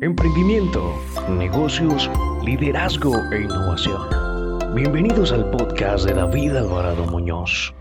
Emprendimiento, 0.00 0.94
negocios, 1.28 2.08
liderazgo 2.44 3.16
e 3.32 3.40
innovación. 3.42 4.00
Bienvenidos 4.72 5.32
al 5.32 5.50
podcast 5.50 6.06
de 6.06 6.14
David 6.14 6.54
Alvarado 6.54 7.04
Muñoz. 7.06 7.74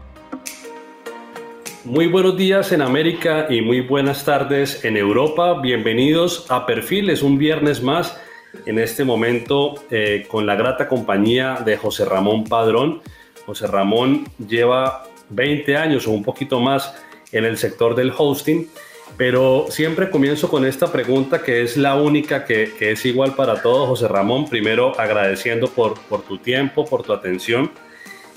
Muy 1.86 2.08
buenos 2.08 2.36
días 2.36 2.72
en 2.72 2.82
América 2.82 3.46
y 3.52 3.62
muy 3.62 3.82
buenas 3.82 4.26
tardes 4.26 4.84
en 4.84 4.98
Europa. 4.98 5.62
Bienvenidos 5.62 6.50
a 6.50 6.66
Perfiles, 6.66 7.22
un 7.22 7.38
viernes 7.38 7.84
más 7.84 8.20
en 8.66 8.80
este 8.80 9.04
momento 9.04 9.76
eh, 9.92 10.26
con 10.28 10.48
la 10.48 10.56
grata 10.56 10.88
compañía 10.88 11.62
de 11.64 11.78
José 11.78 12.04
Ramón 12.04 12.46
Padrón. 12.46 13.04
José 13.46 13.68
Ramón 13.68 14.24
lleva 14.40 15.04
20 15.30 15.78
años 15.78 16.08
o 16.08 16.12
un 16.12 16.24
poquito 16.24 16.60
más 16.60 16.96
en 17.32 17.46
el 17.46 17.60
sector 17.60 17.94
del 17.94 18.12
hosting 18.18 18.68
pero 19.16 19.66
siempre 19.70 20.10
comienzo 20.10 20.50
con 20.50 20.66
esta 20.66 20.92
pregunta 20.92 21.42
que 21.42 21.64
es 21.64 21.78
la 21.78 21.96
única 21.96 22.46
que, 22.46 22.74
es 22.80 23.06
igual 23.06 23.36
para 23.36 23.62
todos, 23.62 23.88
José 23.88 24.08
Ramón. 24.08 24.50
Primero 24.50 25.00
agradeciendo 25.00 25.68
por, 25.68 25.96
tu 26.28 26.38
tiempo, 26.38 26.86
por 26.86 27.04
tu 27.04 27.14
atención. 27.14 27.72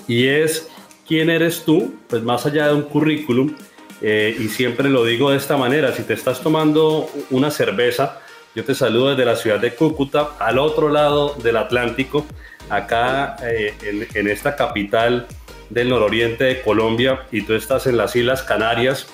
Y 0.07 0.27
es, 0.27 0.69
¿quién 1.07 1.29
eres 1.29 1.63
tú? 1.65 1.95
Pues 2.07 2.23
más 2.23 2.45
allá 2.45 2.67
de 2.67 2.73
un 2.73 2.83
currículum, 2.83 3.55
eh, 4.01 4.35
y 4.39 4.47
siempre 4.47 4.89
lo 4.89 5.05
digo 5.05 5.29
de 5.29 5.37
esta 5.37 5.57
manera, 5.57 5.93
si 5.93 6.03
te 6.03 6.13
estás 6.13 6.41
tomando 6.41 7.07
una 7.29 7.51
cerveza, 7.51 8.19
yo 8.55 8.63
te 8.63 8.73
saludo 8.73 9.11
desde 9.11 9.25
la 9.25 9.35
ciudad 9.35 9.59
de 9.59 9.75
Cúcuta, 9.75 10.31
al 10.39 10.57
otro 10.57 10.89
lado 10.89 11.35
del 11.35 11.57
Atlántico, 11.57 12.25
acá 12.69 13.35
eh, 13.43 13.75
en, 13.83 14.07
en 14.15 14.27
esta 14.27 14.55
capital 14.55 15.27
del 15.69 15.89
nororiente 15.89 16.45
de 16.45 16.61
Colombia, 16.61 17.21
y 17.31 17.43
tú 17.43 17.53
estás 17.53 17.85
en 17.85 17.97
las 17.97 18.15
Islas 18.15 18.41
Canarias, 18.41 19.07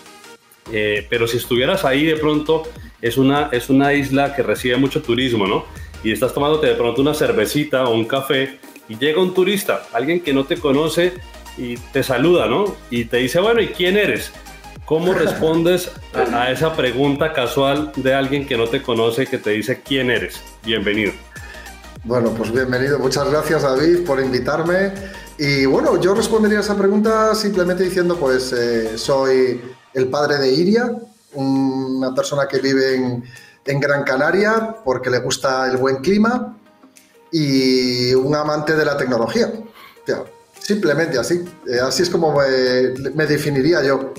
eh, 0.72 1.06
pero 1.10 1.28
si 1.28 1.38
estuvieras 1.38 1.86
ahí 1.86 2.06
de 2.06 2.16
pronto, 2.16 2.64
es 3.02 3.18
una, 3.18 3.50
es 3.52 3.70
una 3.70 3.94
isla 3.94 4.36
que 4.36 4.44
recibe 4.44 4.78
mucho 4.78 5.02
turismo, 5.02 5.48
¿no? 5.48 5.66
Y 6.04 6.12
estás 6.12 6.34
tomándote 6.34 6.68
de 6.68 6.76
pronto 6.76 7.02
una 7.02 7.14
cervecita 7.14 7.86
o 7.86 7.94
un 7.94 8.06
café 8.06 8.60
y 8.90 8.98
llega 8.98 9.22
un 9.22 9.34
turista, 9.34 9.88
alguien 9.94 10.22
que 10.22 10.34
no 10.34 10.46
te 10.46 10.58
conoce 10.58 11.14
y 11.58 11.78
te 11.78 12.04
saluda, 12.04 12.48
¿no? 12.48 12.76
Y 12.90 13.06
te 13.06 13.18
dice, 13.18 13.40
bueno, 13.40 13.62
¿y 13.62 13.68
quién 13.68 13.98
eres? 13.98 14.32
¿Cómo 14.86 15.14
respondes 15.16 15.92
a, 16.14 16.52
esa 16.52 16.76
pregunta 16.76 17.34
casual 17.34 17.92
de 17.96 18.14
alguien 18.14 18.48
que 18.48 18.58
no 18.58 18.68
te 18.68 18.82
conoce 18.82 19.28
que 19.28 19.38
te 19.38 19.52
dice 19.52 19.82
quién 19.82 20.10
eres? 20.10 20.42
Bienvenido. 20.64 21.12
Bueno, 22.04 22.34
pues 22.38 22.52
bienvenido. 22.54 23.00
Muchas 23.00 23.30
gracias 23.30 23.64
David 23.64 24.06
por 24.06 24.20
invitarme. 24.22 24.94
Y 25.38 25.66
bueno, 25.66 26.00
yo 26.02 26.16
respondería 26.16 26.60
a 26.60 26.62
esa 26.62 26.78
pregunta 26.78 27.36
simplemente 27.36 27.84
diciendo, 27.84 28.16
pues 28.18 28.54
eh, 28.54 28.98
soy 28.98 29.62
el 29.94 30.10
padre 30.10 30.38
de 30.38 30.52
Iria, 30.52 30.92
una 31.34 32.14
persona 32.14 32.48
que 32.48 32.60
vive 32.60 32.96
en, 32.96 33.24
Gran 33.82 34.04
Canaria 34.06 34.78
porque 34.86 35.10
le 35.10 35.20
gusta 35.20 35.70
el 35.70 35.76
buen 35.76 35.98
clima 35.98 36.58
y 37.34 38.14
un 38.14 38.34
amante 38.34 38.76
de 38.76 38.86
la 38.86 38.96
tecnología. 38.96 39.52
simplemente 40.58 41.20
así. 41.20 41.44
Eh, 41.68 41.80
así 41.82 42.04
es 42.04 42.10
como 42.10 42.34
me, 42.34 43.26
definiría 43.26 43.84
yo. 43.84 44.14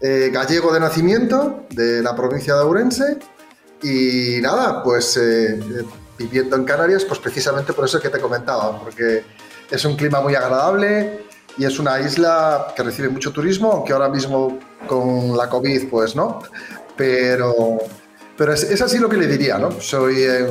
Eh, 0.00 0.30
gallego 0.32 0.72
de 0.72 0.80
nacimiento, 0.80 1.64
de 1.70 2.02
la 2.02 2.16
provincia 2.16 2.56
de 2.56 2.62
Ourense, 2.62 3.18
y 3.82 4.40
nada, 4.40 4.82
pues 4.82 5.16
eh, 5.16 5.60
viviendo 6.18 6.56
en 6.56 6.64
Canarias, 6.64 7.04
pues 7.04 7.18
precisamente 7.20 7.72
por 7.72 7.84
eso 7.84 8.00
que 8.00 8.08
te 8.08 8.18
comentaba, 8.18 8.80
porque 8.80 9.24
es 9.70 9.84
un 9.84 9.96
clima 9.96 10.20
muy 10.20 10.34
agradable, 10.34 11.24
y 11.58 11.64
es 11.64 11.78
una 11.78 12.00
isla 12.00 12.68
que 12.74 12.82
recibe 12.82 13.08
mucho 13.08 13.30
turismo, 13.30 13.72
aunque 13.72 13.92
ahora 13.92 14.08
mismo 14.08 14.58
con 14.86 15.36
la 15.36 15.48
COVID, 15.48 15.88
pues 15.88 16.16
no. 16.16 16.42
Pero, 16.96 17.78
pero 18.36 18.52
es, 18.52 18.80
así 18.80 18.98
lo 18.98 19.08
que 19.08 19.16
le 19.16 19.26
diría, 19.26 19.58
¿no? 19.58 19.70
Soy 19.80 20.22
eh, 20.22 20.46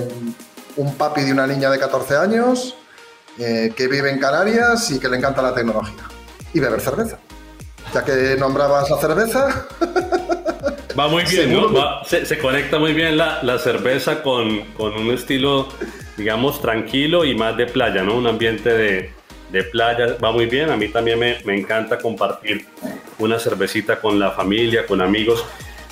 un 0.77 0.95
papi 0.95 1.22
de 1.22 1.31
una 1.31 1.47
niña 1.47 1.69
de 1.69 1.79
14 1.79 2.17
años 2.17 2.75
eh, 3.39 3.73
que 3.75 3.88
vive 3.88 4.11
en 4.11 4.19
Canarias 4.19 4.91
y 4.91 4.99
que 4.99 5.09
le 5.09 5.17
encanta 5.17 5.41
la 5.41 5.53
tecnología. 5.53 6.03
Y 6.53 6.59
beber 6.59 6.81
cerveza. 6.81 7.18
Ya 7.94 8.03
que 8.03 8.35
nombrabas 8.38 8.89
la 8.89 8.97
cerveza. 8.97 9.68
Va 11.00 11.07
muy 11.07 11.23
bien, 11.23 11.53
¿no? 11.53 11.69
se, 12.03 12.38
conecta 12.38 12.78
muy 12.78 12.94
bien 12.94 13.18
la, 13.18 13.41
la 13.44 13.57
cerveza 13.57 14.22
con, 14.22 14.62
con 14.73 14.94
un 14.94 15.09
estilo, 15.12 15.69
digamos, 16.18 16.62
tranquilo 16.62 17.23
y 17.23 17.33
más 17.33 17.56
de 17.56 17.66
playa, 17.66 18.03
¿no? 18.03 18.18
Un 18.18 18.28
ambiente 18.28 18.69
de, 18.73 19.13
de 19.51 19.63
playa, 19.63 20.17
va 20.23 20.31
muy 20.31 20.45
bien. 20.45 20.69
A 20.69 20.78
mí 20.78 20.88
también 20.88 21.19
me, 21.19 21.38
me, 21.45 21.57
encanta 21.57 21.97
compartir 21.97 22.66
una 23.19 23.38
cervecita 23.39 24.00
con 24.00 24.19
la 24.19 24.31
familia, 24.31 24.85
con 24.85 25.01
amigos. 25.01 25.45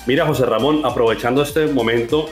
Mira, 0.06 0.26
José 0.26 0.46
Ramón, 0.46 0.82
aprovechando 0.84 1.42
este 1.42 1.66
momento, 1.66 2.30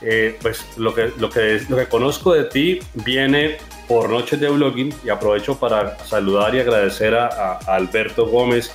eh, 0.00 0.36
pues 0.40 0.66
lo 0.78 0.94
que, 0.94 1.12
lo, 1.18 1.30
que, 1.30 1.60
lo 1.68 1.76
que 1.76 1.86
conozco 1.86 2.32
de 2.32 2.44
ti 2.44 2.80
viene 3.04 3.58
por 3.86 4.10
noches 4.10 4.40
de 4.40 4.48
blogging 4.48 4.92
y 5.04 5.10
aprovecho 5.10 5.58
para 5.58 5.98
saludar 6.04 6.54
y 6.54 6.60
agradecer 6.60 7.14
a, 7.14 7.58
Alberto 7.58 8.26
Gómez 8.26 8.72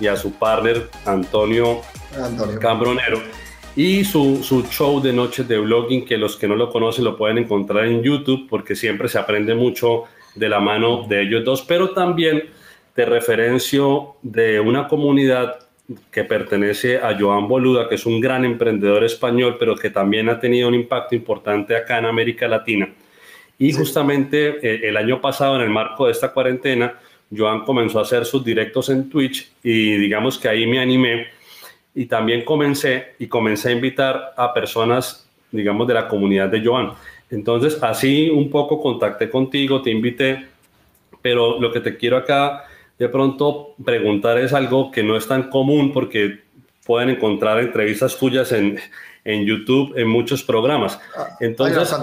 y 0.00 0.06
a 0.06 0.16
su 0.16 0.32
partner 0.32 0.90
Antonio, 1.06 1.80
Antonio. 2.22 2.60
Cambronero 2.60 3.22
y 3.74 4.04
su, 4.04 4.42
su, 4.42 4.64
show 4.64 5.00
de 5.00 5.12
noches 5.12 5.48
de 5.48 5.58
blogging 5.58 6.04
que 6.04 6.18
los 6.18 6.36
que 6.36 6.48
no 6.48 6.56
lo 6.56 6.70
conocen 6.70 7.04
lo 7.04 7.16
pueden 7.16 7.38
encontrar 7.38 7.86
en 7.86 8.02
YouTube 8.02 8.46
porque 8.48 8.74
siempre 8.74 9.08
se 9.08 9.18
aprende 9.18 9.54
mucho 9.54 10.04
de 10.36 10.48
la 10.48 10.60
mano 10.60 11.06
de 11.08 11.22
ellos 11.22 11.44
dos, 11.44 11.62
pero 11.62 11.90
también 11.90 12.44
te 12.94 13.04
referencio 13.04 14.16
de 14.22 14.60
una 14.60 14.88
comunidad 14.88 15.58
que 16.10 16.24
pertenece 16.24 16.98
a 16.98 17.16
Joan 17.18 17.46
Boluda, 17.46 17.88
que 17.88 17.94
es 17.94 18.06
un 18.06 18.20
gran 18.20 18.44
emprendedor 18.44 19.04
español, 19.04 19.56
pero 19.58 19.76
que 19.76 19.90
también 19.90 20.28
ha 20.28 20.40
tenido 20.40 20.68
un 20.68 20.74
impacto 20.74 21.14
importante 21.14 21.76
acá 21.76 21.98
en 21.98 22.06
América 22.06 22.48
Latina. 22.48 22.88
Y 23.58 23.72
justamente 23.72 24.58
eh, 24.62 24.88
el 24.88 24.96
año 24.96 25.20
pasado, 25.20 25.56
en 25.56 25.62
el 25.62 25.70
marco 25.70 26.06
de 26.06 26.12
esta 26.12 26.32
cuarentena, 26.32 26.94
Joan 27.34 27.64
comenzó 27.64 27.98
a 27.98 28.02
hacer 28.02 28.24
sus 28.24 28.44
directos 28.44 28.88
en 28.88 29.08
Twitch 29.08 29.50
y 29.62 29.96
digamos 29.96 30.38
que 30.38 30.48
ahí 30.48 30.66
me 30.66 30.78
animé 30.78 31.26
y 31.94 32.06
también 32.06 32.44
comencé 32.44 33.14
y 33.18 33.26
comencé 33.26 33.70
a 33.70 33.72
invitar 33.72 34.34
a 34.36 34.52
personas, 34.52 35.28
digamos, 35.50 35.86
de 35.88 35.94
la 35.94 36.08
comunidad 36.08 36.48
de 36.48 36.64
Joan. 36.64 36.92
Entonces, 37.30 37.82
así 37.82 38.30
un 38.30 38.50
poco 38.50 38.80
contacté 38.80 39.28
contigo, 39.28 39.82
te 39.82 39.90
invité, 39.90 40.46
pero 41.22 41.60
lo 41.60 41.72
que 41.72 41.80
te 41.80 41.96
quiero 41.96 42.16
acá 42.16 42.64
de 42.98 43.08
pronto 43.08 43.74
preguntar 43.84 44.38
es 44.38 44.52
algo 44.52 44.90
que 44.90 45.02
no 45.02 45.16
es 45.16 45.26
tan 45.26 45.50
común 45.50 45.92
porque 45.92 46.40
pueden 46.86 47.10
encontrar 47.10 47.58
entrevistas 47.58 48.16
tuyas 48.16 48.52
en, 48.52 48.78
en 49.26 49.44
YouTube, 49.44 49.92
en 49.96 50.08
muchos 50.08 50.44
programas. 50.44 50.98
Ah, 51.16 51.36
Entonces, 51.40 51.94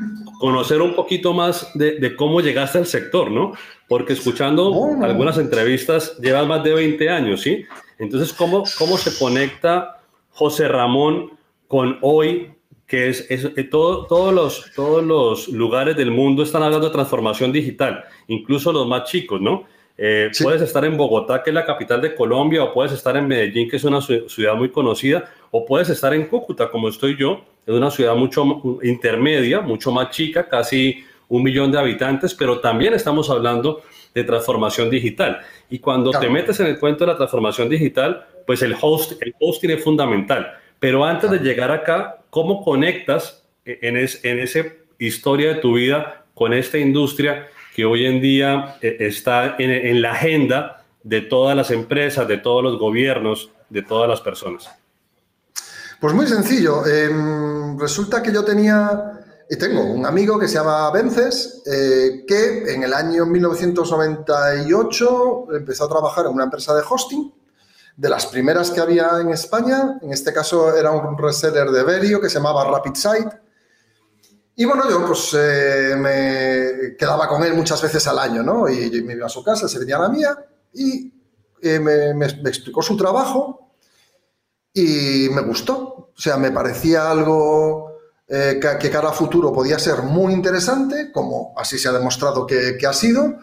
conocer 0.38 0.80
un 0.80 0.94
poquito 0.94 1.34
más 1.34 1.68
de, 1.74 2.14
cómo 2.16 2.40
llegaste 2.40 2.78
al 2.78 2.86
sector, 2.86 3.30
¿no? 3.30 3.52
Porque 3.88 4.12
escuchando 4.12 4.72
algunas 5.02 5.38
entrevistas 5.38 6.16
llevas 6.18 6.46
más 6.46 6.62
de 6.62 6.72
20 6.72 7.10
años, 7.10 7.42
¿sí? 7.42 7.66
Entonces, 7.98 8.32
¿cómo, 8.32 8.62
cómo 8.78 8.96
se 8.96 9.16
conecta 9.18 10.00
José 10.30 10.68
Ramón 10.68 11.32
con 11.66 11.98
hoy 12.00 12.52
que 12.92 13.08
es, 13.08 13.26
eh, 13.30 13.64
todo, 13.70 14.04
todos, 14.04 14.34
los, 14.34 14.70
todos 14.76 15.02
los 15.02 15.48
lugares 15.48 15.96
del 15.96 16.10
mundo 16.10 16.42
están 16.42 16.62
hablando 16.62 16.88
de 16.88 16.92
transformación 16.92 17.50
digital, 17.50 18.04
incluso 18.28 18.70
los 18.70 18.86
más 18.86 19.04
chicos, 19.04 19.40
¿no? 19.40 19.64
Eh, 19.96 20.30
puedes 20.42 20.60
estar 20.60 20.84
en 20.84 20.98
Bogotá, 20.98 21.42
que 21.42 21.48
es 21.48 21.54
la 21.54 21.64
capital 21.64 22.02
de 22.02 22.14
Colombia, 22.14 22.62
o 22.62 22.74
puedes 22.74 22.92
estar 22.92 23.16
en 23.16 23.26
Medellín, 23.26 23.70
que 23.70 23.76
es 23.76 23.84
una 23.84 24.02
ciudad 24.02 24.54
muy 24.56 24.68
conocida, 24.68 25.24
o 25.52 25.64
puedes 25.64 25.88
estar 25.88 26.12
en 26.12 26.26
Cúcuta, 26.26 26.70
como 26.70 26.90
estoy 26.90 27.16
yo, 27.18 27.40
es 27.66 27.72
una 27.72 27.90
ciudad 27.90 28.14
mucho 28.14 28.60
intermedia, 28.82 29.62
mucho 29.62 29.90
más 29.90 30.10
chica, 30.10 30.46
casi 30.46 31.02
un 31.30 31.42
millón 31.42 31.72
de 31.72 31.78
habitantes, 31.78 32.34
pero 32.34 32.60
también 32.60 32.92
estamos 32.92 33.30
hablando 33.30 33.80
de 34.14 34.22
transformación 34.22 34.90
digital. 34.90 35.40
Y 35.70 35.78
cuando 35.78 36.10
te 36.10 36.28
metes 36.28 36.60
en 36.60 36.66
el 36.66 36.78
cuento 36.78 37.06
de 37.06 37.12
la 37.12 37.16
transformación 37.16 37.70
digital, 37.70 38.26
pues 38.46 38.60
el 38.60 38.76
host, 38.78 39.12
el 39.22 39.34
hosting 39.40 39.70
es 39.70 39.82
fundamental. 39.82 40.58
Pero 40.78 41.06
antes 41.06 41.30
de 41.30 41.38
llegar 41.38 41.70
acá, 41.70 42.21
¿cómo 42.32 42.64
conectas 42.64 43.44
en, 43.66 43.98
en 43.98 44.38
esa 44.38 44.60
historia 44.98 45.52
de 45.52 45.60
tu 45.60 45.74
vida 45.74 46.24
con 46.34 46.54
esta 46.54 46.78
industria 46.78 47.48
que 47.76 47.84
hoy 47.84 48.06
en 48.06 48.22
día 48.22 48.78
eh, 48.80 48.96
está 49.00 49.56
en, 49.58 50.00
la 50.00 50.12
agenda 50.12 50.82
de 51.02 51.20
todas 51.20 51.54
las 51.54 51.70
empresas, 51.70 52.26
de 52.26 52.38
todos 52.38 52.64
los 52.64 52.78
gobiernos, 52.78 53.50
de 53.68 53.82
todas 53.82 54.08
las 54.08 54.22
personas? 54.22 54.70
Pues 56.00 56.14
muy 56.14 56.26
sencillo. 56.26 56.86
Em, 56.86 57.78
resulta 57.78 58.22
que 58.22 58.32
yo 58.32 58.42
tenía 58.42 59.20
y 59.50 59.58
tengo 59.58 59.84
un 59.84 60.06
amigo 60.06 60.38
que 60.38 60.48
se 60.48 60.54
llama 60.54 60.90
Vences, 60.90 61.62
eh, 61.66 62.24
que 62.26 62.72
en 62.72 62.82
el 62.82 62.94
año 62.94 63.26
1998 63.26 65.48
empezó 65.54 65.84
a 65.84 65.88
trabajar 65.90 66.24
en 66.24 66.32
una 66.32 66.44
empresa 66.44 66.74
de 66.74 66.80
hosting 66.88 67.30
de 67.96 68.08
las 68.08 68.26
primeras 68.26 68.70
que 68.70 68.80
había 68.80 69.20
en 69.20 69.30
España. 69.30 69.98
En 70.02 70.12
este 70.12 70.32
caso 70.32 70.76
era 70.76 70.90
un 70.90 71.16
reseller 71.16 71.70
de 71.70 71.82
Verio 71.82 72.20
que 72.20 72.28
se 72.28 72.36
llamaba 72.36 72.64
Rapid 72.64 72.94
Site. 72.94 73.42
Y 74.54 74.64
bueno, 74.64 74.88
yo 74.88 75.06
pues 75.06 75.34
eh, 75.34 75.94
me 75.96 76.96
quedaba 76.96 77.26
con 77.26 77.42
él 77.42 77.54
muchas 77.54 77.80
veces 77.80 78.06
al 78.06 78.18
año, 78.18 78.42
¿no? 78.42 78.68
Y, 78.68 79.02
me 79.02 79.14
iba 79.14 79.26
a 79.26 79.30
su 79.30 79.42
casa, 79.42 79.66
se 79.66 79.78
venía 79.78 79.96
a 79.96 80.02
la 80.02 80.08
mía 80.08 80.36
y 80.74 81.12
eh, 81.62 81.78
me, 81.78 82.26
explicó 82.26 82.82
su 82.82 82.96
trabajo 82.96 83.74
y 84.74 85.28
me 85.30 85.42
gustó. 85.42 86.10
O 86.14 86.20
sea, 86.20 86.36
me 86.36 86.50
parecía 86.50 87.10
algo 87.10 87.92
eh, 88.28 88.60
que, 88.60 88.90
cara 88.90 89.08
a 89.08 89.12
futuro 89.12 89.52
podía 89.52 89.78
ser 89.78 90.02
muy 90.02 90.34
interesante, 90.34 91.10
como 91.10 91.54
así 91.56 91.78
se 91.78 91.88
ha 91.88 91.92
demostrado 91.92 92.46
que, 92.46 92.78
ha 92.86 92.92
sido. 92.92 93.38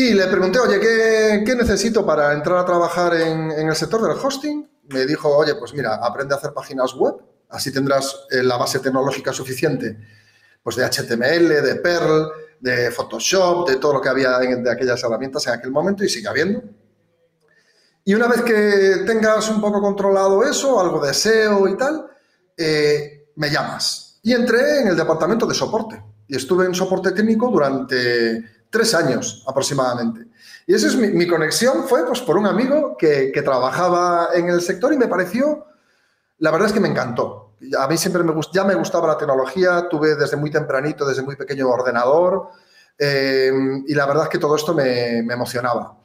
Y 0.00 0.14
le 0.14 0.28
pregunté, 0.28 0.60
oye, 0.60 0.78
¿qué, 0.78 1.54
necesito 1.56 2.06
para 2.06 2.32
entrar 2.32 2.58
a 2.58 2.64
trabajar 2.64 3.14
en, 3.14 3.50
el 3.50 3.74
sector 3.74 4.00
del 4.00 4.16
hosting? 4.16 4.64
Me 4.90 5.04
dijo, 5.04 5.28
oye, 5.36 5.56
pues 5.56 5.74
mira, 5.74 5.96
aprende 5.96 6.34
a 6.34 6.38
hacer 6.38 6.52
páginas 6.52 6.94
web, 6.94 7.16
así 7.48 7.72
tendrás 7.72 8.14
eh, 8.30 8.44
la 8.44 8.56
base 8.56 8.78
tecnológica 8.78 9.32
suficiente, 9.32 9.98
pues 10.62 10.76
de 10.76 10.84
HTML, 10.84 11.48
de 11.48 11.74
Perl, 11.82 12.28
de 12.60 12.92
Photoshop, 12.92 13.68
de 13.68 13.74
todo 13.78 13.94
lo 13.94 14.00
que 14.00 14.08
había 14.08 14.38
de 14.38 14.70
aquellas 14.70 15.02
herramientas 15.02 15.48
en 15.48 15.54
aquel 15.54 15.72
momento 15.72 16.04
y 16.04 16.08
sigue 16.08 16.28
habiendo. 16.28 16.62
Y 18.04 18.14
una 18.14 18.28
vez 18.28 18.42
que 18.42 19.02
tengas 19.04 19.50
un 19.50 19.60
poco 19.60 19.80
controlado 19.80 20.44
eso, 20.44 20.80
algo 20.80 21.04
de 21.04 21.12
SEO 21.12 21.66
y 21.66 21.76
tal, 21.76 22.06
eh, 22.56 23.32
me 23.34 23.50
llamas. 23.50 24.20
Y 24.22 24.32
entré 24.32 24.82
en 24.82 24.86
el 24.86 24.96
departamento 24.96 25.44
de 25.44 25.56
soporte. 25.56 26.00
Y 26.28 26.36
estuve 26.36 26.66
en 26.66 26.74
soporte 26.74 27.10
técnico 27.10 27.50
durante 27.50 28.57
tres 28.70 28.94
años 28.94 29.44
aproximadamente. 29.46 30.26
Y 30.66 30.74
esa 30.74 30.88
es 30.88 30.96
mi, 30.96 31.26
conexión, 31.26 31.84
fue 31.88 32.06
pues 32.06 32.20
por 32.20 32.36
un 32.36 32.46
amigo 32.46 32.96
que, 32.98 33.32
trabajaba 33.44 34.30
en 34.34 34.48
el 34.48 34.60
sector 34.60 34.92
y 34.92 34.98
me 34.98 35.08
pareció, 35.08 35.66
la 36.38 36.50
verdad 36.50 36.68
es 36.68 36.72
que 36.72 36.80
me 36.80 36.88
encantó. 36.88 37.54
A 37.78 37.88
mí 37.88 37.96
siempre 37.96 38.22
me, 38.22 38.32
ya 38.52 38.64
me 38.64 38.74
gustaba 38.74 39.08
la 39.08 39.18
tecnología, 39.18 39.88
tuve 39.88 40.14
desde 40.14 40.36
muy 40.36 40.50
tempranito, 40.50 41.06
desde 41.06 41.22
muy 41.22 41.36
pequeño 41.36 41.68
ordenador, 41.68 42.48
eh, 42.98 43.50
y 43.86 43.94
la 43.94 44.06
verdad 44.06 44.24
es 44.24 44.28
que 44.28 44.38
todo 44.38 44.56
esto 44.56 44.74
me 44.74 45.18
emocionaba. 45.18 45.98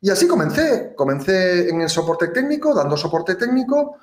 Y 0.00 0.10
así 0.10 0.28
comencé. 0.28 0.94
Comencé 0.94 1.68
en 1.68 1.80
el 1.80 1.88
soporte 1.88 2.28
técnico, 2.28 2.74
dando 2.74 2.96
soporte 2.96 3.34
técnico 3.34 3.96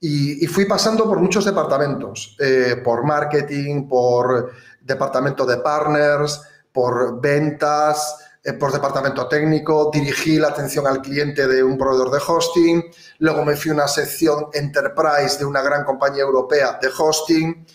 y, 0.00 0.46
fui 0.46 0.66
pasando 0.66 1.04
por 1.04 1.18
muchos 1.20 1.44
departamentos, 1.44 2.36
eh, 2.38 2.80
por 2.84 3.04
marketing, 3.04 3.88
por 3.88 4.50
departamento 4.80 5.46
de 5.46 5.56
partners, 5.58 6.42
por 6.76 7.22
ventas, 7.22 8.18
eh, 8.44 8.52
por 8.52 8.70
departamento 8.70 9.26
técnico, 9.26 9.90
dirigí 9.90 10.38
la 10.38 10.48
atención 10.48 10.86
al 10.86 11.00
cliente 11.00 11.48
de 11.48 11.64
un 11.64 11.78
proveedor 11.78 12.10
de 12.10 12.18
hosting, 12.18 12.84
luego 13.20 13.46
me 13.46 13.56
fui 13.56 13.70
a 13.70 13.74
una 13.74 13.88
sección 13.88 14.48
enterprise 14.52 15.38
de 15.38 15.46
una 15.46 15.62
gran 15.62 15.84
compañía 15.84 16.22
europea 16.22 16.78
de 16.82 16.88
hosting 16.88 17.66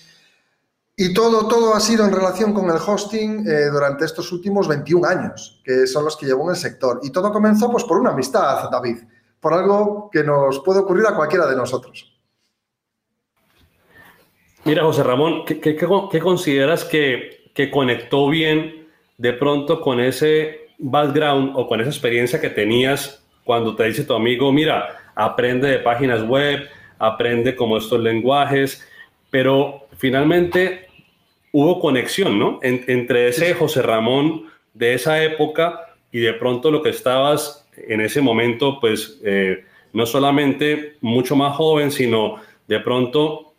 y 0.95 1.15
todo, 1.15 1.47
todo 1.47 1.73
ha 1.73 1.79
sido 1.79 2.05
en 2.05 2.11
relación 2.11 2.53
con 2.53 2.69
el 2.69 2.77
hosting 2.77 3.43
eh, 3.49 3.69
durante 3.71 4.05
estos 4.05 4.31
últimos 4.31 4.67
21 4.67 5.07
años, 5.07 5.59
que 5.65 5.87
son 5.87 6.05
los 6.05 6.15
que 6.15 6.27
llevo 6.27 6.43
en 6.43 6.51
el 6.51 6.55
sector. 6.55 6.99
Y 7.01 7.09
todo 7.09 7.33
comenzó 7.33 7.71
pues, 7.71 7.85
por 7.85 7.97
una 7.97 8.11
amistad, 8.11 8.69
David, 8.69 8.97
por 9.39 9.55
algo 9.55 10.11
que 10.11 10.23
nos 10.23 10.59
puede 10.59 10.81
ocurrir 10.81 11.07
a 11.07 11.15
cualquiera 11.15 11.47
de 11.47 11.55
nosotros. 11.55 12.21
Mira, 14.63 14.83
José 14.83 15.01
Ramón, 15.01 15.43
¿qué, 15.43 16.21
consideras 16.21 16.83
que, 16.83 17.51
que 17.55 17.71
conectó 17.71 18.29
bien 18.29 18.80
de 19.21 19.33
pronto 19.33 19.81
con 19.81 19.99
ese 19.99 20.69
background 20.79 21.51
o 21.55 21.67
con 21.67 21.79
esa 21.79 21.91
experiencia 21.91 22.41
que 22.41 22.49
tenías 22.49 23.23
cuando 23.43 23.75
te 23.75 23.83
dice 23.83 24.03
tu 24.03 24.15
amigo, 24.15 24.51
mira, 24.51 24.97
aprende 25.13 25.67
de 25.67 25.77
páginas 25.77 26.23
web, 26.23 26.67
aprende 26.97 27.55
como 27.55 27.77
estos 27.77 27.99
lenguajes, 27.99 28.83
pero 29.29 29.87
finalmente 29.97 30.87
hubo 31.51 31.79
conexión, 31.79 32.39
¿no? 32.39 32.59
entre 32.63 33.27
ese 33.27 33.53
José 33.53 33.83
Ramón 33.83 34.47
de 34.73 34.95
esa 34.95 35.21
época 35.23 35.93
y 36.11 36.19
de 36.21 36.33
pronto 36.33 36.71
lo 36.71 36.81
que 36.81 36.89
estabas 36.89 37.69
en 37.77 38.01
ese 38.01 38.21
momento, 38.21 38.79
pues 38.79 39.21
eh, 39.23 39.65
no 39.93 40.07
solamente 40.07 40.97
mucho 40.99 41.35
más 41.35 41.55
joven, 41.55 41.91
sino 41.91 42.37
de 42.67 42.79
pronto, 42.79 43.53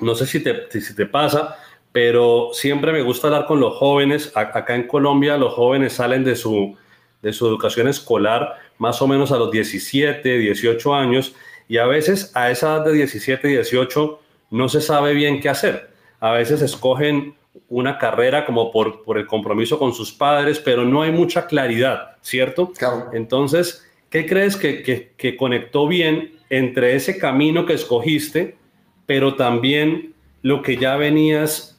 no 0.00 0.14
sé 0.14 0.24
si 0.24 0.42
te, 0.42 0.80
si 0.80 0.96
te 0.96 1.04
pasa, 1.04 1.58
pero 1.92 2.50
siempre 2.52 2.92
me 2.92 3.02
gusta 3.02 3.28
hablar 3.28 3.46
con 3.46 3.60
los 3.60 3.76
jóvenes. 3.76 4.32
Acá 4.34 4.74
en 4.74 4.86
Colombia 4.86 5.36
los 5.36 5.54
jóvenes 5.54 5.92
salen 5.92 6.24
de 6.24 6.36
su, 6.36 6.76
de 7.20 7.32
su 7.32 7.46
educación 7.46 7.88
escolar 7.88 8.56
más 8.78 9.00
o 9.02 9.06
menos 9.06 9.30
a 9.30 9.36
los 9.36 9.50
17, 9.50 10.38
18 10.38 10.94
años 10.94 11.34
y 11.68 11.78
a 11.78 11.86
veces 11.86 12.32
a 12.34 12.50
esa 12.50 12.76
edad 12.76 12.84
de 12.86 12.92
17, 12.94 13.46
18 13.46 14.20
no 14.50 14.68
se 14.68 14.80
sabe 14.80 15.14
bien 15.14 15.40
qué 15.40 15.48
hacer 15.48 15.92
a 16.22 16.30
veces 16.30 16.62
escogen 16.62 17.34
una 17.68 17.98
carrera 17.98 18.46
como 18.46 18.70
por, 18.70 19.02
por 19.02 19.18
el 19.18 19.26
compromiso 19.26 19.76
con 19.76 19.92
sus 19.92 20.12
padres, 20.12 20.60
pero 20.60 20.84
no 20.84 21.02
hay 21.02 21.10
mucha 21.10 21.46
claridad, 21.46 22.16
¿cierto? 22.20 22.72
Entonces, 23.12 23.84
¿qué 24.08 24.24
crees 24.24 24.56
que, 24.56 25.12
que, 25.16 25.36
conectó 25.36 25.88
bien 25.88 26.38
entre 26.48 26.94
ese 26.94 27.18
camino 27.18 27.66
que 27.66 27.72
escogiste, 27.72 28.56
pero 29.04 29.34
también 29.34 30.14
lo 30.42 30.62
que 30.62 30.76
ya 30.76 30.96
venías 30.96 31.71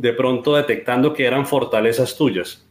de 0.00 0.12
pronto 0.14 0.56
detectando 0.56 1.12
que 1.12 1.26
eran 1.26 1.46
fortalezas 1.46 2.16
tuyas? 2.16 2.62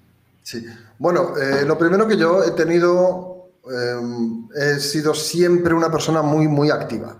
Sí, 0.41 0.65
bueno, 0.97 1.33
eh, 1.37 1.63
lo 1.65 1.77
primero 1.77 2.07
que 2.07 2.17
yo 2.17 2.43
he 2.43 2.51
tenido, 2.51 3.51
eh, 3.71 4.75
he 4.75 4.79
sido 4.79 5.13
siempre 5.13 5.73
una 5.73 5.91
persona 5.91 6.21
muy, 6.21 6.47
muy 6.47 6.71
activa 6.71 7.17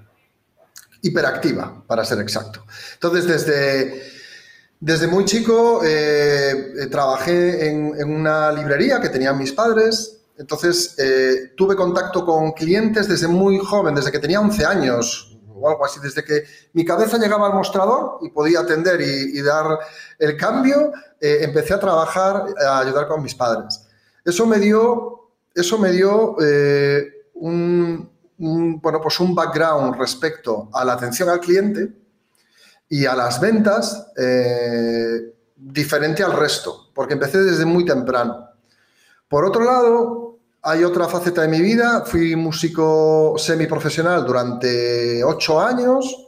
hiperactiva, 1.02 1.82
para 1.88 2.04
ser 2.04 2.20
exacto. 2.20 2.66
Entonces, 2.96 3.26
desde, 3.26 4.04
desde 4.82 5.08
muy 5.08 5.24
chico 5.24 5.80
eh, 5.86 6.88
trabajé 6.92 7.70
en, 7.70 8.04
una 8.04 8.52
librería 8.52 9.00
que 9.00 9.08
tenían 9.08 9.38
mis 9.38 9.54
padres. 9.54 10.18
Entonces, 10.38 10.98
tuve 11.56 11.78
contacto 11.78 12.26
con 12.26 12.52
clientes 12.52 13.08
desde 13.08 13.30
muy 13.30 13.60
joven, 13.60 13.96
desde 13.96 14.12
que 14.12 14.20
tenía 14.20 14.42
11 14.42 14.66
años 14.66 15.29
o 15.60 15.70
algo 15.70 15.86
así, 15.86 16.00
desde 16.02 16.24
que 16.24 16.44
mi 16.74 16.86
cabeza 16.86 17.18
llegaba 17.18 17.48
al 17.48 17.54
mostrador 17.54 18.20
y 18.22 18.30
podía 18.30 18.62
atender 18.62 19.02
y, 19.02 19.42
dar 19.42 19.80
el 20.18 20.38
cambio, 20.38 20.92
empecé 21.20 21.74
a 21.74 21.80
trabajar, 21.80 22.46
a 22.66 22.80
ayudar 22.80 23.08
con 23.08 23.22
mis 23.22 23.36
padres. 23.36 23.88
Eso 24.24 24.46
me 24.46 24.60
dio, 24.60 25.30
eso 25.54 25.78
me 25.78 25.92
dio 25.92 26.36
un, 27.36 28.10
un, 28.40 28.80
bueno, 28.82 29.00
pues 29.02 29.20
un 29.20 29.36
background 29.36 29.96
respecto 29.98 30.70
a 30.74 30.84
la 30.84 30.94
atención 30.94 31.30
al 31.30 31.40
cliente 31.40 31.92
y 32.88 33.06
a 33.06 33.16
las 33.16 33.40
ventas 33.40 34.12
eh, 34.18 35.34
diferente 35.56 36.24
al 36.24 36.34
resto, 36.34 36.90
porque 36.94 37.14
empecé 37.14 37.40
desde 37.40 37.66
muy 37.66 37.86
temprano. 37.86 38.50
Por 39.28 39.46
otro 39.46 39.64
lado, 39.64 40.29
hay 40.62 40.84
otra 40.84 41.08
faceta 41.08 41.42
de 41.42 41.48
mi 41.48 41.62
vida. 41.62 42.04
Fui 42.06 42.36
músico 42.36 43.36
semiprofesional 43.38 44.26
durante 44.26 45.24
ocho 45.24 45.60
años 45.60 46.28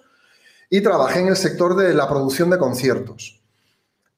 y 0.69 0.81
trabajé 0.81 1.19
en 1.19 1.27
el 1.27 1.35
sector 1.35 1.75
de 1.75 1.93
la 1.93 2.07
producción 2.07 2.49
de 2.49 2.57
conciertos. 2.57 3.41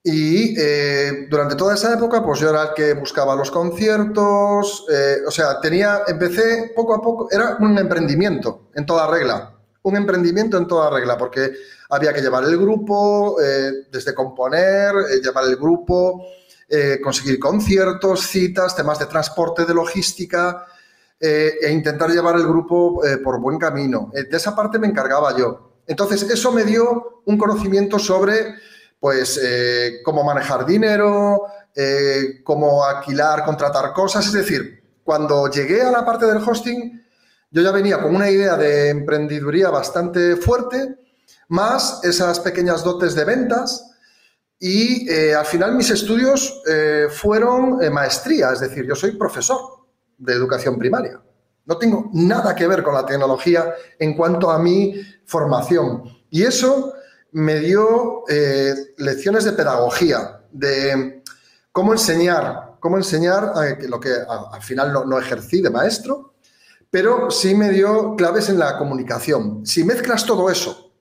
Y 0.04 0.54
eh, 0.60 1.28
durante 1.30 1.56
toda 1.56 1.76
esa 1.76 1.94
época, 1.94 2.24
pues 2.24 2.42
yo 2.42 2.50
era 2.50 2.64
el 2.64 2.74
que 2.76 2.94
buscaba 2.94 3.36
los 3.36 3.50
conciertos, 3.50 4.86
eh, 4.92 5.20
o 5.26 5.32
sea, 5.32 5.62
tenía, 5.62 6.02
empecé 6.06 6.74
poco 6.76 6.94
a 6.94 7.02
poco, 7.02 7.30
era 7.32 7.56
un 7.62 7.78
emprendimiento 7.78 8.68
en 8.76 8.86
toda 8.86 9.08
regla, 9.08 9.56
un 9.84 9.96
emprendimiento 9.96 10.58
en 10.58 10.68
toda 10.68 10.90
regla, 10.90 11.18
porque 11.18 11.54
había 11.90 12.14
que 12.14 12.22
llevar 12.22 12.44
el 12.44 12.58
grupo, 12.58 13.42
eh, 13.42 13.88
desde 13.90 14.14
componer, 14.14 14.94
llevar 15.24 15.46
el 15.46 15.56
grupo, 15.56 16.22
conseguir 17.04 17.40
conciertos, 17.40 18.28
citas, 18.28 18.76
temas 18.76 19.00
de 19.00 19.06
transporte, 19.06 19.66
de 19.66 19.74
logística, 19.74 20.66
e 21.20 21.72
intentar 21.72 22.10
llevar 22.10 22.36
el 22.36 22.44
grupo 22.44 23.02
por 23.24 23.40
buen 23.40 23.58
camino. 23.58 24.12
de 24.14 24.36
esa 24.36 24.56
parte 24.56 24.80
me 24.80 24.88
encargaba 24.88 25.38
yo. 25.38 25.74
Entonces, 25.88 26.24
eso 26.24 26.52
me 26.52 26.64
dio 26.64 27.22
un 27.26 27.38
conocimiento 27.38 28.00
sobre 28.00 28.56
pues 29.04 29.38
eh, 29.44 30.00
cómo 30.02 30.24
manejar 30.24 30.66
dinero, 30.66 31.44
eh, 31.76 32.42
cómo 32.42 32.86
alquilar, 32.86 33.44
contratar 33.44 33.92
cosas. 33.92 34.26
Es 34.28 34.32
decir, 34.32 34.82
cuando 35.04 35.50
llegué 35.50 35.82
a 35.82 35.92
la 35.92 36.06
parte 36.06 36.26
del 36.26 36.38
hosting, 36.38 37.04
yo 37.52 37.62
ya 37.62 37.72
venía 37.72 38.02
con 38.02 38.16
una 38.16 38.30
idea 38.30 38.56
de 38.56 38.90
emprendeduría 38.90 39.70
bastante 39.70 40.38
fuerte, 40.38 40.96
más 41.50 42.00
esas 42.04 42.40
pequeñas 42.40 42.82
dotes 42.82 43.14
de 43.14 43.26
ventas. 43.26 43.93
Y 44.66 45.10
eh, 45.10 45.36
al 45.36 45.46
final 45.46 45.76
mis 45.76 45.90
estudios 45.90 46.62
fueron 47.12 47.80
maestría, 47.92 48.52
es 48.54 48.62
decir, 48.62 48.86
yo 48.86 48.96
soy 48.96 49.12
profesor 49.18 49.60
de 50.18 50.34
educación 50.34 50.80
primaria. 50.80 51.22
No 51.66 51.78
tengo 51.78 52.10
nada 52.14 52.56
que 52.56 52.68
ver 52.68 52.84
con 52.84 52.94
la 52.94 53.06
tecnología 53.06 53.74
en 54.00 54.16
cuanto 54.16 54.50
a 54.50 54.60
mi 54.60 55.02
formación. 55.26 56.04
Y 56.30 56.44
eso 56.44 56.94
me 57.34 57.60
dio 57.60 58.24
eh, 58.30 58.74
lecciones 58.98 59.44
de 59.46 59.54
pedagogía, 59.54 60.42
de 60.52 61.24
cómo 61.72 61.94
enseñar, 61.94 62.76
cómo 62.80 62.98
enseñar, 62.98 63.54
eh, 63.66 63.88
lo 63.88 64.00
que 64.00 64.12
al 64.12 64.62
final 64.62 64.94
no, 64.94 65.20
ejercí 65.20 65.62
de 65.62 65.70
maestro, 65.70 66.36
pero 66.90 67.32
sí 67.32 67.56
me 67.56 67.70
dio 67.70 68.16
claves 68.16 68.50
en 68.50 68.60
la 68.60 68.78
comunicación. 68.78 69.66
Si 69.66 69.84
mezclas 69.84 70.26
todo 70.26 70.50
eso 70.50 70.92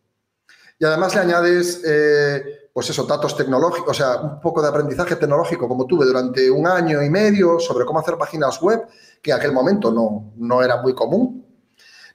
y 0.78 0.84
además 0.84 1.14
le 1.14 1.20
añades, 1.20 1.82
eh, 1.84 2.61
pues 2.72 2.88
eso, 2.90 3.04
datos 3.04 3.36
tecnológicos, 3.36 3.90
o 3.90 3.94
sea, 3.94 4.20
un 4.20 4.40
poco 4.40 4.62
de 4.62 4.68
aprendizaje 4.68 5.16
tecnológico 5.16 5.68
como 5.68 5.86
tuve 5.86 6.06
durante 6.06 6.50
un 6.50 6.66
año 6.66 7.02
y 7.02 7.10
medio 7.10 7.58
sobre 7.58 7.84
cómo 7.84 7.98
hacer 7.98 8.16
páginas 8.16 8.60
web, 8.60 8.82
que 9.20 9.30
en 9.30 9.36
aquel 9.36 9.52
momento 9.52 9.90
no, 9.90 10.32
no 10.36 10.62
era 10.62 10.80
muy 10.80 10.94
común, 10.94 11.46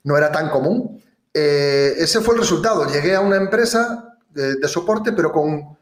no 0.04 0.18
era 0.18 0.32
tan 0.32 0.50
común, 0.50 1.02
ese 1.34 2.22
fue 2.22 2.36
el 2.36 2.42
resultado. 2.42 2.86
Llegué 2.88 3.16
a 3.16 3.22
una 3.22 3.38
empresa 3.38 4.18
de, 4.30 4.68
soporte, 4.68 5.14
pero 5.14 5.32
con, 5.32 5.78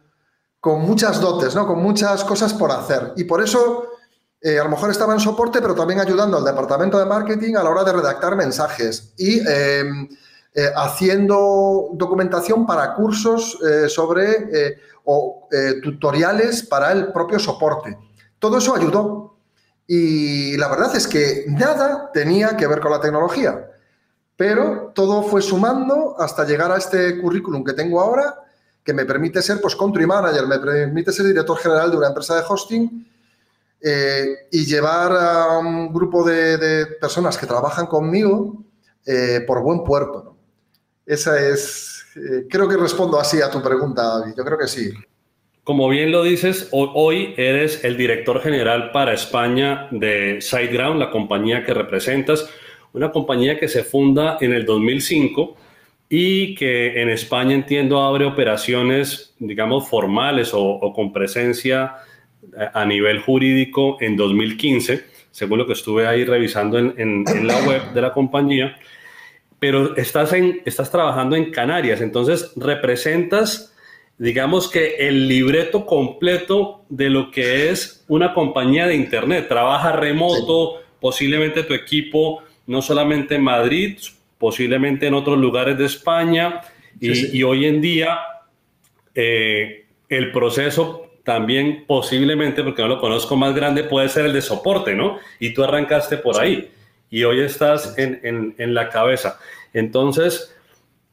con, 0.59 0.81
muchas 0.81 1.19
dotes, 1.19 1.55
¿no? 1.55 1.67
con 1.67 1.81
muchas 1.81 2.23
cosas 2.23 2.53
por 2.53 2.71
hacer. 2.71 3.13
Y 3.15 3.23
por 3.25 3.41
eso 3.41 3.87
eh, 4.41 4.59
a 4.59 4.63
lo 4.63 4.69
mejor 4.69 4.91
estaba 4.91 5.13
en 5.13 5.19
soporte, 5.19 5.61
pero 5.61 5.75
también 5.75 5.99
ayudando 5.99 6.37
al 6.37 6.45
departamento 6.45 6.99
de 6.99 7.05
marketing 7.05 7.55
a 7.55 7.63
la 7.63 7.69
hora 7.69 7.83
de 7.83 7.93
redactar 7.93 8.35
mensajes 8.35 9.13
y 9.17 9.39
em, 9.47 10.07
eh, 10.55 10.71
haciendo 10.75 11.89
documentación 11.93 12.65
para 12.65 12.95
cursos 12.95 13.59
eh, 13.61 13.89
sobre 13.89 14.81
o 15.03 15.47
tutoriales 15.83 16.63
para 16.63 16.91
el 16.91 17.11
propio 17.11 17.37
soporte. 17.37 17.95
Todo 18.39 18.57
eso 18.57 18.75
ayudó. 18.75 19.37
Y 19.87 20.57
la 20.57 20.67
verdad 20.67 20.95
es 20.95 21.07
que 21.07 21.45
nada 21.47 22.09
tenía 22.11 22.57
que 22.57 22.65
ver 22.65 22.79
con 22.79 22.91
la 22.91 22.99
tecnología. 22.99 23.69
Pero 24.35 24.91
todo 24.93 25.23
fue 25.23 25.41
sumando 25.41 26.15
hasta 26.19 26.45
llegar 26.45 26.71
a 26.71 26.77
este 26.77 27.21
currículum 27.21 27.63
que 27.63 27.73
tengo 27.73 28.01
ahora, 28.01 28.35
que 28.83 28.93
me 28.93 29.05
permite 29.05 29.41
ser 29.41 29.61
pues, 29.61 29.75
country 29.75 30.05
manager, 30.05 30.45
me 30.47 30.59
permite 30.59 31.11
ser 31.11 31.25
director 31.25 31.57
general 31.57 31.91
de 31.91 31.97
una 31.97 32.07
empresa 32.07 32.35
de 32.35 32.43
hosting 32.47 33.07
eh, 33.81 34.47
y 34.51 34.65
llevar 34.65 35.11
a 35.11 35.57
un 35.57 35.93
grupo 35.93 36.23
de, 36.23 36.87
personas 36.99 37.37
que 37.37 37.45
trabajan 37.45 37.87
conmigo 37.87 38.63
eh, 39.05 39.43
por 39.47 39.61
buen 39.61 39.83
puerto. 39.83 40.34
Esa 41.05 41.39
es, 41.49 42.05
eh, 42.15 42.47
creo 42.49 42.67
que 42.67 42.77
respondo 42.77 43.19
así 43.19 43.41
a 43.41 43.49
tu 43.49 43.61
pregunta, 43.61 44.23
Yo 44.35 44.43
creo 44.43 44.57
que 44.57 44.67
sí. 44.67 44.91
Como 45.63 45.89
bien 45.89 46.11
lo 46.11 46.23
dices, 46.23 46.69
hoy 46.71 47.33
eres 47.37 47.83
el 47.83 47.97
director 47.97 48.39
general 48.41 48.91
para 48.91 49.13
España 49.13 49.87
de 49.89 50.39
SiteGround, 50.39 50.99
la 50.99 51.09
compañía 51.09 51.63
que 51.63 51.73
representas 51.73 52.47
una 52.95 53.11
compañía 53.11 53.59
que 53.59 53.67
se 53.67 53.83
funda 53.83 54.37
en 54.39 54.53
el 54.53 54.65
2005 54.65 55.57
y 56.07 56.55
que 56.55 57.01
en 57.01 57.09
España 57.09 57.53
entiendo 57.53 58.01
abre 58.01 58.25
operaciones, 58.25 59.35
digamos, 59.37 59.89
formales 59.89 60.51
o, 60.53 60.93
con 60.95 61.11
presencia 61.11 61.95
a 62.73 62.85
nivel 62.85 63.19
jurídico 63.19 63.97
en 63.99 64.15
2015, 64.15 65.03
según 65.29 65.57
lo 65.57 65.67
que 65.67 65.73
estuve 65.73 66.07
ahí 66.07 66.23
revisando 66.23 66.77
en, 66.77 67.25
la 67.43 67.59
web 67.65 67.91
de 67.93 68.01
la 68.01 68.13
compañía. 68.13 68.77
Pero 69.59 69.95
estás, 69.95 70.33
en, 70.33 70.61
estás 70.65 70.91
trabajando 70.91 71.35
en 71.35 71.51
Canarias, 71.51 72.01
entonces 72.01 72.51
representas 72.55 73.71
digamos 74.17 74.69
que 74.69 74.95
el 75.07 75.27
libreto 75.27 75.85
completo 75.85 76.85
de 76.89 77.09
lo 77.09 77.31
que 77.31 77.69
es 77.69 78.05
una 78.07 78.33
compañía 78.33 78.87
de 78.87 78.95
Internet. 78.95 79.47
Trabaja 79.47 79.91
remoto, 79.91 80.81
posiblemente 80.99 81.63
tu 81.63 81.73
equipo 81.73 82.43
no 82.67 82.81
solamente 82.81 83.35
en 83.35 83.43
Madrid, 83.43 83.97
posiblemente 84.37 85.07
en 85.07 85.13
otros 85.13 85.37
lugares 85.37 85.77
de 85.77 85.85
España, 85.85 86.61
y, 86.99 87.43
hoy 87.43 87.65
en 87.65 87.81
día 87.81 88.19
eh, 89.13 89.85
el 90.07 90.31
proceso 90.31 91.11
también 91.23 91.83
posiblemente, 91.85 92.63
porque 92.63 92.81
no 92.81 92.87
lo 92.87 92.99
conozco 92.99 93.35
más 93.35 93.53
grande, 93.53 93.83
puede 93.83 94.07
ser 94.07 94.25
el 94.25 94.33
de 94.33 94.41
soporte, 94.41 94.95
¿no? 94.95 95.19
Y 95.39 95.53
tú 95.53 95.63
arrancaste 95.63 96.17
por 96.17 96.39
ahí 96.39 96.69
y 97.15 97.23
hoy 97.23 97.39
estás 97.39 97.97
en, 97.97 98.53
en, 98.57 98.73
la 98.73 98.89
cabeza. 98.89 99.39
Entonces, 99.71 100.53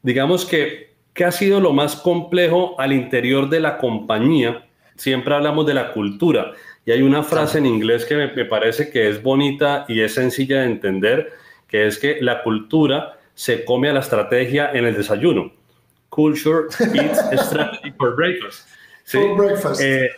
digamos 0.01 0.43
que, 0.43 0.91
¿qué 1.13 1.23
ha 1.23 1.31
sido 1.31 1.61
lo 1.61 1.71
más 1.71 1.95
complejo 1.95 2.75
al 2.77 2.91
interior 2.91 3.47
de 3.47 3.61
la 3.61 3.77
compañía? 3.77 4.65
Siempre 4.97 5.33
hablamos 5.33 5.65
de 5.65 5.75
la 5.75 5.93
cultura 5.93 6.51
y 6.85 6.91
hay 6.91 7.03
una 7.03 7.23
frase 7.23 7.59
en 7.59 7.67
inglés 7.67 8.03
que 8.03 8.17
me, 8.17 8.33
me 8.33 8.43
parece 8.43 8.89
que 8.89 9.07
es 9.07 9.23
bonita 9.23 9.85
y 9.87 10.01
es 10.01 10.15
sencilla 10.15 10.59
de 10.59 10.65
entender, 10.65 11.31
que 11.69 11.87
es 11.87 11.97
que 11.97 12.17
la 12.19 12.43
cultura 12.43 13.17
se 13.33 13.63
come 13.63 13.87
a 13.87 13.93
la 13.93 14.01
estrategia 14.01 14.71
en 14.73 14.83
el 14.83 14.97
desayuno. 14.97 15.53
Culture 16.09 16.67
eats 16.95 17.19
strategy 17.45 17.93
for 17.97 18.13
breakfast. 18.13 18.67
¿sí? 19.05 19.19
breakfast. 19.37 19.79
Eh, 19.81 20.09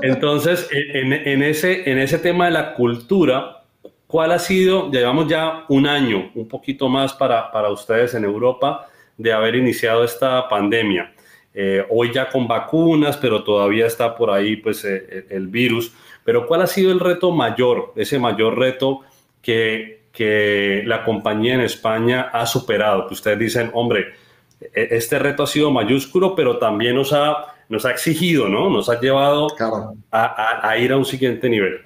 entonces, 0.00 0.66
en, 0.72 1.42
ese, 1.42 1.90
en 1.90 1.98
ese 1.98 2.16
tema 2.16 2.46
de 2.46 2.52
la 2.52 2.72
cultura, 2.72 3.63
¿cuál 4.14 4.30
ha 4.30 4.38
sido, 4.38 4.92
llevamos 4.92 5.26
ya 5.26 5.64
un 5.68 5.88
año, 5.88 6.30
un 6.36 6.46
poquito 6.46 6.88
más 6.88 7.12
para, 7.12 7.50
para 7.50 7.72
ustedes 7.72 8.14
en 8.14 8.22
Europa, 8.22 8.86
de 9.18 9.32
haber 9.32 9.56
iniciado 9.56 10.04
esta 10.04 10.48
pandemia? 10.48 11.12
Eh, 11.52 11.84
hoy 11.90 12.12
ya 12.14 12.30
con 12.30 12.46
vacunas, 12.46 13.16
pero 13.16 13.42
todavía 13.42 13.88
está 13.88 14.14
por 14.14 14.30
ahí 14.30 14.54
pues, 14.54 14.84
eh, 14.84 15.26
el 15.30 15.48
virus. 15.48 15.92
Pero 16.22 16.46
¿cuál 16.46 16.62
ha 16.62 16.68
sido 16.68 16.92
el 16.92 17.00
reto 17.00 17.32
mayor, 17.32 17.92
ese 17.96 18.20
mayor 18.20 18.56
reto 18.56 19.00
que 19.42 20.04
que 20.12 20.84
la 20.86 21.04
compañía 21.04 21.54
en 21.54 21.62
España 21.62 22.30
ha 22.32 22.46
superado, 22.46 23.08
que 23.08 23.14
ustedes 23.14 23.36
dicen, 23.36 23.72
hombre, 23.74 24.12
e-, 24.60 24.88
este 24.92 25.18
reto 25.18 25.42
ha 25.42 25.48
sido 25.48 25.72
mayúsculo, 25.72 26.36
pero 26.36 26.58
también 26.58 26.94
nos 26.94 27.12
ha, 27.12 27.56
nos 27.68 27.84
ha 27.84 27.90
exigido, 27.90 28.48
¿no? 28.48 28.70
Nos 28.70 28.88
ha 28.88 29.00
llevado 29.00 29.48
a, 30.12 30.78
ir 30.78 30.92
a 30.92 30.96
un 30.96 31.04
siguiente 31.04 31.48
nivel. 31.48 31.80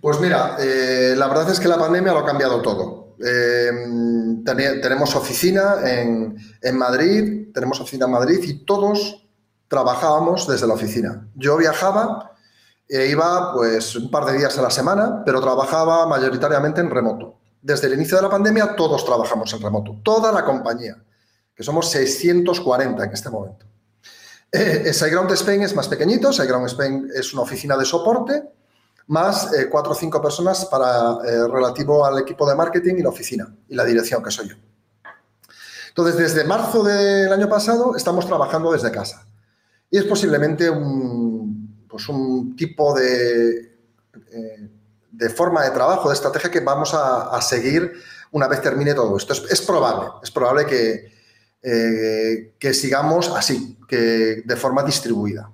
Pues 0.00 0.18
mira, 0.18 0.56
eh, 0.58 1.14
la 1.16 1.28
verdad 1.28 1.50
es 1.50 1.60
que 1.60 1.68
la 1.68 1.78
pandemia 1.78 2.12
lo 2.12 2.20
ha 2.20 2.24
cambiado 2.24 2.62
todo. 2.62 3.16
Eh, 3.22 3.70
tenemos 4.44 5.14
oficina 5.14 5.76
en, 5.84 6.78
Madrid, 6.78 7.52
tenemos 7.52 7.80
oficina 7.80 8.06
en 8.06 8.12
Madrid 8.12 8.40
y 8.42 8.64
todos 8.64 9.28
trabajábamos 9.68 10.48
desde 10.48 10.66
la 10.66 10.74
oficina. 10.74 11.28
Yo 11.34 11.58
viajaba 11.58 12.32
e 12.88 13.06
iba 13.06 13.52
pues 13.52 13.94
un 13.94 14.10
par 14.10 14.24
de 14.24 14.38
días 14.38 14.56
a 14.58 14.62
la 14.62 14.70
semana, 14.70 15.22
pero 15.24 15.40
trabajaba 15.40 16.06
mayoritariamente 16.06 16.80
en 16.80 16.90
remoto. 16.90 17.38
Desde 17.60 17.86
el 17.88 17.94
inicio 17.94 18.16
de 18.16 18.22
la 18.22 18.30
pandemia 18.30 18.74
todos 18.74 19.04
trabajamos 19.04 19.52
en 19.52 19.60
remoto, 19.60 20.00
toda 20.02 20.32
la 20.32 20.44
compañía, 20.44 20.96
que 21.54 21.62
somos 21.62 21.90
640 21.90 23.04
en 23.04 23.12
este 23.12 23.30
momento. 23.30 23.66
Eh, 24.52 24.90
Spain 24.90 25.62
es 25.62 25.76
más 25.76 25.86
pequeñito, 25.86 26.32
SiteGround 26.32 26.66
Spain 26.66 27.08
es 27.14 27.32
una 27.32 27.42
oficina 27.42 27.76
de 27.76 27.84
soporte, 27.84 28.42
más 29.06 29.52
eh, 29.52 29.68
cuatro 29.68 29.92
o 29.92 29.94
cinco 29.94 30.22
personas 30.22 30.64
para 30.66 31.18
eh, 31.24 31.48
relativo 31.48 32.04
al 32.04 32.18
equipo 32.18 32.48
de 32.48 32.54
marketing 32.54 32.94
y 32.98 33.02
la 33.02 33.08
oficina 33.08 33.52
y 33.68 33.74
la 33.74 33.84
dirección, 33.84 34.22
que 34.22 34.30
soy 34.30 34.48
yo. 34.48 34.56
Entonces, 35.88 36.16
desde 36.16 36.44
marzo 36.44 36.84
del 36.84 37.32
año 37.32 37.48
pasado 37.48 37.96
estamos 37.96 38.26
trabajando 38.26 38.72
desde 38.72 38.90
casa. 38.92 39.26
Y 39.90 39.98
es 39.98 40.04
posiblemente 40.04 40.70
un, 40.70 41.86
pues 41.88 42.08
un 42.08 42.54
tipo 42.54 42.94
de, 42.94 43.76
eh, 44.30 44.70
de 45.10 45.30
forma 45.30 45.64
de 45.64 45.70
trabajo, 45.70 46.08
de 46.08 46.14
estrategia 46.14 46.50
que 46.50 46.60
vamos 46.60 46.94
a, 46.94 47.40
seguir 47.42 47.92
una 48.30 48.46
vez 48.46 48.62
termine 48.62 48.94
todo 48.94 49.16
esto. 49.16 49.32
Es, 49.32 49.60
probable, 49.62 50.10
es 50.22 50.30
probable 50.30 50.64
que, 50.66 51.12
que 52.60 52.74
sigamos 52.74 53.28
así, 53.36 53.76
que 53.88 54.42
de 54.44 54.56
forma 54.56 54.84
distribuida. 54.84 55.50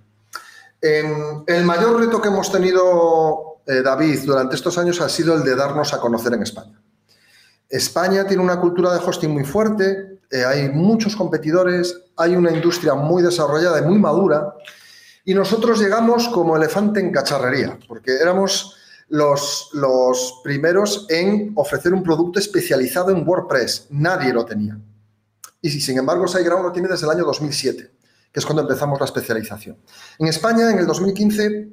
El 0.81 1.65
mayor 1.65 1.99
reto 1.99 2.21
que 2.21 2.29
hemos 2.29 2.51
tenido, 2.53 3.61
eh, 3.67 3.83
David, 3.83 4.21
durante 4.25 4.55
estos 4.55 4.79
años 4.79 5.01
ha 5.01 5.09
sido 5.09 5.35
el 5.35 5.43
de 5.43 5.57
darnos 5.57 5.93
a 5.93 6.01
conocer 6.01 6.35
en 6.35 6.43
España. 6.43 6.81
España 7.69 8.25
tiene 8.27 8.43
una 8.43 8.61
cultura 8.61 8.93
de 8.93 9.05
hosting 9.05 9.31
muy 9.31 9.45
fuerte, 9.45 10.21
hay 10.47 10.69
muchos 10.71 11.17
competidores, 11.17 11.97
hay 12.17 12.37
una 12.37 12.51
industria 12.51 12.95
muy 12.95 13.23
desarrollada 13.23 13.79
y 13.79 13.83
muy 13.83 13.99
madura 13.99 14.55
y 15.29 15.35
nosotros 15.35 15.81
llegamos 15.81 16.29
como 16.29 16.57
elefante 16.57 17.01
en 17.01 17.11
cacharrería, 17.11 17.77
porque 17.89 18.15
éramos 18.15 18.77
los, 19.09 19.71
los 19.73 20.41
primeros 20.45 21.05
en 21.09 21.51
ofrecer 21.57 21.93
un 21.93 22.05
producto 22.05 22.39
especializado 22.39 23.11
en 23.11 23.27
WordPress. 23.27 23.89
Nadie 23.91 24.33
lo 24.33 24.45
tenía. 24.45 24.79
Y 25.61 25.71
sin 25.71 25.99
embargo, 25.99 26.29
SiteGround 26.29 26.67
lo 26.67 26.73
tiene 26.73 26.87
desde 26.87 27.07
el 27.07 27.11
año 27.11 27.25
2007, 27.25 27.91
que 28.37 28.41
es 28.41 28.45
cuando 28.45 28.61
empezamos 28.61 29.01
la 29.01 29.07
especialización. 29.07 29.79
En 30.19 30.27
España, 30.27 30.71
en 30.71 30.79
el 30.79 30.87
2015, 30.87 31.71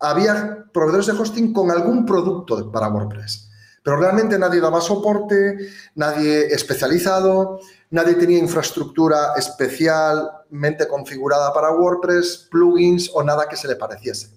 había 0.00 0.66
proveedores 0.72 1.06
de 1.06 1.12
hosting 1.12 1.52
con 1.52 1.70
algún 1.70 2.04
producto 2.04 2.72
para 2.72 2.88
WordPress. 2.88 3.48
Pero 3.84 3.96
realmente 3.98 4.36
nadie 4.36 4.60
daba 4.60 4.80
soporte, 4.80 5.58
nadie 5.94 6.52
especializado, 6.52 7.60
nadie 7.90 8.14
tenía 8.14 8.38
infraestructura 8.38 9.34
especialmente 9.36 10.88
configurada 10.88 11.54
para 11.54 11.70
WordPress, 11.70 12.48
plugins 12.50 13.08
o 13.14 13.22
nada 13.22 13.48
que 13.48 13.56
se 13.56 13.68
le 13.68 13.76
pareciese. 13.76 14.30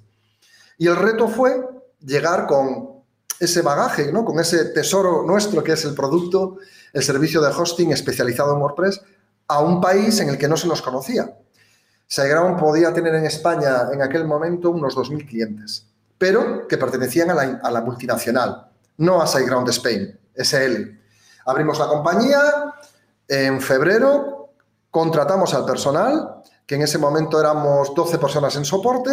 Y 0.77 0.85
el 0.85 0.97
reto 0.97 1.27
fue 1.27 1.67
llegar 1.99 2.45
con 2.45 3.01
ese 3.39 3.63
bagaje, 3.63 4.11
¿no? 4.11 4.23
con 4.23 4.39
ese 4.39 4.65
tesoro 4.65 5.23
nuestro 5.23 5.63
que 5.63 5.71
es 5.71 5.83
el 5.83 5.95
producto, 5.95 6.59
el 6.93 7.01
servicio 7.01 7.41
de 7.41 7.49
hosting 7.49 7.91
especializado 7.91 8.53
en 8.53 8.61
WordPress, 8.61 9.01
a 9.53 9.59
un 9.59 9.79
país 9.79 10.19
en 10.19 10.29
el 10.29 10.37
que 10.37 10.47
no 10.47 10.57
se 10.57 10.67
nos 10.67 10.81
conocía. 10.81 11.37
SiteGround 12.07 12.59
podía 12.59 12.91
tener 12.91 13.13
en 13.13 13.25
España 13.25 13.89
en 13.93 14.01
aquel 14.01 14.25
momento 14.25 14.71
unos 14.71 14.95
2.000 14.95 15.27
clientes, 15.27 15.85
pero 16.17 16.67
que 16.67 16.77
pertenecían 16.77 17.29
a 17.29 17.71
la, 17.71 17.81
multinacional 17.81 18.67
no 18.97 19.21
a 19.21 19.27
SiteGround 19.27 19.69
Spain, 19.69 20.19
SL. 20.35 20.99
Abrimos 21.45 21.77
la 21.77 21.87
compañía 21.87 22.41
en 23.27 23.61
febrero, 23.61 24.53
contratamos 24.89 25.53
al 25.53 25.65
personal, 25.65 26.41
que 26.65 26.75
en 26.75 26.81
ese 26.81 26.97
momento 26.97 27.39
éramos 27.39 27.93
12 27.93 28.17
personas 28.17 28.55
en 28.55 28.65
soporte, 28.65 29.11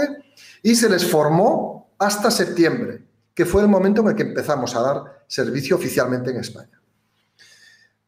y 0.63 0.75
se 0.75 0.89
les 0.89 1.11
formó 1.11 1.93
hasta 1.99 2.31
septiembre, 2.31 3.05
que 3.35 3.45
fue 3.45 3.61
el 3.61 3.69
momento 3.69 4.01
en 4.01 4.09
el 4.09 4.15
que 4.15 4.23
empezamos 4.23 4.75
a 4.75 4.81
dar 4.81 5.03
servicio 5.27 5.77
oficialmente 5.77 6.31
en 6.31 6.37
España. 6.39 6.81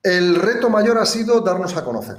El 0.02 0.35
reto 0.37 0.68
mayor 0.68 0.99
ha 0.99 1.06
sido 1.06 1.40
darnos 1.40 1.76
a 1.76 1.85
conocer. 1.85 2.18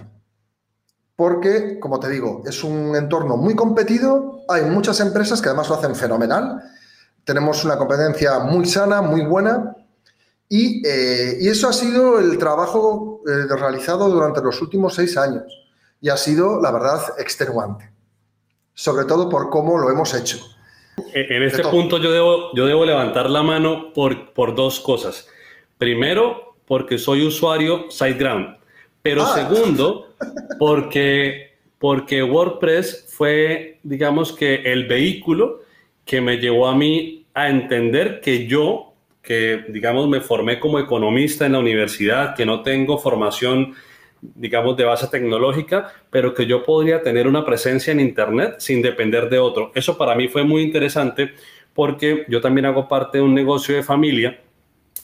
porque, 1.16 1.80
como 1.80 2.00
te 2.00 2.10
digo, 2.10 2.42
es 2.46 2.63
un 2.63 2.96
entorno 2.96 3.38
muy 3.38 3.56
competido, 3.56 4.42
hay 4.50 4.63
muchas 4.63 5.00
empresas 5.00 5.42
que 5.42 5.50
además 5.50 5.70
lo 5.70 5.75
hacen 5.75 5.96
fenomenal, 5.96 6.60
tenemos 7.24 7.63
una 7.63 7.78
competencia 7.78 8.40
muy 8.40 8.66
sana, 8.66 9.02
muy 9.02 9.22
buena, 9.22 9.75
y, 10.50 10.86
eh, 10.86 11.38
eso 11.42 11.70
ha 11.70 11.74
sido 11.74 12.20
el 12.20 12.38
trabajo 12.38 13.22
eh, 13.28 13.46
realizado 13.56 14.10
durante 14.10 14.42
los 14.42 14.60
últimos 14.62 14.96
seis 14.96 15.16
años, 15.16 15.44
y 16.02 16.10
ha 16.10 16.18
sido, 16.18 16.60
la 16.60 16.72
verdad, 16.72 17.02
extenuante, 17.20 17.92
sobre 18.74 19.06
todo 19.06 19.30
por 19.30 19.50
cómo 19.52 19.78
lo 19.78 19.92
hemos 19.92 20.13
hecho. 20.16 20.40
En 21.13 21.44
este 21.44 21.63
punto 21.63 22.00
yo 22.00 22.12
debo, 22.12 22.54
yo 22.56 22.66
debo 22.66 22.86
levantar 22.86 23.30
la 23.30 23.44
mano 23.44 23.94
por, 23.94 24.34
por 24.34 24.56
dos 24.56 24.80
cosas. 24.80 25.28
Primero, 25.78 26.53
porque 26.65 26.98
soy 26.98 27.25
usuario 27.25 27.89
SiteGround. 27.89 28.58
Pero 29.01 29.24
ah. 29.24 29.34
segundo, 29.36 30.15
porque, 30.60 31.53
porque 31.79 32.24
WordPress 32.24 33.08
fue, 33.10 33.79
digamos 33.84 34.32
que, 34.32 34.55
el 34.55 34.88
vehículo 34.88 35.62
que 36.05 36.22
me 36.22 36.38
llevó 36.38 36.67
a 36.67 36.75
mí 36.75 37.25
a 37.34 37.50
entender 37.50 38.22
que 38.22 38.48
yo, 38.48 38.93
que, 39.22 39.65
digamos, 39.70 40.08
me 40.08 40.22
formé 40.22 40.60
como 40.60 40.79
economista 40.79 41.46
en 41.46 41.53
la 41.53 41.60
universidad, 41.60 42.36
que 42.36 42.46
no 42.46 42.62
tengo 42.62 42.98
formación 42.98 43.75
digamos, 44.36 44.77
de 44.77 44.86
base 44.86 45.08
tecnológica, 45.08 45.91
pero 46.10 46.34
que 46.34 46.46
yo 46.46 46.63
podría 46.63 47.01
tener 47.01 47.27
una 47.27 47.46
presencia 47.46 47.91
en 47.91 48.00
Internet 48.00 48.55
sin 48.60 48.82
depender 48.82 49.29
de 49.29 49.39
otro. 49.39 49.72
Eso 49.75 49.98
para 49.98 50.15
mí 50.15 50.27
fue 50.27 50.43
muy 50.43 50.62
interesante 50.62 51.34
porque 51.74 52.25
yo 52.29 52.39
también 52.39 52.65
hago 52.65 52.88
parte 52.88 53.17
de 53.17 53.24
un 53.24 53.34
negocio 53.34 53.75
de 53.75 53.84
familia. 53.84 54.39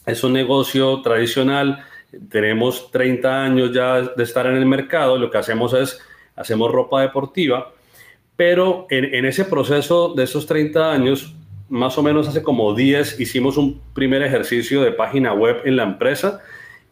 Es 0.06 0.24
un 0.24 0.32
negocio 0.32 1.02
tradicional. 1.02 1.84
Tenemos 2.30 2.90
30 2.90 3.42
años 3.42 3.72
ya 3.72 4.00
de 4.00 4.22
estar 4.22 4.46
en 4.46 4.56
el 4.56 4.66
mercado. 4.66 5.18
Lo 5.18 5.30
que 5.30 5.38
hacemos 5.38 5.74
es, 5.74 6.00
hacemos 6.36 6.70
ropa 6.72 7.02
deportiva. 7.02 7.72
Pero 8.36 8.86
en, 8.88 9.26
ese 9.26 9.44
proceso 9.44 10.14
de 10.14 10.24
esos 10.24 10.46
30 10.46 10.92
años, 10.92 11.34
más 11.68 11.98
o 11.98 12.02
menos 12.02 12.26
hace 12.26 12.42
como 12.42 12.74
10, 12.74 13.20
hicimos 13.20 13.58
un 13.58 13.82
primer 13.92 14.22
ejercicio 14.22 14.80
de 14.82 14.92
página 14.92 15.34
web 15.34 15.60
en 15.66 15.76
la 15.76 15.82
empresa. 15.82 16.40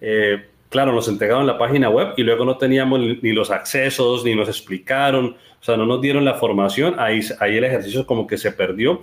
Eh, 0.03 0.45
claro, 0.69 0.93
nos 0.93 1.09
entregaron 1.09 1.47
la 1.47 1.57
página 1.57 1.89
web 1.89 2.09
y 2.19 2.23
luego 2.23 2.45
no 2.45 2.59
teníamos 2.59 3.01
ni 3.01 3.33
los 3.33 3.51
accesos, 3.51 4.27
ni 4.27 4.35
nos 4.35 4.49
explicaron, 4.49 5.37
o 5.61 5.65
sea, 5.65 5.79
no 5.79 5.87
nos 5.87 6.03
dieron 6.03 6.27
la 6.27 6.35
formación, 6.35 6.97
ahí, 6.99 7.21
ahí 7.41 7.57
el 7.57 7.65
ejercicio 7.65 8.07
como 8.07 8.27
que 8.27 8.37
se 8.37 8.53
perdió. 8.53 9.01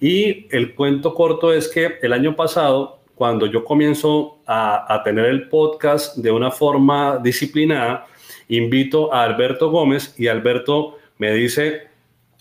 Y 0.00 0.46
el 0.50 0.74
cuento 0.74 1.12
corto 1.12 1.52
es 1.52 1.68
que 1.68 1.98
el 2.00 2.14
año 2.14 2.34
pasado, 2.34 3.01
cuando 3.22 3.46
yo 3.46 3.62
comienzo 3.62 4.40
a, 4.48 4.92
a 4.92 5.04
tener 5.04 5.26
el 5.26 5.48
podcast 5.48 6.16
de 6.16 6.32
una 6.32 6.50
forma 6.50 7.20
disciplinada, 7.22 8.04
invito 8.48 9.14
a 9.14 9.22
Alberto 9.22 9.70
Gómez 9.70 10.12
y 10.18 10.26
Alberto 10.26 10.98
me 11.18 11.32
dice, 11.32 11.82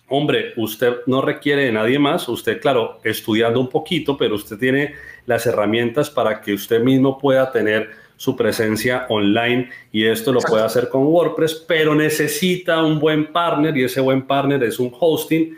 hombre, 0.07 0.53
usted 0.57 1.01
no 1.05 1.21
requiere 1.21 1.65
de 1.65 1.71
nadie 1.71 2.00
más, 2.00 2.27
usted, 2.27 2.59
claro, 2.59 3.00
estudiando 3.03 3.59
un 3.59 3.69
poquito, 3.69 4.17
pero 4.17 4.33
usted 4.33 4.57
tiene 4.57 4.95
las 5.27 5.45
herramientas 5.45 6.09
para 6.09 6.41
que 6.41 6.51
usted 6.51 6.81
mismo 6.81 7.19
pueda 7.19 7.51
tener 7.51 7.91
su 8.17 8.35
presencia 8.35 9.05
online 9.09 9.69
y 9.91 10.05
esto 10.05 10.31
lo 10.31 10.39
puede 10.39 10.63
hacer 10.63 10.89
con 10.89 11.03
WordPress, 11.03 11.63
pero 11.67 11.93
necesita 11.93 12.83
un 12.83 12.97
buen 12.97 13.31
partner 13.31 13.77
y 13.77 13.83
ese 13.83 14.01
buen 14.01 14.23
partner 14.23 14.63
es 14.63 14.79
un 14.79 14.91
hosting. 15.00 15.55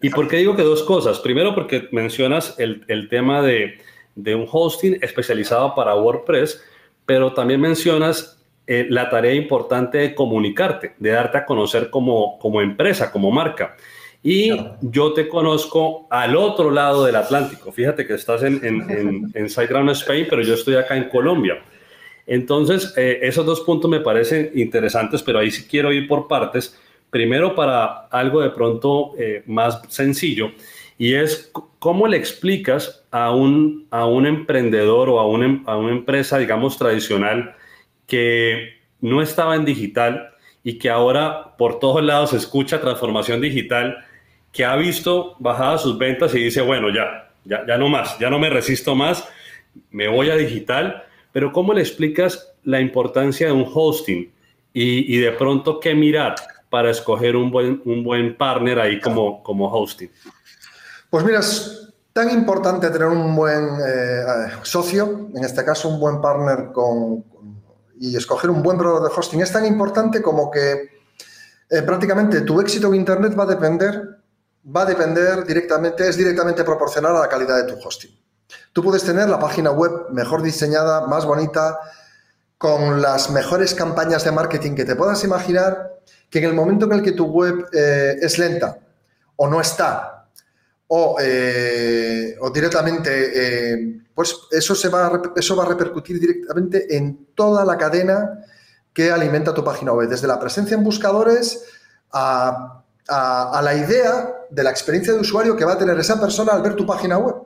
¿Y 0.00 0.10
por 0.10 0.28
qué 0.28 0.36
digo 0.36 0.54
que 0.54 0.62
dos 0.62 0.84
cosas? 0.84 1.18
Primero 1.18 1.56
porque 1.56 1.88
mencionas 1.90 2.54
el, 2.60 2.84
el 2.86 3.08
tema 3.08 3.42
de, 3.42 3.80
de, 4.22 4.34
un 4.34 4.46
hosting 4.50 4.98
especializado 5.02 5.74
para 5.74 5.94
WordPress, 5.94 6.62
pero 7.06 7.32
también 7.32 7.60
mencionas 7.60 8.42
eh, 8.66 8.86
la 8.88 9.10
tarea 9.10 9.34
importante 9.34 9.98
de 9.98 10.14
comunicarte, 10.14 10.94
de 10.98 11.10
darte 11.10 11.38
a 11.38 11.46
conocer 11.46 11.90
como, 11.90 12.38
como 12.38 12.60
empresa, 12.60 13.10
como 13.10 13.30
marca. 13.30 13.76
Y 14.22 14.50
yo 14.82 15.14
te 15.14 15.28
conozco 15.28 16.06
al 16.10 16.36
otro 16.36 16.70
lado 16.70 17.04
del 17.04 17.16
Atlántico. 17.16 17.72
Fíjate 17.72 18.06
que 18.06 18.14
estás 18.14 18.42
en, 18.42 18.64
en, 18.64 18.90
en, 18.90 19.30
en 19.34 19.48
SiteGround 19.48 19.90
Spain, 19.90 20.26
pero 20.28 20.42
yo 20.42 20.54
estoy 20.54 20.76
acá 20.76 20.96
en 20.96 21.08
Colombia. 21.08 21.62
Entonces, 22.26 22.94
eh, 22.96 23.18
esos 23.22 23.44
dos 23.44 23.62
puntos 23.62 23.90
me 23.90 23.98
parecen 23.98 24.52
interesantes, 24.54 25.20
pero 25.20 25.40
ahí 25.40 25.50
sí 25.50 25.66
quiero 25.68 25.92
ir 25.92 26.06
por 26.06 26.28
partes. 26.28 26.78
Primero, 27.10 27.56
para 27.56 28.06
algo 28.06 28.40
de 28.40 28.50
pronto 28.50 29.14
eh, 29.18 29.42
más 29.46 29.82
sencillo, 29.88 30.52
y 31.00 31.14
es 31.14 31.50
cómo 31.80 32.06
le 32.06 32.16
explicas 32.16 33.04
a 33.10 33.32
un, 33.34 33.88
a 33.90 34.04
un 34.04 34.26
emprendedor 34.26 35.08
o 35.08 35.18
a 35.18 35.26
una, 35.26 35.62
a 35.64 35.76
una 35.76 35.92
empresa, 35.92 36.38
digamos, 36.38 36.76
tradicional 36.76 37.56
que 38.06 38.74
no 39.00 39.20
estaba 39.22 39.56
en 39.56 39.64
digital 39.64 40.30
y 40.62 40.78
que 40.78 40.90
ahora 40.90 41.56
por 41.56 41.80
todos 41.80 42.04
lados 42.04 42.34
escucha 42.34 42.80
transformación 42.80 43.40
digital, 43.40 44.04
que 44.52 44.64
ha 44.64 44.76
visto 44.76 45.36
bajadas 45.38 45.82
sus 45.82 45.96
ventas 45.96 46.34
y 46.34 46.44
dice, 46.44 46.60
bueno, 46.60 46.90
ya, 46.94 47.30
ya, 47.44 47.66
ya 47.66 47.78
no 47.78 47.88
más, 47.88 48.18
ya 48.18 48.28
no 48.30 48.38
me 48.38 48.50
resisto 48.50 48.94
más, 48.94 49.26
me 49.90 50.06
voy 50.06 50.30
a 50.30 50.36
digital 50.36 51.06
pero 51.32 51.52
¿cómo 51.52 51.72
le 51.72 51.80
explicas 51.80 52.52
la 52.64 52.80
importancia 52.80 53.46
de 53.46 53.52
un 53.52 53.66
hosting 53.72 54.30
y, 54.72 55.16
de 55.16 55.32
pronto 55.32 55.80
qué 55.80 55.94
mirar 55.94 56.36
para 56.68 56.90
escoger 56.90 57.34
un 57.34 57.50
buen, 57.50 57.82
un 57.84 58.04
buen 58.04 58.36
partner 58.36 58.78
ahí 58.78 59.00
como, 59.00 59.42
como 59.42 59.68
hosting? 59.68 60.10
Pues 61.10 61.24
mira, 61.24 61.40
es 61.40 61.92
tan 62.12 62.30
importante 62.30 62.88
tener 62.88 63.08
un 63.08 63.34
buen 63.34 63.68
eh, 63.84 64.22
socio, 64.62 65.28
en 65.34 65.44
este 65.44 65.64
caso 65.64 65.88
un 65.88 65.98
buen 65.98 66.20
partner 66.20 66.70
con, 66.72 67.24
y 67.98 68.16
escoger 68.16 68.48
un 68.48 68.62
buen 68.62 68.78
proveedor 68.78 69.08
de 69.08 69.14
hosting. 69.16 69.40
Es 69.40 69.52
tan 69.52 69.66
importante 69.66 70.22
como 70.22 70.50
que 70.50 70.88
eh, 71.68 71.82
prácticamente 71.82 72.42
tu 72.42 72.60
éxito 72.60 72.86
en 72.88 72.94
Internet 72.94 73.36
va 73.36 73.42
a 73.42 73.46
depender, 73.46 74.20
va 74.64 74.82
a 74.82 74.84
depender 74.84 75.44
directamente, 75.44 76.08
es 76.08 76.16
directamente 76.16 76.62
proporcional 76.62 77.16
a 77.16 77.20
la 77.20 77.28
calidad 77.28 77.56
de 77.56 77.64
tu 77.64 77.74
hosting. 77.84 78.16
Tú 78.72 78.82
puedes 78.82 79.02
tener 79.02 79.28
la 79.28 79.38
página 79.40 79.72
web 79.72 80.10
mejor 80.10 80.42
diseñada, 80.42 81.08
más 81.08 81.26
bonita, 81.26 81.78
con 82.56 83.02
las 83.02 83.30
mejores 83.30 83.74
campañas 83.74 84.22
de 84.24 84.30
marketing 84.30 84.76
que 84.76 84.84
te 84.84 84.94
puedas 84.94 85.24
imaginar, 85.24 86.00
que 86.30 86.38
en 86.38 86.44
el 86.44 86.54
momento 86.54 86.86
en 86.86 86.92
el 86.92 87.02
que 87.02 87.12
tu 87.12 87.26
web 87.26 87.66
eh, 87.72 88.16
es 88.20 88.38
lenta 88.38 88.78
o 89.36 89.48
no 89.48 89.60
está, 89.60 90.19
o, 90.92 91.16
eh, 91.20 92.36
directamente, 92.52 93.10
eh, 93.34 94.00
pues 94.14 94.36
eso, 94.50 94.74
se 94.74 94.88
va 94.88 95.06
a, 95.06 95.22
eso 95.36 95.56
va 95.56 95.64
a 95.64 95.68
repercutir 95.68 96.18
directamente 96.18 96.96
en 96.96 97.26
toda 97.34 97.64
la 97.64 97.78
cadena 97.78 98.44
que 98.92 99.10
alimenta 99.10 99.54
tu 99.54 99.62
página 99.62 99.92
web, 99.92 100.08
desde 100.08 100.26
la 100.26 100.38
presencia 100.38 100.76
en 100.76 100.84
buscadores 100.84 101.64
a, 102.12 102.82
a 103.08 103.60
la 103.62 103.74
idea 103.74 104.34
de 104.50 104.62
la 104.62 104.70
experiencia 104.70 105.12
de 105.12 105.20
usuario 105.20 105.56
que 105.56 105.64
va 105.64 105.74
a 105.74 105.78
tener 105.78 105.98
esa 105.98 106.20
persona 106.20 106.52
al 106.52 106.62
ver 106.62 106.74
tu 106.74 106.86
página 106.86 107.18
web 107.18 107.36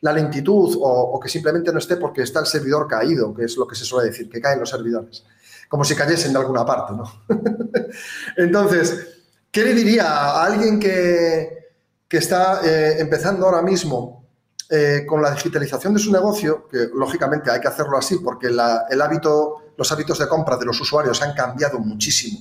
la 0.00 0.12
lentitud 0.12 0.78
o, 0.80 1.18
que 1.20 1.28
simplemente 1.28 1.72
no 1.72 1.78
esté 1.78 1.96
porque 1.96 2.22
está 2.22 2.40
el 2.40 2.46
servidor 2.46 2.86
caído, 2.86 3.34
que 3.34 3.44
es 3.44 3.56
lo 3.56 3.66
que 3.66 3.74
se 3.74 3.84
suele 3.84 4.10
decir, 4.10 4.28
que 4.28 4.40
caen 4.40 4.60
los 4.60 4.70
servidores, 4.70 5.24
como 5.68 5.84
si 5.84 5.94
cayesen 5.94 6.32
de 6.32 6.38
alguna 6.38 6.64
parte, 6.64 6.92
¿no? 6.94 7.24
Entonces, 8.36 9.22
¿qué 9.50 9.64
le 9.64 9.74
diría 9.74 10.06
a 10.06 10.44
alguien 10.44 10.78
que, 10.78 11.65
que 12.08 12.18
está 12.18 12.60
eh, 12.64 13.00
empezando 13.00 13.46
ahora 13.46 13.62
mismo 13.62 14.24
eh, 14.68 15.04
con 15.06 15.22
la 15.22 15.30
digitalización 15.30 15.94
de 15.94 16.00
su 16.00 16.12
negocio, 16.12 16.66
que 16.68 16.88
lógicamente 16.94 17.50
hay 17.50 17.60
que 17.60 17.68
hacerlo 17.68 17.98
así 17.98 18.18
porque 18.18 18.48
el 18.48 19.00
hábito, 19.00 19.72
los 19.76 19.90
hábitos 19.92 20.18
de 20.18 20.28
compra 20.28 20.56
de 20.56 20.64
los 20.64 20.80
usuarios 20.80 21.22
han 21.22 21.34
cambiado 21.34 21.78
muchísimo 21.78 22.40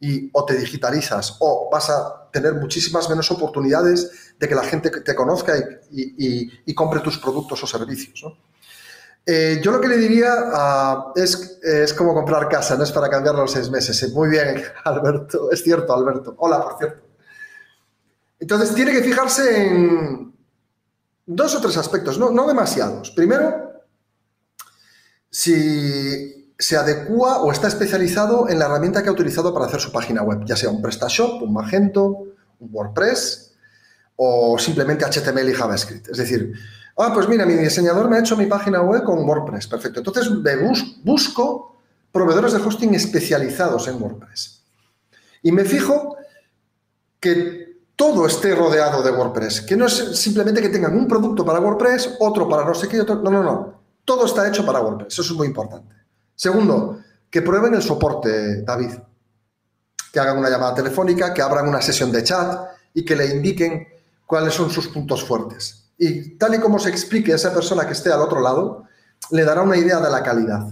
y 0.00 0.28
o 0.32 0.44
te 0.44 0.54
digitalizas 0.56 1.36
o 1.40 1.68
vas 1.70 1.88
a 1.88 2.30
tener 2.30 2.54
muchísimas 2.54 3.08
menos 3.08 3.30
oportunidades 3.30 4.34
de 4.38 4.48
que 4.48 4.54
la 4.54 4.64
gente 4.64 4.90
te 4.90 5.14
conozca 5.14 5.54
y, 5.90 6.74
compre 6.74 7.00
tus 7.00 7.18
productos 7.18 7.62
o 7.62 7.66
servicios. 7.66 8.24
Eh, 9.26 9.60
yo 9.62 9.70
lo 9.70 9.80
que 9.80 9.88
le 9.88 9.96
diría 9.96 10.34
es, 11.14 11.58
es 11.62 11.94
como 11.94 12.12
comprar 12.12 12.48
casa, 12.48 12.76
no 12.76 12.84
es 12.84 12.92
para 12.92 13.08
cambiarlo 13.08 13.42
los 13.42 13.52
seis 13.52 13.70
meses. 13.70 14.12
Muy 14.12 14.28
bien, 14.28 14.62
Alberto, 14.84 15.50
es 15.50 15.62
cierto, 15.62 15.94
Alberto. 15.94 16.34
Hola, 16.38 16.62
por 16.62 16.76
cierto. 16.76 17.03
Entonces, 18.44 18.74
tiene 18.74 18.92
que 18.92 19.02
fijarse 19.02 19.68
en 19.68 20.34
dos 21.24 21.54
o 21.54 21.62
tres 21.62 21.78
aspectos, 21.78 22.18
no, 22.18 22.46
demasiados. 22.46 23.10
Primero, 23.12 23.80
si 25.30 26.52
se 26.58 26.76
adecua 26.76 27.40
o 27.40 27.50
está 27.50 27.68
especializado 27.68 28.50
en 28.50 28.58
la 28.58 28.66
herramienta 28.66 29.02
que 29.02 29.08
ha 29.08 29.12
utilizado 29.12 29.54
para 29.54 29.64
hacer 29.64 29.80
su 29.80 29.90
página 29.90 30.22
web, 30.22 30.44
ya 30.44 30.56
sea 30.56 30.68
un 30.68 30.82
PrestaShop, 30.82 31.42
un 31.42 31.54
Magento, 31.54 32.26
un 32.60 32.68
WordPress 32.70 33.54
o 34.16 34.58
simplemente 34.58 35.06
HTML 35.06 35.48
y 35.48 35.54
JavaScript. 35.54 36.10
Es 36.10 36.18
decir, 36.18 36.52
ah, 36.98 37.12
pues 37.14 37.26
mira, 37.26 37.46
mi 37.46 37.54
diseñador 37.54 38.10
me 38.10 38.18
ha 38.18 38.20
hecho 38.20 38.36
mi 38.36 38.44
página 38.44 38.82
web 38.82 39.04
con 39.04 39.26
WordPress, 39.26 39.68
perfecto. 39.68 40.00
Entonces 40.00 40.30
me 40.30 40.56
busco 41.02 41.78
proveedores 42.12 42.52
de 42.52 42.58
hosting 42.58 42.94
especializados 42.94 43.88
en 43.88 44.02
WordPress. 44.02 44.62
Y 45.42 45.50
me 45.50 45.64
fijo 45.64 46.18
que 47.18 47.63
todo 47.96 48.26
esté 48.26 48.54
rodeado 48.54 49.02
de 49.02 49.10
WordPress, 49.10 49.60
que 49.60 49.76
no 49.76 49.86
es 49.86 50.18
simplemente 50.18 50.60
que 50.60 50.68
tengan 50.68 50.96
un 50.96 51.06
producto 51.06 51.44
para 51.44 51.60
WordPress, 51.60 52.16
otro 52.20 52.48
para 52.48 52.64
no 52.64 52.74
sé 52.74 52.88
qué, 52.88 53.00
otro. 53.00 53.16
No, 53.16 53.30
no, 53.30 53.42
no. 53.42 53.80
Todo 54.04 54.26
está 54.26 54.46
hecho 54.48 54.66
para 54.66 54.80
WordPress. 54.80 55.12
Eso 55.12 55.22
es 55.22 55.30
muy 55.32 55.46
importante. 55.46 55.94
Segundo, 56.34 56.98
que 57.30 57.42
prueben 57.42 57.74
el 57.74 57.82
soporte, 57.82 58.62
David. 58.62 58.92
que 60.12 60.20
hagan 60.20 60.38
una 60.38 60.48
llamada 60.48 60.74
telefónica, 60.74 61.34
que 61.34 61.42
abran 61.42 61.68
una 61.68 61.82
sesión 61.82 62.12
de 62.12 62.22
chat 62.22 62.68
y 62.94 63.04
que 63.04 63.16
le 63.16 63.26
indiquen 63.26 63.88
cuáles 64.26 64.54
son 64.54 64.70
sus 64.70 64.88
puntos 64.88 65.24
fuertes. 65.24 65.90
Y 65.98 66.36
tal 66.36 66.54
y 66.54 66.60
como 66.60 66.78
se 66.78 66.90
explique 66.90 67.32
a 67.32 67.36
esa 67.36 67.52
persona 67.52 67.86
que 67.86 67.92
esté 67.92 68.12
al 68.12 68.20
otro 68.20 68.40
lado, 68.40 68.84
le 69.30 69.44
dará 69.44 69.62
una 69.62 69.76
idea 69.76 70.00
de 70.00 70.10
la 70.10 70.22
calidad. 70.22 70.66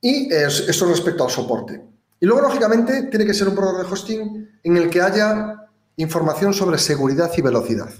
Y 0.00 0.32
eso 0.32 0.86
respecto 0.86 1.24
al 1.24 1.30
soporte. 1.30 1.82
Y 2.18 2.26
luego, 2.26 2.42
lógicamente, 2.42 3.04
tiene 3.04 3.24
que 3.24 3.34
ser 3.34 3.48
un 3.48 3.54
proveedor 3.54 3.86
de 3.86 3.92
hosting 3.92 4.50
en 4.62 4.76
el 4.76 4.90
que 4.90 5.00
haya 5.00 5.59
información 5.96 6.54
sobre 6.54 6.78
seguridad 6.78 7.30
y 7.36 7.42
velocidad. 7.42 7.90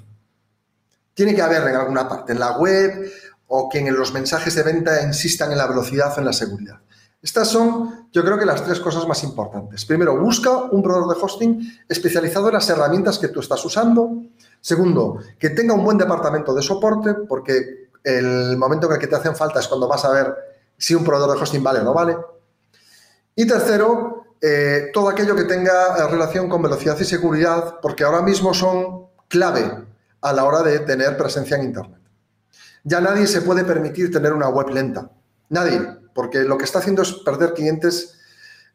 Tiene 1.15 1.35
que 1.35 1.43
haber 1.43 1.63
en 1.69 1.77
alguna 1.77 2.09
parte, 2.09 2.33
en 2.33 2.41
la 2.41 2.59
web 2.59 3.11
o 3.49 3.69
que 3.69 3.79
en 3.79 3.95
los 3.95 4.13
mensajes 4.13 4.55
de 4.55 4.63
venta 4.63 5.03
insistan 5.03 5.53
en 5.53 5.59
la 5.59 5.67
velocidad 5.67 6.13
o 6.17 6.21
en 6.21 6.27
la 6.27 6.33
seguridad. 6.33 6.81
Estas 7.23 7.49
son, 7.49 8.09
yo 8.13 8.25
creo 8.25 8.39
que 8.39 8.47
las 8.47 8.65
tres 8.65 8.81
cosas 8.81 9.07
más 9.07 9.23
importantes. 9.25 9.85
Primero, 9.85 10.19
busca 10.19 10.51
un 10.51 10.83
proveedor 10.83 11.15
de 11.15 11.23
hosting 11.23 11.79
especializado 11.87 12.49
en 12.49 12.55
las 12.55 12.69
herramientas 12.71 13.19
que 13.19 13.29
tú 13.29 13.41
estás 13.41 13.63
usando. 13.65 14.23
Segundo, 14.61 15.19
que 15.39 15.51
tenga 15.51 15.75
un 15.75 15.85
buen 15.85 15.99
departamento 15.99 16.55
de 16.55 16.63
soporte, 16.63 17.13
porque 17.29 17.91
el 18.03 18.57
momento 18.57 18.87
en 18.87 18.95
el 18.95 18.99
que 18.99 19.07
te 19.07 19.17
hacen 19.17 19.37
falta 19.37 19.61
es 19.61 19.69
cuando 19.69 19.87
vas 19.87 20.05
a 20.07 20.11
ver 20.11 20.35
si 20.79 20.95
un 20.95 21.05
proveedor 21.05 21.37
de 21.37 21.43
hosting 21.43 21.63
vale 21.63 21.81
o 21.81 21.85
no 21.85 21.93
vale. 21.93 22.17
Y 23.37 23.47
tercero, 23.47 24.20
eh, 24.41 24.91
todo 24.93 25.09
aquello 25.09 25.37
que 25.37 25.45
tenga 25.45 26.09
relación 26.09 26.49
con 26.49 26.63
velocidad 26.63 26.99
y 26.99 27.05
seguridad, 27.05 27.77
porque 27.81 28.05
ahora 28.05 28.23
mismo 28.23 28.55
son 28.55 29.07
clave 29.29 29.71
a 30.21 30.33
la 30.33 30.45
hora 30.45 30.63
de 30.63 30.81
tener 30.81 31.17
presencia 31.17 31.57
en 31.57 31.65
Internet. 31.65 32.01
Ya 32.85 33.01
nadie 33.01 33.27
se 33.27 33.43
puede 33.43 33.65
permitir 33.65 34.11
tener 34.11 34.33
una 34.33 34.49
web 34.49 34.71
lenta. 34.71 35.11
Nadie 35.51 36.01
porque 36.15 36.41
lo 36.41 36.59
que 36.59 36.65
está 36.65 36.79
haciendo 36.81 37.03
es 37.03 37.13
perder 37.13 37.55
clientes 37.55 38.15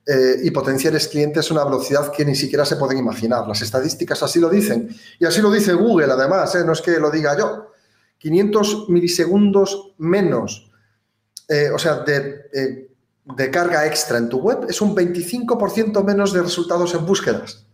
eh, 0.06 0.38
y 0.43 0.51
potenciales 0.51 1.08
clientes 1.08 1.49
a 1.49 1.54
una 1.54 1.65
velocidad 1.65 2.12
que 2.12 2.25
ni 2.25 2.36
siquiera 2.36 2.65
se 2.65 2.75
pueden 2.75 2.97
imaginar. 2.97 3.47
Las 3.47 3.62
estadísticas 3.62 4.21
así 4.23 4.39
lo 4.39 4.49
dicen. 4.49 4.89
Y 5.19 5.25
así 5.25 5.41
lo 5.41 5.51
dice 5.51 5.73
Google, 5.73 6.12
además, 6.12 6.54
¿eh? 6.56 6.63
no 6.65 6.73
es 6.73 6.82
que 6.82 6.99
lo 6.99 7.10
diga 7.10 7.38
yo. 7.38 7.71
500 8.17 8.89
milisegundos 8.89 9.93
menos, 9.97 10.71
eh, 11.47 11.69
o 11.71 11.78
sea, 11.78 11.97
de, 11.99 12.85
de 13.25 13.49
carga 13.49 13.85
extra 13.85 14.17
en 14.17 14.29
tu 14.29 14.39
web 14.39 14.65
es 14.69 14.81
un 14.81 14.95
25% 14.95 16.03
menos 16.03 16.31
de 16.33 16.41
resultados 16.41 16.93
en 16.93 17.05
búsquedas. 17.05 17.65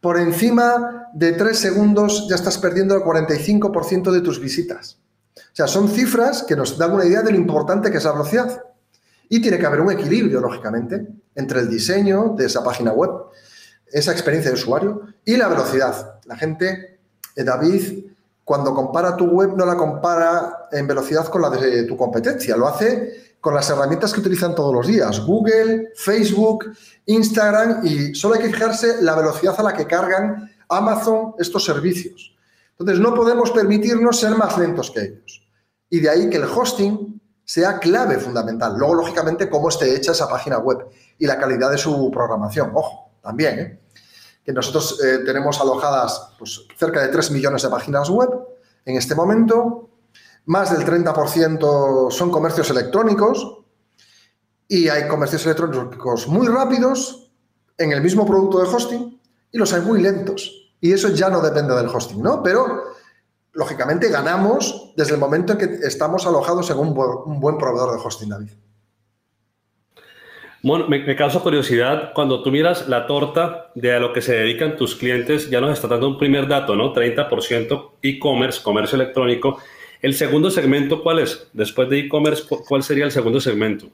Por 0.00 0.18
encima 0.18 1.08
de 1.12 1.32
3 1.32 1.58
segundos 1.58 2.26
ya 2.28 2.36
estás 2.36 2.58
perdiendo 2.58 2.94
el 2.94 3.02
45% 3.02 4.10
de 4.10 4.20
tus 4.20 4.40
visitas. 4.40 4.98
O 5.36 5.56
sea, 5.56 5.66
son 5.66 5.88
cifras 5.88 6.42
que 6.42 6.56
nos 6.56 6.78
dan 6.78 6.92
una 6.92 7.04
idea 7.04 7.22
de 7.22 7.32
lo 7.32 7.36
importante 7.36 7.90
que 7.90 7.98
es 7.98 8.04
la 8.04 8.12
velocidad. 8.12 8.62
Y 9.28 9.40
tiene 9.40 9.58
que 9.58 9.66
haber 9.66 9.80
un 9.80 9.90
equilibrio, 9.90 10.40
lógicamente, 10.40 11.06
entre 11.34 11.60
el 11.60 11.68
diseño 11.68 12.34
de 12.36 12.46
esa 12.46 12.62
página 12.62 12.92
web, 12.92 13.10
esa 13.86 14.12
experiencia 14.12 14.50
de 14.50 14.56
usuario 14.56 15.02
y 15.24 15.36
la 15.36 15.48
velocidad. 15.48 16.20
La 16.24 16.36
gente, 16.36 17.00
eh, 17.34 17.44
David, 17.44 18.04
cuando 18.44 18.74
compara 18.74 19.16
tu 19.16 19.26
web 19.26 19.56
no 19.56 19.66
la 19.66 19.76
compara 19.76 20.68
en 20.70 20.86
velocidad 20.86 21.26
con 21.26 21.42
la 21.42 21.50
de 21.50 21.82
tu 21.82 21.96
competencia, 21.96 22.56
lo 22.56 22.68
hace 22.68 23.25
con 23.40 23.54
las 23.54 23.68
herramientas 23.70 24.12
que 24.12 24.20
utilizan 24.20 24.54
todos 24.54 24.74
los 24.74 24.86
días, 24.86 25.20
Google, 25.20 25.92
Facebook, 25.94 26.72
Instagram, 27.06 27.86
y 27.86 28.14
solo 28.14 28.34
hay 28.34 28.42
que 28.42 28.48
fijarse 28.48 29.02
la 29.02 29.14
velocidad 29.14 29.54
a 29.58 29.62
la 29.62 29.72
que 29.74 29.86
cargan 29.86 30.50
Amazon 30.68 31.34
estos 31.38 31.64
servicios. 31.64 32.36
Entonces 32.78 32.98
no 32.98 33.14
podemos 33.14 33.50
permitirnos 33.52 34.18
ser 34.18 34.36
más 34.36 34.58
lentos 34.58 34.90
que 34.90 35.00
ellos. 35.00 35.46
Y 35.88 36.00
de 36.00 36.10
ahí 36.10 36.28
que 36.28 36.36
el 36.36 36.44
hosting 36.44 37.20
sea 37.44 37.78
clave 37.78 38.18
fundamental. 38.18 38.74
Luego, 38.76 38.96
lógicamente, 38.96 39.48
cómo 39.48 39.68
esté 39.68 39.94
hecha 39.94 40.12
esa 40.12 40.28
página 40.28 40.58
web 40.58 40.86
y 41.18 41.26
la 41.26 41.38
calidad 41.38 41.70
de 41.70 41.78
su 41.78 42.10
programación. 42.10 42.72
Ojo, 42.74 43.12
también, 43.22 43.58
¿eh? 43.58 43.80
que 44.44 44.52
nosotros 44.52 45.00
eh, 45.02 45.18
tenemos 45.24 45.60
alojadas 45.60 46.32
pues, 46.38 46.66
cerca 46.76 47.00
de 47.00 47.08
3 47.08 47.30
millones 47.30 47.62
de 47.62 47.68
páginas 47.68 48.10
web 48.10 48.30
en 48.84 48.96
este 48.96 49.14
momento. 49.14 49.88
Más 50.46 50.76
del 50.76 50.86
30% 50.86 52.10
son 52.10 52.30
comercios 52.30 52.70
electrónicos 52.70 53.58
y 54.68 54.88
hay 54.88 55.08
comercios 55.08 55.44
electrónicos 55.44 56.28
muy 56.28 56.46
rápidos 56.46 57.30
en 57.78 57.92
el 57.92 58.00
mismo 58.00 58.26
producto 58.26 58.58
de 58.60 58.68
hosting 58.68 59.20
y 59.52 59.58
los 59.58 59.72
hay 59.72 59.82
muy 59.82 60.00
lentos. 60.00 60.72
Y 60.80 60.92
eso 60.92 61.08
ya 61.08 61.28
no 61.30 61.40
depende 61.40 61.74
del 61.74 61.88
hosting, 61.88 62.22
¿no? 62.22 62.42
Pero 62.42 62.94
lógicamente 63.52 64.08
ganamos 64.08 64.92
desde 64.96 65.14
el 65.14 65.20
momento 65.20 65.54
en 65.54 65.58
que 65.58 65.64
estamos 65.86 66.26
alojados 66.26 66.70
en 66.70 66.78
un, 66.78 66.94
buen 66.94 67.58
proveedor 67.58 67.96
de 67.96 68.06
hosting, 68.06 68.28
David. 68.28 68.50
Bueno, 70.62 70.88
me, 70.88 71.16
causa 71.16 71.40
curiosidad, 71.40 72.12
cuando 72.14 72.42
tú 72.42 72.50
miras 72.50 72.88
la 72.88 73.06
torta 73.06 73.70
de 73.74 73.94
a 73.94 74.00
lo 74.00 74.12
que 74.12 74.20
se 74.20 74.34
dedican 74.34 74.76
tus 74.76 74.96
clientes, 74.96 75.48
ya 75.48 75.60
nos 75.60 75.72
está 75.72 75.86
dando 75.88 76.08
un 76.08 76.18
primer 76.18 76.48
dato, 76.48 76.74
¿no? 76.74 76.92
30% 76.92 77.92
e-commerce, 78.02 78.62
comercio 78.62 78.96
electrónico. 78.96 79.58
¿El 80.06 80.14
segundo 80.14 80.52
segmento 80.52 81.02
cuál 81.02 81.18
es? 81.18 81.48
Después 81.52 81.90
de 81.90 81.98
e-commerce, 81.98 82.44
¿cuál 82.68 82.84
sería 82.84 83.06
el 83.06 83.10
segundo 83.10 83.40
segmento? 83.40 83.88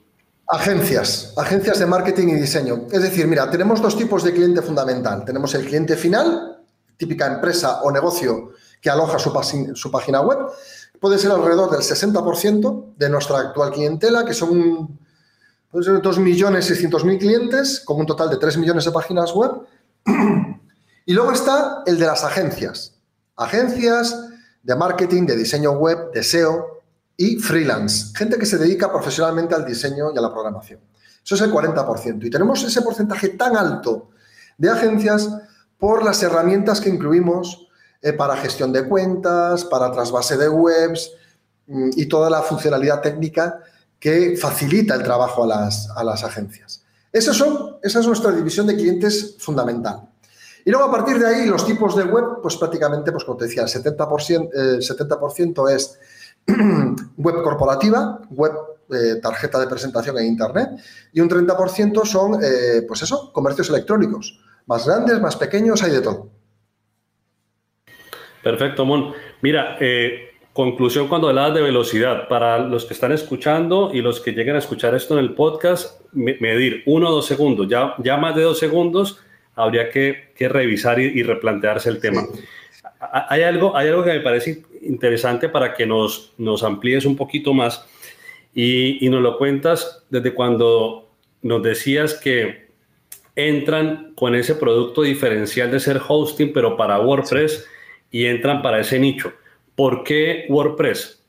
Agencias, 0.47 1.33
agencias 1.35 1.79
de 1.79 1.87
marketing 1.87 2.27
y 2.27 2.35
diseño. 2.35 2.85
Es 2.91 3.01
decir, 3.01 3.25
mira, 3.25 3.49
tenemos 3.49 3.81
dos 3.81 3.97
tipos 3.97 4.23
de 4.23 4.31
cliente 4.31 4.61
fundamental. 4.61 5.25
Tenemos 5.25 5.55
el 5.55 5.65
cliente 5.65 5.97
final, 5.97 6.59
típica 6.97 7.25
empresa 7.25 7.81
o 7.81 7.91
negocio 7.91 8.51
que 8.79 8.91
aloja 8.91 9.17
su, 9.17 9.89
página 9.89 10.21
web, 10.21 10.37
puede 10.99 11.17
ser 11.17 11.31
alrededor 11.31 11.71
del 11.71 11.81
60% 11.81 12.93
de 12.95 13.09
nuestra 13.09 13.39
actual 13.39 13.71
clientela, 13.71 14.23
que 14.23 14.35
son 14.35 14.99
puede 15.71 15.83
ser 15.83 15.95
2.600.000 15.95 17.17
clientes, 17.17 17.79
con 17.83 17.99
un 17.99 18.05
total 18.05 18.29
de 18.29 18.37
3 18.37 18.57
millones 18.59 18.85
de 18.85 18.91
páginas 18.91 19.33
web. 19.33 19.49
y 21.07 21.13
luego 21.13 21.31
está 21.31 21.81
el 21.87 21.97
de 21.97 22.05
las 22.05 22.23
agencias. 22.23 22.99
Agencias 23.35 24.29
de 24.63 24.75
marketing, 24.75 25.25
de 25.25 25.35
diseño 25.35 25.73
web, 25.73 26.11
de 26.13 26.23
SEO 26.23 26.81
y 27.17 27.35
freelance. 27.35 28.15
Gente 28.15 28.37
que 28.37 28.45
se 28.45 28.57
dedica 28.57 28.91
profesionalmente 28.91 29.53
al 29.53 29.65
diseño 29.65 30.11
y 30.13 30.17
a 30.17 30.21
la 30.21 30.31
programación. 30.31 30.79
Eso 31.23 31.35
es 31.35 31.41
el 31.41 31.51
40%. 31.51 32.25
Y 32.25 32.29
tenemos 32.29 32.63
ese 32.63 32.81
porcentaje 32.81 33.29
tan 33.29 33.55
alto 33.55 34.09
de 34.57 34.69
agencias 34.69 35.29
por 35.77 36.03
las 36.03 36.23
herramientas 36.23 36.79
que 36.79 36.89
incluimos 36.89 37.67
eh, 38.01 38.13
para 38.13 38.37
gestión 38.37 38.71
de 38.71 38.87
cuentas, 38.87 39.65
para 39.65 39.91
trasvase 39.91 40.37
de 40.37 40.49
webs 40.49 41.11
mm, 41.67 41.91
y 41.95 42.05
toda 42.07 42.29
la 42.29 42.41
funcionalidad 42.41 43.01
técnica 43.01 43.59
que 43.99 44.35
facilita 44.37 44.95
el 44.95 45.03
trabajo 45.03 45.43
a 45.43 45.47
las, 45.47 45.89
a 45.95 46.03
las 46.03 46.23
agencias. 46.23 46.83
son, 47.13 47.77
esa 47.81 47.99
es 47.99 48.07
nuestra 48.07 48.31
división 48.31 48.67
de 48.67 48.75
clientes 48.75 49.35
fundamental. 49.39 50.09
Y 50.65 50.71
luego 50.71 50.87
a 50.87 50.91
partir 50.91 51.19
de 51.19 51.27
ahí 51.27 51.45
los 51.47 51.65
tipos 51.65 51.95
de 51.95 52.03
web, 52.03 52.41
pues 52.41 52.55
prácticamente, 52.55 53.11
pues 53.11 53.23
como 53.23 53.37
te 53.37 53.45
decía, 53.45 53.63
el 53.63 53.67
70%, 53.67 54.49
el 54.53 54.81
70 54.83 55.17
es 55.75 55.99
web 57.17 57.43
corporativa, 57.43 58.21
web 58.29 58.53
eh, 58.89 59.19
tarjeta 59.21 59.59
de 59.59 59.67
presentación 59.67 60.17
en 60.19 60.25
Internet 60.25 60.69
y 61.11 61.19
un 61.19 61.29
30% 61.29 62.05
son, 62.05 62.35
eh, 62.43 62.83
pues 62.87 63.01
eso, 63.01 63.31
comercios 63.33 63.69
electrónicos. 63.69 64.39
Más 64.65 64.85
grandes, 64.87 65.19
más 65.19 65.35
pequeños, 65.35 65.83
hay 65.83 65.91
de 65.91 66.01
todo. 66.01 66.29
Perfecto, 68.41 68.85
Mon. 68.85 69.13
Mira, 69.41 69.77
eh, 69.79 70.31
conclusión 70.53 71.07
cuando 71.07 71.29
hablabas 71.29 71.55
de 71.55 71.61
velocidad. 71.61 72.27
Para 72.27 72.59
los 72.59 72.85
que 72.85 72.93
están 72.93 73.11
escuchando 73.11 73.91
y 73.93 74.01
los 74.01 74.21
que 74.21 74.31
lleguen 74.31 74.55
a 74.55 74.59
escuchar 74.59 74.95
esto 74.95 75.17
en 75.17 75.19
el 75.21 75.33
podcast, 75.33 76.01
medir 76.13 76.83
uno 76.85 77.09
o 77.09 77.11
dos 77.11 77.25
segundos. 77.25 77.67
Ya, 77.67 77.95
ya 77.97 78.17
más 78.17 78.35
de 78.35 78.43
dos 78.43 78.59
segundos 78.59 79.19
habría 79.55 79.89
que, 79.89 80.33
revisar 80.39 80.99
y, 80.99 81.23
replantearse 81.23 81.89
el 81.89 81.99
tema. 81.99 82.25
Hay 83.29 83.43
algo, 83.43 83.75
hay 83.75 83.89
algo 83.89 84.03
que 84.03 84.13
me 84.13 84.19
parece 84.21 84.63
interesante 84.81 85.49
para 85.49 85.73
que 85.73 85.85
nos, 85.85 86.33
nos 86.37 86.63
amplíes 86.63 87.05
un 87.05 87.15
poquito 87.15 87.53
más 87.53 87.85
y, 88.53 89.05
y 89.05 89.09
nos 89.09 89.21
lo 89.21 89.37
cuentas 89.37 90.03
desde 90.09 90.33
cuando 90.33 91.09
nos 91.41 91.61
decías 91.63 92.13
que 92.13 92.63
entran 93.35 94.13
con 94.15 94.35
ese 94.35 94.55
producto 94.55 95.01
diferencial 95.01 95.71
de 95.71 95.79
ser 95.79 96.01
hosting, 96.07 96.53
pero 96.53 96.77
para 96.77 96.99
WordPress 96.99 97.65
y 98.11 98.25
entran 98.25 98.61
para 98.61 98.79
ese 98.79 98.99
nicho. 98.99 99.33
¿Por 99.75 100.03
qué 100.03 100.45
WordPress? 100.49 101.23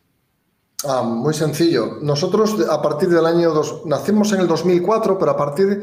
Ah, 0.86 1.02
muy 1.02 1.32
sencillo. 1.32 1.98
Nosotros 2.02 2.56
a 2.68 2.82
partir 2.82 3.08
del 3.08 3.24
año 3.24 3.52
2, 3.52 3.86
nacimos 3.86 4.32
en 4.32 4.40
el 4.40 4.46
2004, 4.46 5.18
pero 5.18 5.30
a 5.30 5.36
partir 5.36 5.82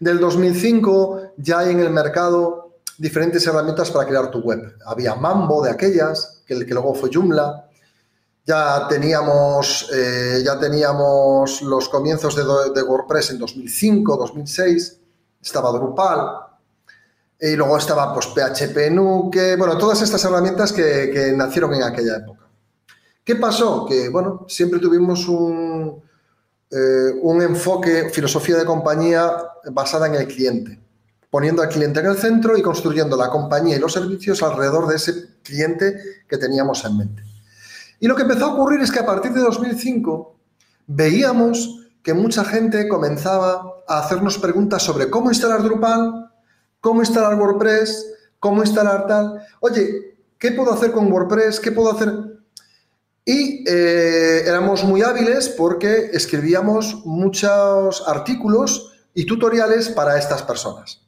del 0.00 0.18
2005 0.18 1.32
ya 1.38 1.60
hay 1.60 1.72
en 1.72 1.80
el 1.80 1.90
mercado 1.90 2.78
diferentes 2.98 3.46
herramientas 3.46 3.90
para 3.90 4.06
crear 4.06 4.30
tu 4.30 4.40
web. 4.40 4.76
Había 4.86 5.14
Mambo 5.14 5.62
de 5.62 5.70
aquellas, 5.70 6.42
que, 6.46 6.64
que 6.64 6.74
luego 6.74 6.94
fue 6.94 7.10
Joomla. 7.12 7.68
Ya 8.46 8.86
teníamos, 8.88 9.90
eh, 9.92 10.40
ya 10.44 10.58
teníamos 10.58 11.62
los 11.62 11.88
comienzos 11.88 12.36
de, 12.36 12.82
WordPress 12.82 13.30
en 13.30 13.38
2005, 13.38 14.16
2006. 14.16 15.00
Estaba 15.42 15.72
Drupal, 15.72 16.46
y 17.40 17.54
luego 17.54 17.76
estaba 17.76 18.14
pues, 18.14 18.26
PHP 18.28 18.90
Nuke, 18.90 19.56
bueno, 19.56 19.76
todas 19.76 20.00
estas 20.00 20.24
herramientas 20.24 20.72
que, 20.72 21.32
nacieron 21.36 21.74
en 21.74 21.82
aquella 21.82 22.16
época. 22.16 22.46
¿Qué 23.22 23.36
pasó? 23.36 23.84
Que, 23.84 24.08
bueno, 24.08 24.46
siempre 24.48 24.78
tuvimos 24.78 25.28
un, 25.28 26.02
eh, 26.70 27.12
un 27.22 27.42
enfoque, 27.42 28.10
filosofía 28.10 28.56
de 28.56 28.64
compañía 28.64 29.30
basada 29.70 30.08
en 30.08 30.14
el 30.16 30.26
cliente, 30.26 30.80
poniendo 31.30 31.62
al 31.62 31.68
cliente 31.68 32.00
en 32.00 32.06
el 32.06 32.16
centro 32.16 32.56
y 32.56 32.62
construyendo 32.62 33.16
la 33.16 33.30
compañía 33.30 33.76
y 33.76 33.78
los 33.80 33.92
servicios 33.92 34.42
alrededor 34.42 34.88
de 34.88 34.96
ese 34.96 35.12
cliente 35.42 35.96
que 36.28 36.38
teníamos 36.38 36.84
en 36.84 36.98
mente. 36.98 37.22
Y 38.00 38.08
lo 38.08 38.16
que 38.16 38.22
empezó 38.22 38.46
a 38.46 38.54
ocurrir 38.54 38.80
es 38.80 38.90
que 38.90 38.98
a 38.98 39.06
partir 39.06 39.32
de 39.32 39.40
2005 39.40 40.36
veíamos 40.88 41.86
que 42.02 42.14
mucha 42.14 42.44
gente 42.44 42.88
comenzaba 42.88 43.62
a 43.88 44.00
hacernos 44.00 44.38
preguntas 44.38 44.82
sobre 44.82 45.08
cómo 45.08 45.30
instalar 45.30 45.62
Drupal, 45.62 46.30
cómo 46.80 47.00
instalar 47.00 47.38
WordPress, 47.38 48.06
cómo 48.38 48.62
instalar 48.62 49.06
tal. 49.06 49.40
Oye, 49.60 50.16
¿qué 50.38 50.52
puedo 50.52 50.72
hacer 50.72 50.92
con 50.92 51.10
WordPress? 51.10 51.60
¿Qué 51.60 51.72
puedo 51.72 51.90
hacer? 51.90 52.35
Y 53.28 53.68
eh, 53.68 54.44
éramos 54.46 54.84
muy 54.84 55.02
hábiles 55.02 55.48
porque 55.48 56.10
escribíamos 56.12 57.04
muchos 57.04 58.04
artículos 58.06 58.92
y 59.14 59.26
tutoriales 59.26 59.88
para 59.88 60.16
estas 60.16 60.44
personas. 60.44 61.02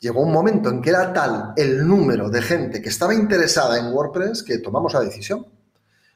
Llegó 0.00 0.20
un 0.22 0.32
momento 0.32 0.68
en 0.68 0.82
que 0.82 0.90
era 0.90 1.12
tal 1.12 1.52
el 1.56 1.86
número 1.86 2.28
de 2.28 2.42
gente 2.42 2.82
que 2.82 2.88
estaba 2.88 3.14
interesada 3.14 3.78
en 3.78 3.94
WordPress 3.94 4.42
que 4.42 4.58
tomamos 4.58 4.94
la 4.94 5.00
decisión. 5.00 5.46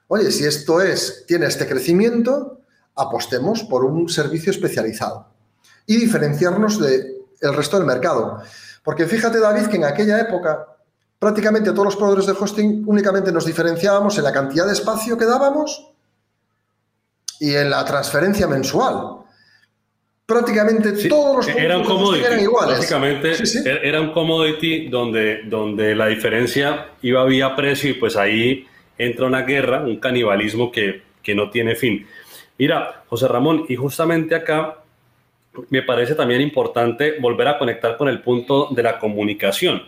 Oye, 0.09 0.33
si 0.33 0.45
esto 0.45 0.81
es, 0.81 1.25
tiene 1.25 1.47
este 1.47 1.69
crecimiento, 1.69 2.63
apostemos 2.97 3.63
por 3.63 3.85
un 3.85 4.09
servicio 4.09 4.51
especializado 4.51 5.29
y 5.87 5.99
diferenciarnos 5.99 6.81
del 6.81 7.55
resto 7.55 7.79
del 7.79 7.87
mercado. 7.87 8.43
Porque 8.83 9.07
fíjate, 9.07 9.39
David, 9.39 9.69
que 9.69 9.77
en 9.77 9.85
aquella 9.85 10.19
época 10.19 10.67
prácticamente 11.19 11.71
todos 11.71 11.85
los 11.85 11.97
proveedores 11.97 12.27
de 12.27 12.33
hosting 12.33 12.85
únicamente 12.87 13.33
nos 13.33 13.47
diferenciábamos 13.47 14.17
en 14.19 14.25
la 14.25 14.33
cantidad 14.33 14.67
de 14.67 14.73
espacio 14.73 15.17
que 15.17 15.25
dábamos 15.25 15.91
y 17.41 17.55
en 17.55 17.71
la 17.71 17.85
transferencia 17.85 18.47
mensual. 18.47 19.25
Prácticamente 20.25 21.09
todos 21.09 21.37
los 21.37 21.49
era 21.49 21.77
eran 21.77 22.41
iguales. 22.41 22.79
Básicamente 22.79 23.35
era 23.65 24.01
un 24.01 24.13
commodity 24.13 24.89
donde, 24.89 25.43
donde 25.45 25.95
la 25.95 26.07
diferencia 26.07 26.89
iba 27.03 27.25
vía 27.25 27.55
precio 27.55 27.91
y 27.91 27.95
pues 27.95 28.17
ahí 28.17 28.67
entra 28.99 29.27
una 29.27 29.43
guerra, 29.43 29.83
un 29.83 30.01
canibalismo 30.01 30.73
que, 30.73 31.03
que 31.23 31.35
no 31.35 31.49
tiene 31.51 31.77
fin. 31.77 32.07
Mira, 32.59 33.05
José 33.07 33.29
Ramón, 33.29 33.67
y 33.69 33.77
justamente 33.77 34.35
acá 34.35 34.79
me 35.71 35.83
parece 35.83 36.15
también 36.15 36.41
importante 36.41 37.21
volver 37.21 37.49
a 37.49 37.59
conectar 37.59 37.97
con 37.97 38.09
el 38.09 38.21
punto 38.21 38.69
de 38.73 38.83
la 38.83 38.99
comunicación 38.99 39.83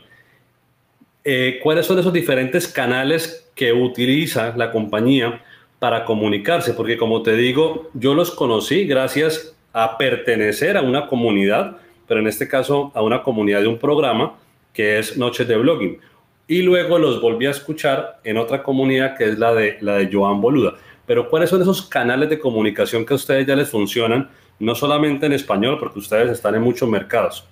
eh, 1.25 1.61
cuáles 1.63 1.87
son 1.87 1.99
esos 1.99 2.13
diferentes 2.13 2.69
canales 2.69 3.51
que 3.55 3.73
utiliza 3.73 4.55
la 4.57 4.71
compañía 4.71 5.43
para 5.79 6.05
comunicarse, 6.05 6.75
porque 6.75 6.97
como 6.97 7.23
te 7.23 7.37
digo, 7.37 7.91
yo 7.95 8.15
los 8.15 8.31
conocí 8.31 8.87
gracias 8.87 9.55
a 9.73 9.97
pertenecer 9.99 10.77
a 10.77 10.83
una 10.83 11.07
comunidad, 11.07 11.77
pero 12.07 12.21
en 12.21 12.27
este 12.27 12.49
caso 12.49 12.91
a 12.95 13.03
una 13.03 13.23
comunidad 13.23 13.61
de 13.61 13.69
un 13.69 13.79
programa 13.79 14.35
que 14.73 14.99
es 14.99 15.17
Noches 15.17 15.47
de 15.47 15.57
Blogging. 15.57 15.99
Y 16.47 16.63
luego 16.63 16.99
los 16.99 17.21
volví 17.21 17.47
a 17.47 17.51
escuchar 17.51 18.21
en 18.25 18.39
otra 18.39 18.63
comunidad 18.63 19.17
que 19.17 19.25
es 19.25 19.39
la 19.39 19.53
de, 19.53 19.77
la 19.81 19.97
de 19.97 20.09
Joan 20.11 20.41
Boluda. 20.41 20.75
Pero 21.07 21.29
¿cuáles 21.29 21.51
son 21.51 21.61
esos 21.63 21.83
canales 21.83 22.31
de 22.31 22.39
comunicación 22.39 23.05
que 23.05 23.13
a 23.13 23.17
ustedes 23.17 23.47
ya 23.47 23.55
les 23.55 23.69
funcionan, 23.69 24.31
no 24.59 24.75
solamente 24.75 25.27
en 25.27 25.33
español, 25.33 25.79
porque 25.79 25.99
ustedes 25.99 26.31
están 26.31 26.55
en 26.55 26.63
muchos 26.63 26.89
mercados? 26.89 27.47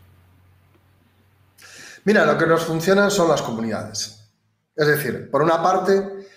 Mira, 2.06 2.24
lo 2.24 2.38
que 2.38 2.46
nos 2.46 2.62
funciona 2.62 3.10
son 3.10 3.28
las 3.28 3.42
comunidades. 3.42 4.20
Es 4.76 4.86
decir, 4.86 5.28
por 5.28 5.42
una 5.42 5.60
parte, 5.60 6.28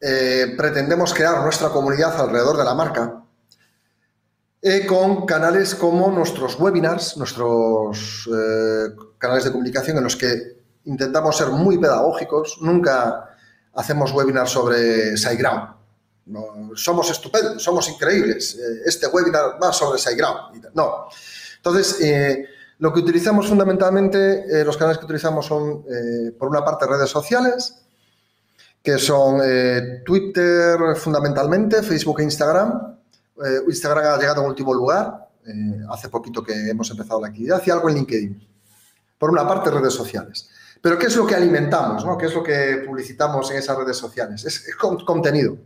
eh, 0.00 0.54
pretendemos 0.56 1.12
crear 1.12 1.42
nuestra 1.42 1.68
comunidad 1.68 2.18
alrededor 2.18 2.56
de 2.56 2.64
la 2.64 2.72
marca 2.72 3.24
eh, 4.62 4.86
con 4.86 5.26
canales 5.26 5.74
como 5.74 6.10
nuestros 6.10 6.58
webinars, 6.58 7.18
nuestros 7.18 8.26
eh, 8.32 8.94
canales 9.18 9.44
de 9.44 9.52
comunicación 9.52 9.98
en 9.98 10.04
los 10.04 10.16
que 10.16 10.62
intentamos 10.86 11.36
ser 11.36 11.48
muy 11.48 11.76
pedagógicos. 11.76 12.56
Nunca 12.62 13.36
hacemos 13.74 14.12
webinars 14.12 14.50
sobre 14.50 15.14
SiteGround. 15.14 15.74
somos 16.74 17.10
estupendos, 17.10 17.62
somos 17.62 17.86
increíbles. 17.90 18.58
este 18.82 19.06
webinar 19.08 19.62
va 19.62 19.74
sobre 19.74 19.98
SiteGround. 19.98 20.70
No. 20.72 21.08
Entonces, 21.58 21.98
lo 22.78 22.92
que 22.92 23.00
utilizamos 23.00 23.48
fundamentalmente, 23.48 24.60
eh, 24.60 24.64
los 24.64 24.76
canales 24.76 24.98
que 24.98 25.04
utilizamos 25.04 25.46
son, 25.46 25.84
eh, 25.90 26.32
por 26.38 26.48
una 26.48 26.64
parte, 26.64 26.86
redes 26.86 27.10
sociales, 27.10 27.74
que 28.82 28.98
son 28.98 29.40
eh, 29.42 30.02
Twitter 30.04 30.78
fundamentalmente, 30.96 31.82
Facebook 31.82 32.20
e 32.20 32.24
Instagram. 32.24 32.96
Instagram 33.68 34.14
ha 34.14 34.18
llegado 34.18 34.42
en 34.42 34.48
último 34.48 34.74
lugar, 34.74 35.28
hace 35.90 36.08
poquito 36.08 36.42
que 36.42 36.70
hemos 36.70 36.90
empezado 36.90 37.20
la 37.20 37.28
actividad, 37.28 37.62
y 37.64 37.70
algo 37.70 37.88
en 37.88 37.94
LinkedIn. 37.96 38.48
Por 39.16 39.30
una 39.30 39.46
parte, 39.46 39.70
redes 39.70 39.94
sociales. 39.94 40.50
Pero 40.82 40.98
¿qué 40.98 41.06
es 41.06 41.16
lo 41.16 41.24
que 41.24 41.36
alimentamos? 41.36 42.04
¿Qué 42.18 42.26
es 42.26 42.34
lo 42.34 42.42
que 42.42 42.82
publicitamos 42.84 43.48
en 43.52 43.58
esas 43.58 43.76
redes 43.76 43.96
sociales? 43.96 44.44
Es, 44.44 44.66
es 44.66 44.74
contenido. 44.76 45.56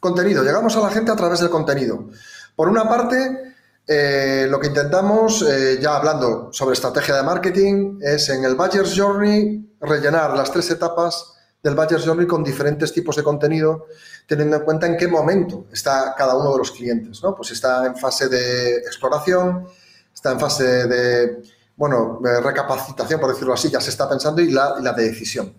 Contenido. 0.00 0.42
Llegamos 0.42 0.76
a 0.76 0.80
la 0.80 0.90
gente 0.90 1.12
a 1.12 1.16
través 1.16 1.38
del 1.38 1.50
contenido. 1.50 2.08
Por 2.56 2.68
una 2.68 2.88
parte, 2.88 3.51
eh, 3.86 4.46
lo 4.48 4.60
que 4.60 4.68
intentamos, 4.68 5.42
eh, 5.42 5.78
ya 5.80 5.96
hablando 5.96 6.52
sobre 6.52 6.74
estrategia 6.74 7.16
de 7.16 7.22
marketing, 7.24 7.98
es 8.00 8.28
en 8.28 8.44
el 8.44 8.54
Buyer's 8.54 8.94
Journey 8.96 9.76
rellenar 9.80 10.36
las 10.36 10.52
tres 10.52 10.70
etapas 10.70 11.32
del 11.62 11.74
Buyer's 11.74 12.04
Journey 12.04 12.26
con 12.26 12.44
diferentes 12.44 12.92
tipos 12.92 13.16
de 13.16 13.22
contenido, 13.22 13.86
teniendo 14.26 14.56
en 14.56 14.62
cuenta 14.62 14.86
en 14.86 14.96
qué 14.96 15.08
momento 15.08 15.66
está 15.72 16.14
cada 16.16 16.36
uno 16.36 16.52
de 16.52 16.58
los 16.58 16.70
clientes. 16.70 17.20
Pues 17.36 17.50
está 17.50 17.86
en 17.86 17.96
fase 17.96 18.28
de 18.28 18.76
exploración, 18.78 19.66
está 20.14 20.32
en 20.32 20.40
fase 20.40 20.64
de, 20.86 21.42
bueno, 21.76 22.20
recapacitación, 22.22 23.20
por 23.20 23.30
decirlo 23.30 23.54
así, 23.54 23.68
ya 23.68 23.80
se 23.80 23.90
está 23.90 24.08
pensando, 24.08 24.40
y 24.40 24.50
la, 24.50 24.92
de 24.96 25.04
decisión. 25.04 25.52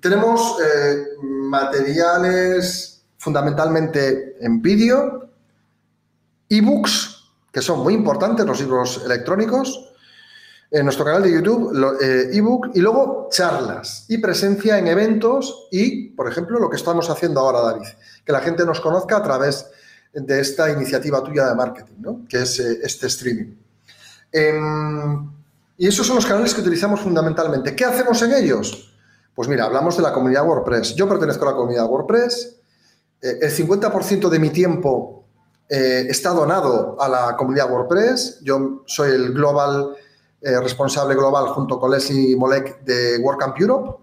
Tenemos 0.00 0.56
eh, 0.60 1.04
materiales 1.22 3.02
fundamentalmente 3.16 4.36
en 4.40 4.62
vídeo, 4.62 5.30
ebooks, 6.48 7.17
que 7.58 7.62
son 7.62 7.80
muy 7.80 7.92
importantes, 7.92 8.46
los 8.46 8.60
libros 8.60 9.02
electrónicos, 9.04 9.90
en 10.70 10.84
nuestro 10.84 11.04
canal 11.04 11.24
de 11.24 11.32
YouTube, 11.32 11.72
eh, 12.00 12.28
ebook, 12.32 12.70
y 12.72 12.78
luego 12.78 13.28
charlas 13.32 14.04
y 14.06 14.18
presencia 14.18 14.78
en 14.78 14.86
eventos 14.86 15.66
y, 15.72 16.10
por 16.10 16.30
ejemplo, 16.30 16.60
lo 16.60 16.70
que 16.70 16.76
estamos 16.76 17.10
haciendo 17.10 17.40
ahora, 17.40 17.62
David, 17.62 17.88
que 18.24 18.30
la 18.30 18.38
gente 18.38 18.64
nos 18.64 18.80
conozca 18.80 19.16
a 19.16 19.22
través 19.24 19.66
de 20.12 20.40
esta 20.40 20.70
iniciativa 20.70 21.20
tuya 21.24 21.48
de 21.48 21.56
marketing, 21.56 21.94
¿no? 21.98 22.24
que 22.28 22.42
es 22.42 22.60
eh, 22.60 22.78
este 22.84 23.08
streaming. 23.08 23.56
Em, 24.30 25.28
y 25.78 25.88
esos 25.88 26.06
son 26.06 26.14
los 26.14 26.26
canales 26.26 26.54
que 26.54 26.60
utilizamos 26.60 27.00
fundamentalmente. 27.00 27.74
¿Qué 27.74 27.84
hacemos 27.84 28.22
en 28.22 28.34
ellos? 28.34 28.94
Pues 29.34 29.48
mira, 29.48 29.64
hablamos 29.64 29.96
de 29.96 30.04
la 30.04 30.12
comunidad 30.12 30.46
WordPress. 30.46 30.94
Yo 30.94 31.08
pertenezco 31.08 31.44
a 31.44 31.50
la 31.50 31.56
comunidad 31.56 31.86
WordPress. 31.86 32.54
Eh, 33.20 33.38
el 33.42 33.50
50% 33.50 34.28
de 34.28 34.38
mi 34.38 34.50
tiempo 34.50 35.17
eh, 35.68 36.06
está 36.08 36.30
donado 36.30 36.96
a 36.98 37.08
la 37.08 37.36
comunidad 37.36 37.70
WordPress. 37.70 38.40
Yo 38.42 38.82
soy 38.86 39.10
el 39.10 39.34
global 39.34 39.94
eh, 40.40 40.60
responsable 40.60 41.14
global 41.14 41.48
junto 41.48 41.78
con 41.78 41.90
Leslie 41.90 42.36
Molek 42.36 42.82
de 42.84 43.18
WordCamp 43.18 43.60
Europe. 43.60 44.02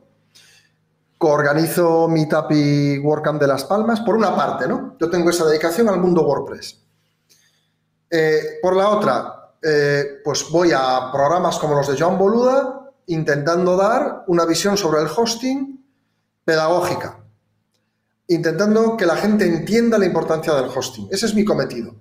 Coorganizo 1.18 2.08
Meetup 2.08 2.52
y 2.52 3.00
WordCamp 3.00 3.42
de 3.42 3.48
Las 3.48 3.64
Palmas, 3.64 4.02
por 4.02 4.16
una 4.16 4.36
parte, 4.36 4.68
¿no? 4.68 4.96
Yo 5.00 5.10
tengo 5.10 5.30
esa 5.30 5.46
dedicación 5.46 5.90
al 5.90 6.00
mundo 6.00 6.22
WordPress. 6.24 6.82
Eh, 8.12 8.60
por 8.62 8.76
la 8.76 8.90
otra, 8.90 9.32
pues 10.24 10.48
voy 10.52 10.72
a 10.72 11.10
programas 11.12 11.58
como 11.58 11.74
los 11.74 11.88
de 11.88 11.96
John 12.00 12.20
Boluda, 12.20 12.92
intentando 13.08 13.76
dar 13.76 14.24
una 14.28 14.46
visión 14.46 14.78
sobre 14.78 15.02
el 15.02 15.08
hosting 15.08 15.84
pedagógica 16.44 17.25
intentando 18.28 18.98
que 18.98 19.06
la 19.06 19.16
gente 19.16 19.46
entienda 19.46 19.98
la 19.98 20.06
importancia 20.06 20.54
del 20.56 20.70
hosting. 20.74 21.08
Ese 21.12 21.28
es 21.28 21.36
mi 21.36 21.46
cometido. 21.46 21.96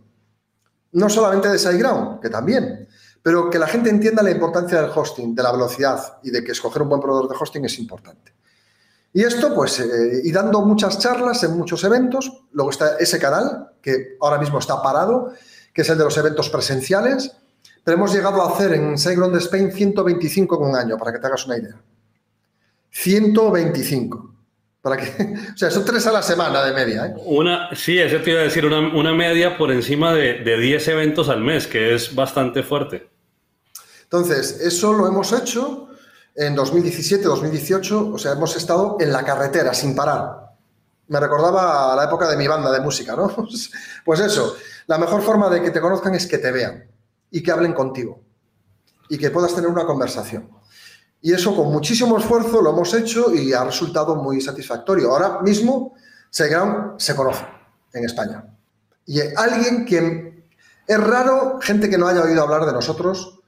No 0.93 1.09
solamente 1.09 1.49
de 1.49 1.59
SiteGround, 1.59 2.21
que 2.21 2.31
también, 2.31 2.89
pero 3.23 3.51
que 3.51 3.59
la 3.59 3.67
gente 3.67 3.91
entienda 3.91 4.23
la 4.23 4.31
importancia 4.31 4.81
del 4.81 4.91
hosting, 4.95 5.35
de 5.35 5.43
la 5.43 5.53
velocidad 5.53 6.19
y 6.23 6.31
de 6.31 6.45
que 6.45 6.53
escoger 6.53 6.83
un 6.83 6.91
buen 6.91 7.01
proveedor 7.01 7.29
de 7.29 7.37
hosting 7.41 7.65
es 7.65 7.79
importante. 7.79 8.35
Y 9.13 9.23
esto, 9.23 9.55
pues, 9.55 9.79
eh, 9.81 10.21
y 10.25 10.33
dando 10.33 10.61
muchas 10.63 10.99
charlas 10.99 11.43
en 11.45 11.57
muchos 11.57 11.85
eventos. 11.85 12.45
Luego 12.53 12.71
está 12.71 12.97
ese 12.99 13.19
canal, 13.19 13.71
que 13.81 14.17
ahora 14.21 14.39
mismo 14.39 14.59
está 14.59 14.83
parado, 14.83 15.33
que 15.73 15.83
es 15.83 15.89
el 15.89 15.97
de 15.97 16.05
los 16.05 16.17
eventos 16.19 16.51
presenciales. 16.51 17.33
Pero 17.85 17.97
hemos 17.97 18.13
llegado 18.13 18.43
a 18.43 18.51
hacer 18.51 18.73
en 18.75 18.99
SiteGround 18.99 19.37
Spain 19.37 19.73
125 19.73 20.57
en 20.57 20.69
un 20.69 20.77
año, 20.77 20.99
para 20.99 21.13
que 21.13 21.19
te 21.19 21.27
hagas 21.27 21.47
una 21.47 21.57
idea. 21.57 21.81
125. 22.91 24.34
Para 24.85 24.99
que, 24.99 25.35
o 25.55 25.57
sea, 25.57 25.71
son 25.71 25.83
tres 25.83 26.07
a 26.07 26.13
la 26.13 26.23
semana 26.23 26.63
de 26.63 26.75
media. 26.75 27.07
¿eh? 27.07 27.15
Una, 27.25 27.75
sí, 27.75 27.99
eso 27.99 28.19
te 28.19 28.33
iba 28.33 28.41
a 28.41 28.45
decir, 28.45 28.67
una, 28.67 29.15
media 29.15 29.57
por 29.57 29.73
encima 29.73 30.13
de, 30.13 30.45
de 30.45 30.59
10 30.59 30.89
eventos 30.89 31.31
al 31.31 31.41
mes, 31.41 31.67
que 31.67 31.95
es 31.95 32.15
bastante 32.15 32.63
fuerte. 32.63 33.09
Entonces, 34.03 34.61
eso 34.61 34.93
lo 34.93 35.07
hemos 35.07 35.33
hecho 35.33 35.89
en 36.35 36.55
2017, 36.55 37.25
2018, 37.25 38.11
o 38.13 38.19
sea, 38.19 38.33
hemos 38.33 38.55
estado 38.57 38.99
en 39.01 39.11
la 39.11 39.25
carretera 39.25 39.73
sin 39.73 39.97
parar. 39.97 40.53
Me 41.09 41.19
recordaba 41.19 41.95
a 41.95 41.97
la 41.97 42.05
época 42.05 42.29
de 42.29 42.37
mi 42.37 42.47
banda 42.47 42.71
de 42.71 42.81
música, 42.81 43.17
¿no? 43.17 43.35
Pues 44.05 44.21
eso, 44.21 44.55
la 44.87 44.99
mejor 44.99 45.23
forma 45.23 45.49
de 45.49 45.63
que 45.63 45.71
te 45.71 45.81
conozcan 45.81 46.15
es 46.15 46.27
que 46.27 46.37
te 46.37 46.53
vean 46.53 46.85
y 47.31 47.43
que 47.43 47.51
hablen 47.51 47.73
contigo 47.73 48.21
y 49.09 49.17
que 49.17 49.31
puedas 49.31 49.55
tener 49.55 49.71
una 49.71 49.87
conversación. 49.87 50.51
Y 51.25 51.33
eso 51.33 51.57
con 51.57 51.73
muchísimo 51.73 52.19
esfuerzo 52.19 52.61
lo 52.61 52.69
hemos 52.69 52.93
hecho 52.93 53.35
y 53.35 53.55
ha 53.55 53.65
resultado 53.65 54.15
muy 54.15 54.43
satisfactorio. 54.43 55.11
Ahora 55.11 55.41
mismo 55.41 55.95
SiteGround 56.29 57.01
se 57.01 57.17
conoce 57.17 57.47
en 57.95 58.05
España. 58.05 58.45
Y 59.07 59.21
alguien 59.35 59.87
que 59.87 60.45
es 60.87 61.01
raro, 61.01 61.59
gente 61.63 61.89
que 61.89 61.97
no 61.97 62.09
haya 62.09 62.21
oído 62.21 62.43
hablar 62.43 62.67
de 62.67 62.75
nosotros 62.75 63.41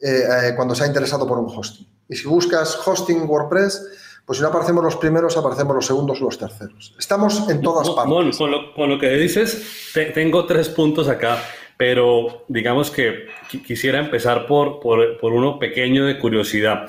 eh, 0.00 0.22
eh, 0.30 0.52
cuando 0.54 0.76
se 0.76 0.84
ha 0.84 0.86
interesado 0.86 1.26
por 1.26 1.40
un 1.40 1.46
hosting. 1.46 1.88
Y 2.08 2.14
si 2.14 2.28
buscas 2.28 2.78
hosting 2.86 3.28
WordPress, 3.28 3.84
pues 4.24 4.38
si 4.38 4.42
no 4.42 4.50
aparecemos 4.50 4.84
los 4.84 4.94
primeros, 4.94 5.36
aparecemos 5.36 5.74
los 5.74 5.86
segundos 5.86 6.22
o 6.22 6.26
los 6.26 6.38
terceros. 6.38 6.94
Estamos 7.00 7.48
en 7.50 7.60
todas 7.62 7.90
partes. 7.90 8.38
Bueno, 8.38 8.60
con 8.76 8.90
lo, 8.90 8.96
que 9.00 9.10
dices, 9.16 9.90
tengo 10.14 10.46
tres 10.46 10.68
puntos 10.68 11.08
acá, 11.08 11.42
pero 11.76 12.44
digamos 12.46 12.92
que 12.92 13.26
quisiera 13.66 13.98
empezar 13.98 14.46
por, 14.46 14.78
por, 14.78 15.32
uno 15.32 15.58
pequeño 15.58 16.04
de 16.04 16.20
curiosidad. 16.20 16.86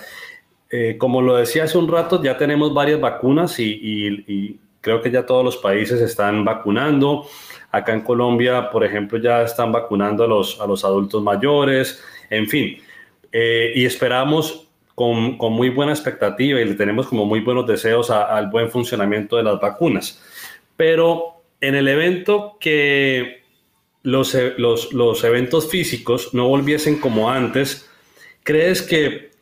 Eh, 0.78 0.98
como 0.98 1.22
lo 1.22 1.38
decía 1.38 1.64
hace 1.64 1.78
un 1.78 1.88
rato, 1.88 2.22
ya 2.22 2.38
tenemos 2.38 2.74
varias 2.74 3.00
vacunas 3.00 3.58
y, 3.60 4.60
creo 4.82 5.02
que 5.02 5.10
ya 5.10 5.26
todos 5.26 5.44
los 5.44 5.56
países 5.56 6.02
están 6.02 6.44
vacunando. 6.44 7.28
Acá 7.72 7.94
en 7.94 8.02
Colombia, 8.02 8.70
por 8.70 8.84
ejemplo, 8.84 9.18
ya 9.18 9.44
están 9.44 9.72
vacunando 9.72 10.26
a 10.26 10.28
los, 10.28 10.84
adultos 10.84 11.24
mayores, 11.24 12.04
en 12.30 12.48
fin. 12.50 12.78
Eh, 13.32 13.72
y 13.74 13.86
esperamos 13.86 14.68
con, 14.96 15.38
muy 15.38 15.70
buena 15.70 15.94
expectativa 15.94 16.60
y 16.60 16.66
le 16.66 16.76
tenemos 16.76 17.08
como 17.08 17.26
muy 17.26 17.40
buenos 17.40 17.66
deseos 17.66 18.12
al 18.12 18.50
buen 18.50 18.70
funcionamiento 18.70 19.38
de 19.38 19.44
las 19.44 19.62
vacunas. 19.62 20.22
Pero 20.76 21.42
en 21.62 21.76
el 21.76 21.88
evento 21.88 22.58
que 22.60 23.44
los, 24.04 24.38
los, 24.58 24.92
los 24.92 25.24
eventos 25.24 25.70
físicos 25.70 26.34
no 26.34 26.50
volviesen 26.50 27.00
como 27.00 27.30
antes, 27.30 27.90
¿crees 28.44 28.82
que 28.82 29.35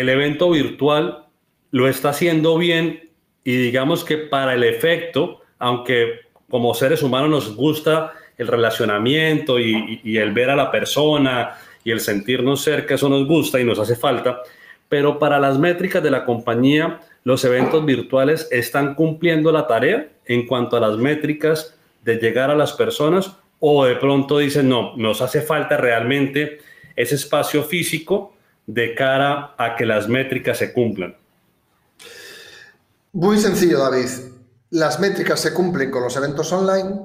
el 0.00 0.08
evento 0.08 0.50
virtual 0.50 1.26
lo 1.70 1.88
está 1.88 2.10
haciendo 2.10 2.56
bien 2.58 3.10
y 3.44 3.56
digamos 3.56 4.04
que 4.04 4.16
para 4.18 4.54
el 4.54 4.64
efecto, 4.64 5.40
aunque 5.58 6.20
como 6.50 6.74
seres 6.74 7.02
humanos 7.02 7.30
nos 7.30 7.56
gusta 7.56 8.12
el 8.38 8.48
relacionamiento 8.48 9.58
y, 9.58 10.18
el 10.18 10.32
ver 10.32 10.50
a 10.50 10.56
la 10.56 10.70
persona 10.70 11.54
y 11.84 11.90
el 11.90 12.00
sentirnos 12.00 12.62
cerca, 12.62 12.94
eso 12.94 13.08
nos 13.08 13.26
gusta 13.26 13.60
y 13.60 13.64
nos 13.64 13.78
hace 13.78 13.96
falta, 13.96 14.42
pero 14.88 15.18
para 15.18 15.38
las 15.38 15.58
métricas 15.58 16.02
de 16.02 16.10
la 16.10 16.24
compañía, 16.24 17.00
los 17.24 17.44
eventos 17.44 17.84
virtuales 17.84 18.48
están 18.52 18.94
cumpliendo 18.94 19.50
la 19.50 19.66
tarea 19.66 20.08
en 20.26 20.46
cuanto 20.46 20.76
a 20.76 20.80
las 20.80 20.96
métricas 20.96 21.76
de 22.04 22.16
llegar 22.16 22.50
a 22.50 22.56
las 22.56 22.72
personas 22.72 23.36
o 23.58 23.84
de 23.84 23.96
pronto 23.96 24.38
dicen, 24.38 24.68
no, 24.68 24.96
nos 24.96 25.22
hace 25.22 25.40
falta 25.40 25.76
realmente 25.76 26.58
ese 26.94 27.14
espacio 27.14 27.62
físico 27.64 28.35
de 28.66 28.94
cara 28.94 29.54
a 29.56 29.76
que 29.76 29.86
las 29.86 30.08
métricas 30.08 30.58
se 30.58 30.72
cumplan. 30.72 31.16
Muy 33.12 33.38
sencillo, 33.38 33.78
David. 33.78 34.08
Las 34.70 35.00
métricas 35.00 35.40
se 35.40 35.54
cumplen 35.54 35.90
con 35.90 36.02
los 36.02 36.16
eventos 36.16 36.52
online, 36.52 37.00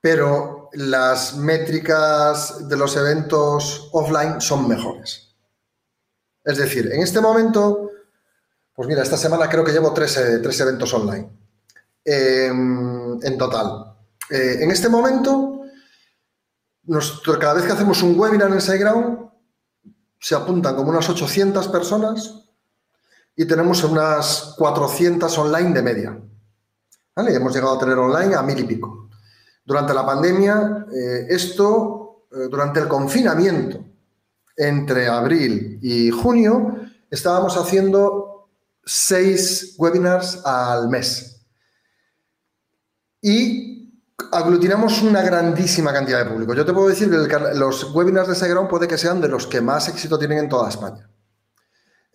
pero 0.00 0.68
las 0.74 1.36
métricas 1.36 2.68
de 2.68 2.76
los 2.76 2.96
eventos 2.96 3.88
offline 3.92 4.40
son 4.40 4.68
mejores. 4.68 5.34
Es 6.44 6.58
decir, 6.58 6.92
en 6.92 7.02
este 7.02 7.20
momento, 7.20 7.90
pues 8.74 8.86
mira, 8.86 9.02
esta 9.02 9.16
semana 9.16 9.48
creo 9.48 9.64
que 9.64 9.72
llevo 9.72 9.92
tres, 9.92 10.16
eh, 10.18 10.40
eventos 10.60 10.94
online 10.94 11.28
em, 12.04 13.20
en 13.24 13.38
total. 13.38 13.96
Eh, 14.30 14.58
en 14.60 14.70
este 14.70 14.88
momento, 14.88 15.62
cada 17.40 17.54
vez 17.54 17.64
que 17.64 17.72
hacemos 17.72 18.02
un 18.02 18.18
webinar 18.18 18.52
en 18.52 18.60
SiteGround, 18.60 19.25
se 20.26 20.34
apuntan 20.34 20.74
como 20.74 20.90
unas 20.90 21.08
800 21.08 21.68
personas 21.68 22.48
y 23.36 23.44
tenemos 23.44 23.84
unas 23.84 24.54
400 24.58 25.38
online 25.38 25.72
de 25.72 25.82
media. 25.82 26.20
Hemos 27.14 27.54
llegado 27.54 27.76
a 27.76 27.78
tener 27.78 27.96
online 27.96 28.34
a 28.34 28.42
mil 28.42 28.58
y 28.58 28.64
pico. 28.64 29.08
Durante 29.64 29.94
la 29.94 30.04
pandemia, 30.04 30.86
eh, 30.92 31.26
esto, 31.28 32.26
durante 32.50 32.80
el 32.80 32.88
confinamiento, 32.88 33.84
entre 34.56 35.06
abril 35.06 35.78
y 35.80 36.10
junio 36.10 36.74
estábamos 37.08 37.56
haciendo 37.56 38.48
seis 38.84 39.76
webinars 39.78 40.44
al 40.44 40.88
mes. 40.88 41.40
Y 43.22 43.75
aglutinamos 44.32 45.02
una 45.02 45.22
grandísima 45.22 45.92
cantidad 45.92 46.24
de 46.24 46.30
público. 46.30 46.54
Yo 46.54 46.64
te 46.64 46.72
puedo 46.72 46.88
decir 46.88 47.10
que 47.10 47.38
los 47.54 47.94
webinars 47.94 48.28
de 48.28 48.34
SiteGround 48.34 48.68
puede 48.68 48.88
que 48.88 48.98
sean 48.98 49.20
de 49.20 49.28
los 49.28 49.46
que 49.46 49.60
más 49.60 49.88
éxito 49.88 50.18
tienen 50.18 50.38
en 50.38 50.48
toda 50.48 50.68
España. 50.68 51.08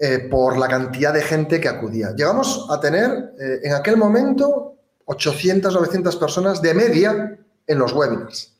Eh, 0.03 0.27
por 0.31 0.57
la 0.57 0.67
cantidad 0.67 1.13
de 1.13 1.21
gente 1.21 1.61
que 1.61 1.69
acudía. 1.69 2.15
Llegamos 2.15 2.65
a 2.71 2.79
tener 2.79 3.35
eh, 3.39 3.59
en 3.61 3.73
aquel 3.75 3.97
momento 3.97 4.79
800, 5.05 5.71
900 5.75 6.15
personas 6.15 6.59
de 6.59 6.73
media 6.73 7.37
en 7.67 7.77
los 7.77 7.93
webinars, 7.93 8.51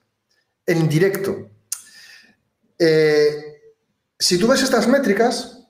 en 0.68 0.88
directo. 0.88 1.50
Eh, 2.78 3.56
si 4.20 4.38
tú 4.38 4.48
ves 4.50 4.62
estas 4.62 4.88
métricas, 4.88 5.66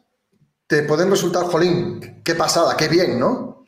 te 0.68 0.84
pueden 0.84 1.10
resultar, 1.10 1.46
jolín, 1.46 2.22
qué 2.22 2.36
pasada, 2.36 2.76
qué 2.76 2.90
bien, 2.90 3.18
¿no? 3.18 3.64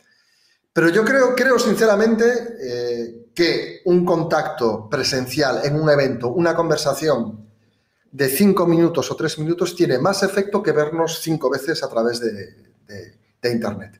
Pero 0.73 0.89
yo 0.89 1.05
creo, 1.05 1.33
creo 1.35 1.57
sinceramente 1.57 3.22
que 3.33 3.81
un 3.85 4.05
contacto 4.05 4.87
presencial 4.89 5.61
en 5.63 5.79
un 5.79 5.89
evento, 5.89 6.29
una 6.29 6.55
conversación 6.55 7.47
de 8.11 8.29
cinco 8.29 8.67
minutos 8.67 9.09
o 9.09 9.15
tres 9.15 9.39
minutos 9.39 9.75
tiene 9.75 9.97
más 9.97 10.21
efecto 10.21 10.61
que 10.61 10.71
vernos 10.71 11.19
cinco 11.19 11.49
veces 11.49 11.83
a 11.83 11.89
través 11.89 12.19
de, 12.19 12.63
Internet. 13.45 13.99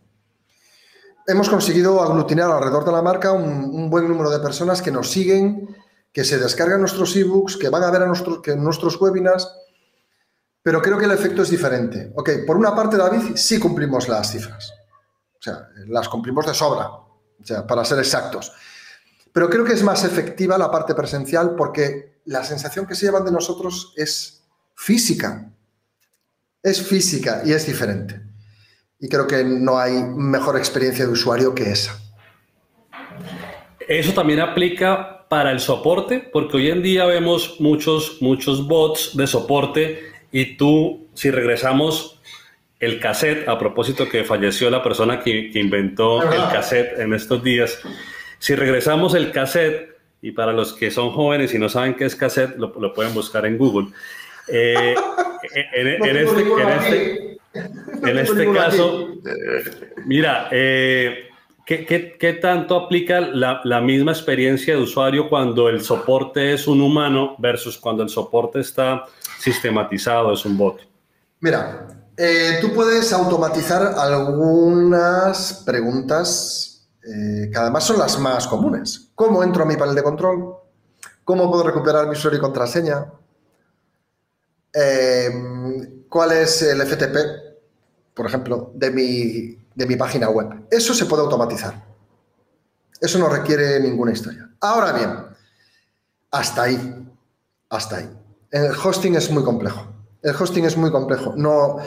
Hemos 1.28 1.50
conseguido 1.50 2.02
aglutinar 2.02 2.50
alrededor 2.50 2.86
de 2.86 2.93
la 2.93 3.02
marca 3.02 3.34
un, 3.34 3.89
buen 3.89 4.08
número 4.08 4.30
de 4.30 4.39
personas 4.39 4.82
que 4.82 4.89
nos 4.89 5.12
siguen, 5.12 5.76
que 6.13 6.24
se 6.24 6.39
descargan 6.39 6.80
nuestros 6.80 7.13
ebooks, 7.13 7.58
que 7.58 7.67
van 7.67 7.84
a 7.84 7.91
ver 7.91 8.04
a 8.04 8.06
nuestros, 8.06 8.39
que 8.41 8.56
nuestros 8.56 9.02
webinars 9.02 9.50
pero 10.63 10.82
creo 10.82 10.98
que 10.98 11.06
el 11.06 11.12
efecto 11.12 11.41
es 11.41 11.50
diferente. 11.50 12.13
Ok, 12.15 12.30
por 12.48 12.56
una 12.56 12.74
parte, 12.74 12.96
David, 12.96 13.36
sí 13.36 13.60
cumplimos 13.60 14.08
las 14.08 14.32
cifras. 14.32 14.74
O 15.38 15.41
sea, 15.41 15.67
las 15.88 16.08
cumplimos 16.08 16.46
de 16.46 16.54
sobra, 16.54 16.88
o 16.88 17.43
sea, 17.43 17.67
para 17.67 17.84
ser 17.84 18.00
exactos. 18.00 18.54
Pero 19.34 19.50
creo 19.50 19.65
que 19.65 19.74
es 19.74 19.84
más 19.84 20.06
efectiva 20.06 20.58
la 20.58 20.72
parte 20.72 20.93
presencial 20.93 21.56
porque 21.58 22.13
la 22.26 22.43
sensación 22.43 22.86
que 22.86 22.96
se 22.96 23.08
llevan 23.08 23.26
de 23.26 23.32
nosotros 23.32 23.93
es 23.98 24.43
física. 24.76 25.52
Es 26.62 26.82
física 26.82 27.41
y 27.43 27.52
es 27.52 27.65
diferente. 27.65 28.22
Y 29.00 29.10
creo 29.10 29.28
que 29.28 29.43
no 29.43 29.80
hay 29.80 30.02
mejor 30.04 30.56
experiencia 30.56 31.06
de 31.06 31.12
usuario 31.12 31.54
que 31.54 31.72
esa. 31.72 32.00
Eso 33.88 34.13
también 34.13 34.39
aplica 34.39 35.28
para 35.28 35.52
el 35.52 35.60
soporte, 35.60 36.19
porque 36.32 36.58
hoy 36.58 36.69
en 36.69 36.84
día 36.84 37.06
vemos 37.06 37.56
muchos, 37.60 38.22
muchos 38.22 38.67
bots 38.67 39.17
de 39.17 39.28
soporte 39.28 40.00
y 40.32 40.58
tú, 40.58 41.08
si 41.15 41.32
regresamos 41.32 42.22
el 42.80 43.00
cassette, 43.00 43.48
a 43.48 43.58
propósito 43.58 44.08
que 44.08 44.24
falleció 44.24 44.69
la 44.69 44.84
persona 44.84 45.19
que, 45.19 45.52
inventó 45.56 46.22
el 46.22 46.41
cassette 46.52 47.00
en 47.00 47.13
estos 47.13 47.43
días, 47.43 47.80
si 48.43 48.56
regresamos 48.56 49.15
el 49.15 49.32
cassette, 49.32 49.95
y 50.21 50.34
para 50.34 50.51
los 50.51 50.73
que 50.73 50.91
son 50.91 51.12
jóvenes 51.12 51.53
y 51.53 51.60
no 51.60 51.69
saben 51.69 51.95
qué 51.95 52.03
es 52.03 52.13
cassette, 52.13 52.58
lo, 52.58 52.93
pueden 52.93 53.13
buscar 53.13 53.45
en 53.45 53.58
Google. 53.58 53.88
Eh, 54.49 54.93
en, 55.73 55.88
este, 55.88 57.39
en, 58.03 58.17
este, 58.17 58.51
caso, 58.51 59.12
mira, 60.06 60.49
eh, 60.51 61.29
¿qué, 61.65 62.39
tanto 62.41 62.75
aplica 62.75 63.21
la, 63.21 63.62
la, 63.63 63.79
misma 63.79 64.12
experiencia 64.12 64.76
de 64.76 64.82
usuario 64.82 65.30
cuando 65.30 65.70
el 65.70 65.82
soporte 65.82 66.51
es 66.51 66.68
un 66.68 66.82
humano 66.82 67.38
versus 67.38 67.78
cuando 67.78 68.03
el 68.03 68.09
soporte 68.09 68.59
está 68.59 69.05
sistematizado, 69.39 70.34
es 70.34 70.43
un 70.43 70.57
bot? 70.57 70.82
Mira, 71.39 71.88
eh, 72.18 72.57
tú 72.59 72.74
puedes 72.74 73.13
automatizar 73.13 73.93
algunas 73.97 75.63
preguntas 75.65 76.72
eh, 77.06 77.49
que 77.51 77.58
además 77.58 77.84
son 77.84 77.99
las 77.99 78.18
más 78.20 78.47
comunes. 78.47 79.10
¿Cómo 79.16 79.43
entro 79.43 79.64
a 79.64 79.66
mi 79.66 79.76
panel 79.76 79.95
de 79.95 80.04
control? 80.04 80.56
¿Cómo 81.24 81.49
puedo 81.49 81.64
recuperar 81.64 82.06
mi 82.08 82.14
usuario 82.14 82.39
y 82.39 82.41
contraseña? 82.41 83.06
Em, 84.74 86.04
¿Cuál 86.10 86.32
es 86.34 86.62
el 86.62 86.82
FTP, 86.82 87.18
por 88.14 88.26
ejemplo, 88.26 88.72
de 88.76 88.91
mi, 88.91 89.58
de 89.76 89.86
mi 89.86 89.95
página 89.95 90.30
web? 90.30 90.68
Eso 90.70 90.93
se 90.93 91.06
puede 91.06 91.24
automatizar. 91.24 91.84
Eso 92.99 93.20
no 93.20 93.28
requiere 93.28 93.80
ninguna 93.80 94.12
historia. 94.12 94.49
Ahora 94.62 94.93
bien, 94.93 95.10
hasta 96.32 96.64
ahí, 96.64 97.08
hasta 97.70 97.97
ahí. 97.97 98.10
El 98.49 98.72
hosting 98.72 99.16
es 99.16 99.30
muy 99.30 99.43
complejo. 99.43 99.88
El 100.22 100.36
hosting 100.36 100.64
es 100.64 100.78
muy 100.78 100.89
complejo. 100.89 101.34
No, 101.36 101.78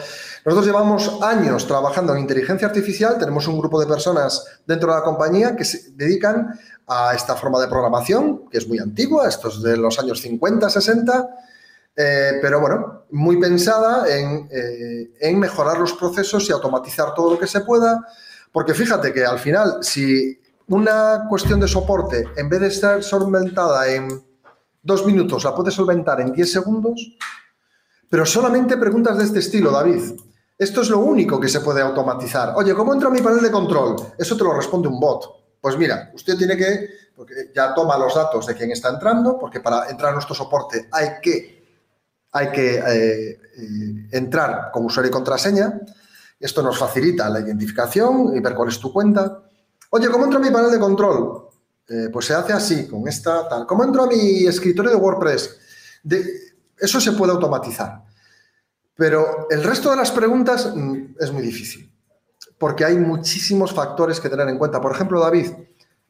Nosotros 0.47 0.65
llevamos 0.65 1.21
años 1.21 1.67
trabajando 1.67 2.13
en 2.13 2.21
inteligencia 2.21 2.69
artificial, 2.69 3.17
tenemos 3.19 3.49
un 3.49 3.59
grupo 3.59 3.81
de 3.81 3.85
personas 3.85 4.45
dentro 4.65 4.89
de 4.89 4.97
la 4.97 5.03
compañía 5.03 5.57
que 5.57 5.65
se 5.65 5.91
dedican 5.91 6.57
a 6.87 7.13
esta 7.13 7.35
forma 7.35 7.59
de 7.59 7.67
programación, 7.67 8.47
que 8.49 8.59
es 8.59 8.65
muy 8.65 8.79
antigua, 8.79 9.27
esto 9.27 9.49
es 9.49 9.61
de 9.61 9.75
los 9.75 9.99
años 9.99 10.21
50, 10.21 10.69
60, 10.69 11.29
eh, 11.97 12.39
pero 12.41 12.61
bueno, 12.61 13.03
muy 13.11 13.37
pensada 13.41 14.07
en, 14.09 14.47
eh, 14.49 15.11
en 15.19 15.37
mejorar 15.37 15.79
los 15.79 15.91
procesos 15.91 16.47
y 16.47 16.53
automatizar 16.53 17.13
todo 17.13 17.33
lo 17.33 17.37
que 17.37 17.45
se 17.45 17.59
pueda, 17.59 18.07
porque 18.53 18.73
fíjate 18.73 19.11
que 19.11 19.25
al 19.25 19.39
final, 19.39 19.79
si 19.81 20.39
una 20.69 21.25
cuestión 21.27 21.59
de 21.59 21.67
soporte, 21.67 22.23
en 22.37 22.47
vez 22.47 22.61
de 22.61 22.67
estar 22.67 23.03
solventada 23.03 23.85
en 23.89 24.07
dos 24.81 25.05
minutos, 25.05 25.43
la 25.43 25.53
puedes 25.53 25.73
solventar 25.73 26.21
en 26.21 26.31
10 26.31 26.49
segundos, 26.49 27.17
pero 28.09 28.25
solamente 28.25 28.77
preguntas 28.77 29.17
de 29.17 29.25
este 29.25 29.39
estilo, 29.39 29.71
David. 29.71 30.13
Esto 30.57 30.81
es 30.81 30.89
lo 30.89 30.99
único 30.99 31.39
que 31.39 31.49
se 31.49 31.61
puede 31.61 31.81
automatizar. 31.81 32.53
Oye, 32.55 32.73
¿cómo 32.73 32.93
entra 32.93 33.11
mi 33.11 33.21
panel 33.21 33.43
de 33.43 33.51
control? 33.51 33.95
Eso 34.17 34.35
te 34.35 34.43
lo 34.43 34.53
responde 34.53 34.87
un 34.87 34.99
bot. 34.99 35.59
Pues 35.61 35.77
mira, 35.77 36.11
usted 36.15 36.35
tiene 36.35 36.57
que, 36.57 36.89
porque 37.15 37.51
ya 37.55 37.75
toma 37.75 37.97
los 37.97 38.15
datos 38.15 38.47
de 38.47 38.55
quién 38.55 38.71
está 38.71 38.89
entrando, 38.89 39.37
porque 39.37 39.59
para 39.59 39.87
entrar 39.89 40.11
a 40.11 40.13
nuestro 40.13 40.33
soporte 40.33 40.87
hay 40.91 41.09
que, 41.21 41.63
hay 42.31 42.51
que 42.51 42.75
eh, 42.75 43.29
eh, 43.29 44.07
entrar 44.11 44.71
con 44.71 44.85
usuario 44.85 45.09
y 45.09 45.13
contraseña. 45.13 45.79
Esto 46.39 46.63
nos 46.63 46.77
facilita 46.77 47.29
la 47.29 47.39
identificación 47.39 48.35
y 48.35 48.39
ver 48.39 48.55
cuál 48.55 48.69
es 48.69 48.79
tu 48.79 48.91
cuenta. 48.91 49.43
Oye, 49.91 50.09
¿cómo 50.09 50.25
entro 50.25 50.39
a 50.39 50.41
mi 50.41 50.49
panel 50.49 50.71
de 50.71 50.79
control? 50.79 51.49
Eh, 51.87 52.09
pues 52.11 52.25
se 52.25 52.33
hace 52.33 52.53
así, 52.53 52.87
con 52.87 53.07
esta 53.07 53.47
tal. 53.47 53.67
¿Cómo 53.67 53.83
entro 53.83 54.03
a 54.03 54.07
mi 54.07 54.45
escritorio 54.45 54.91
de 54.91 54.97
WordPress? 54.97 55.59
eso 56.79 57.01
se 57.01 57.11
puede 57.11 57.33
automatizar. 57.33 58.06
Pero 58.97 59.47
el 59.49 59.63
resto 59.63 59.91
de 59.91 59.95
las 59.95 60.11
preguntas 60.11 60.73
mm, 60.75 61.15
es 61.19 61.31
muy 61.31 61.43
difícil, 61.43 61.93
porque 62.57 62.83
hay 62.83 62.97
muchísimos 62.97 63.73
factores 63.73 64.19
que 64.19 64.29
tener 64.29 64.49
en 64.49 64.57
cuenta. 64.57 64.81
Por 64.81 64.91
ejemplo, 64.91 65.19
David, 65.19 65.51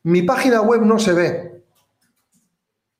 mi 0.03 0.21
página 0.21 0.61
web 0.61 0.81
no 0.81 0.97
se 0.97 1.13
ve. 1.13 1.63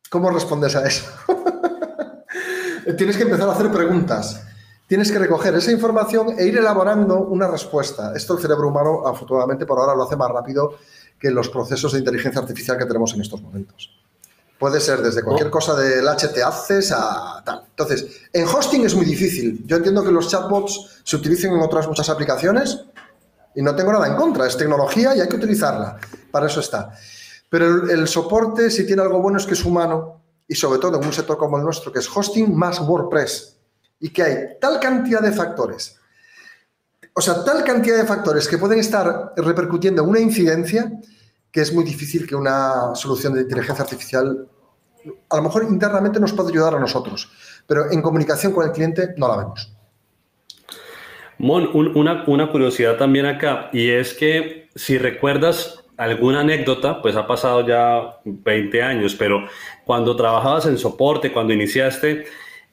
¿Cómo 0.09 0.29
respondes 0.29 0.75
a 0.75 0.85
eso? 0.85 1.05
Tienes 2.97 3.17
que 3.17 3.23
empezar 3.23 3.47
a 3.47 3.53
hacer 3.53 3.71
preguntas. 3.71 4.43
Tienes 4.88 5.11
que 5.11 5.19
recoger 5.19 5.53
esa 5.55 5.71
información 5.71 6.35
e 6.38 6.45
ir 6.45 6.57
elaborando 6.57 7.19
una 7.19 7.47
respuesta. 7.47 8.13
Esto 8.15 8.35
el 8.35 8.41
cerebro 8.41 8.69
humano, 8.69 9.05
afortunadamente, 9.05 9.65
por 9.65 9.79
ahora 9.79 9.95
lo 9.95 10.03
hace 10.03 10.15
más 10.15 10.31
rápido 10.31 10.75
que 11.19 11.31
los 11.31 11.49
procesos 11.49 11.93
de 11.93 11.99
inteligencia 11.99 12.41
artificial 12.41 12.77
que 12.77 12.85
tenemos 12.85 13.13
en 13.13 13.21
estos 13.21 13.41
momentos. 13.41 13.89
Puede 14.60 14.80
ser 14.82 15.01
desde 15.01 15.24
cualquier 15.24 15.51
cosa 15.51 15.76
del 15.76 16.05
HT 16.08 16.38
Access 16.43 16.91
a 16.91 17.43
tal. 17.45 17.64
Entonces, 17.70 18.05
en 18.34 18.47
hosting 18.47 18.86
es 18.86 18.95
muy 18.95 19.05
difícil. 19.05 19.64
Yo 19.68 19.78
entiendo 19.78 20.03
que 20.03 20.12
los 20.12 20.30
chatbots 20.30 21.01
se 21.03 21.16
utilicen 21.16 21.53
en 21.53 21.62
otras 21.62 21.88
muchas 21.88 22.10
aplicaciones 22.10 22.86
y 23.53 23.62
no 23.62 23.76
tengo 23.76 23.91
nada 23.93 24.08
en 24.08 24.16
contra. 24.16 24.47
Es 24.47 24.58
tecnología 24.58 25.16
y 25.16 25.22
hay 25.22 25.28
que 25.28 25.36
utilizarla. 25.36 25.99
Para 26.32 26.47
eso 26.47 26.60
está. 26.60 26.91
Pero 27.49 27.89
el, 27.89 28.08
soporte, 28.08 28.72
si 28.72 28.86
tiene 28.86 29.03
algo 29.03 29.22
bueno, 29.22 29.38
es 29.38 29.45
que 29.45 29.53
es 29.53 29.64
humano 29.64 30.22
y 30.47 30.55
sobre 30.55 30.80
todo 30.80 30.99
en 30.99 31.05
un 31.05 31.14
sector 31.14 31.38
como 31.38 31.58
el 31.58 31.64
nuestro, 31.64 31.91
que 31.91 31.99
es 31.99 32.10
hosting 32.14 32.55
más 32.55 32.80
WordPress 32.80 33.58
y 33.99 34.10
que 34.10 34.24
hay 34.24 34.36
tal 34.60 34.80
cantidad 34.80 35.22
de 35.22 35.32
factores, 35.32 35.97
o 37.14 37.22
sea, 37.22 37.43
tal 37.43 37.64
cantidad 37.64 37.97
de 37.97 38.05
factores 38.05 38.47
que 38.47 38.58
pueden 38.58 38.80
estar 38.80 39.34
repercutiendo 39.38 40.03
en 40.03 40.10
una 40.10 40.20
incidencia 40.20 40.91
que 41.52 41.62
es 41.62 41.74
muy 41.74 41.84
difícil 41.84 42.28
que 42.28 42.36
una 42.36 42.93
solución 42.95 43.34
de 43.34 43.41
inteligencia 43.41 43.84
artificial, 43.84 44.48
a 45.30 45.38
lo 45.38 45.43
mejor 45.43 45.64
internamente 45.64 46.20
nos 46.20 46.34
puede 46.34 46.50
ayudar 46.50 46.76
a 46.76 46.80
nosotros, 46.80 47.32
pero 47.66 47.91
en 47.91 48.02
comunicación 48.02 48.54
con 48.54 48.66
el 48.66 48.72
cliente 48.72 49.14
no 49.18 49.28
la 49.28 49.38
vemos. 49.38 49.74
Mon, 51.39 51.70
una, 51.95 52.24
una 52.28 52.52
curiosidad 52.52 52.98
también 52.98 53.26
acá, 53.26 53.70
y 53.72 53.89
es 53.89 54.14
que 54.14 54.70
si 54.76 54.98
recuerdas 54.98 55.84
alguna 55.98 56.41
anécdota, 56.41 57.02
pues 57.02 57.16
ha 57.16 57.28
pasado 57.28 57.66
ya 57.66 58.20
20 58.24 58.82
años, 58.82 59.16
pero 59.16 59.48
cuando 59.86 60.16
trabajabas 60.16 60.66
en 60.66 60.78
soporte, 60.78 61.32
cuando 61.32 61.54
iniciaste, 61.54 62.26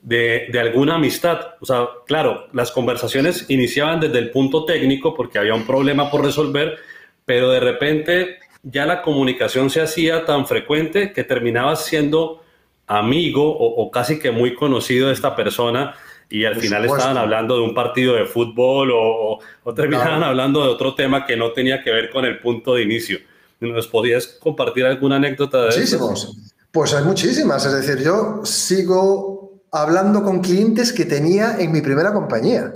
de, 0.03 0.49
de, 0.53 0.61
alguna 0.61 0.97
amistad. 0.97 1.55
O 1.61 1.65
sea, 1.65 1.89
claro, 2.07 2.49
las 2.53 2.71
conversaciones 2.71 3.47
iniciaban 3.49 4.01
desde 4.01 4.19
el 4.19 4.31
punto 4.31 4.67
técnico 4.67 5.15
porque 5.15 5.39
había 5.39 5.55
un 5.55 5.67
problema 5.67 6.11
por 6.11 6.23
resolver, 6.23 6.77
pero 7.25 7.51
de 7.51 7.61
repente 7.61 8.39
ya 8.65 8.87
la 8.87 9.03
comunicación 9.03 9.71
se 9.71 9.83
hacía 9.83 10.25
tan 10.25 10.47
frecuente 10.47 11.13
que 11.13 11.23
terminabas 11.23 11.85
siendo 11.85 12.43
amigo 12.87 13.57
o, 13.57 13.91
casi 13.91 14.19
que 14.19 14.31
muy 14.31 14.55
conocido 14.55 15.09
de 15.09 15.15
esta 15.15 15.37
persona 15.37 15.95
y 16.29 16.45
al 16.45 16.57
final 16.57 16.85
estaban 16.85 17.17
hablando 17.17 17.57
de 17.57 17.63
un 17.63 17.75
partido 17.75 18.15
de 18.15 18.25
fútbol 18.25 18.91
o, 18.93 19.39
terminaban 19.75 20.23
hablando 20.23 20.63
de 20.63 20.69
otro 20.69 20.95
tema 20.95 21.27
que 21.27 21.37
no 21.37 21.53
tenía 21.53 21.83
que 21.83 21.91
ver 21.91 22.11
con 22.11 22.25
el 22.25 22.41
punto 22.41 22.75
de 22.75 22.83
inicio. 22.83 23.19
¿Nos 23.61 23.87
podías 23.87 24.27
compartir 24.27 24.85
alguna 24.85 25.17
anécdota 25.17 25.63
de 25.63 25.67
Muchísimos. 25.67 26.37
Pues 26.71 26.93
hay 26.93 27.05
muchísimas. 27.05 27.65
Es 27.65 27.73
decir, 27.73 28.05
yo 28.05 28.41
sigo 28.45 29.63
hablando 29.71 30.23
con 30.23 30.41
clientes 30.41 30.93
que 30.93 31.05
tenía 31.05 31.57
en 31.59 31.71
mi 31.73 31.81
primera 31.81 32.13
compañía 32.13 32.73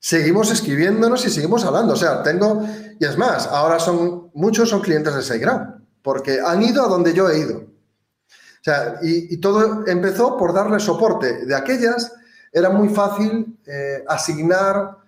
seguimos 0.00 0.50
escribiéndonos 0.50 1.24
y 1.26 1.30
seguimos 1.30 1.64
hablando. 1.64 1.92
O 1.92 1.96
sea, 1.96 2.22
tengo, 2.22 2.66
y 2.98 3.04
es 3.04 3.16
más, 3.16 3.46
ahora 3.46 3.78
son, 3.78 4.30
muchos 4.34 4.70
son 4.70 4.80
clientes 4.80 5.14
de 5.14 5.22
SiteGround, 5.22 5.86
porque 6.02 6.40
han 6.44 6.62
ido 6.62 6.82
a 6.82 6.88
donde 6.88 7.12
yo 7.12 7.28
he 7.28 7.38
ido. 7.38 7.58
O 7.58 8.64
sea, 8.64 8.96
y, 9.02 9.36
todo 9.38 9.86
empezó 9.86 10.36
por 10.36 10.52
darle 10.52 10.80
soporte. 10.80 11.46
De 11.46 11.54
aquellas 11.54 12.12
era 12.52 12.68
muy 12.70 12.88
fácil 12.88 13.58
eh, 13.66 14.02
asignar, 14.08 14.98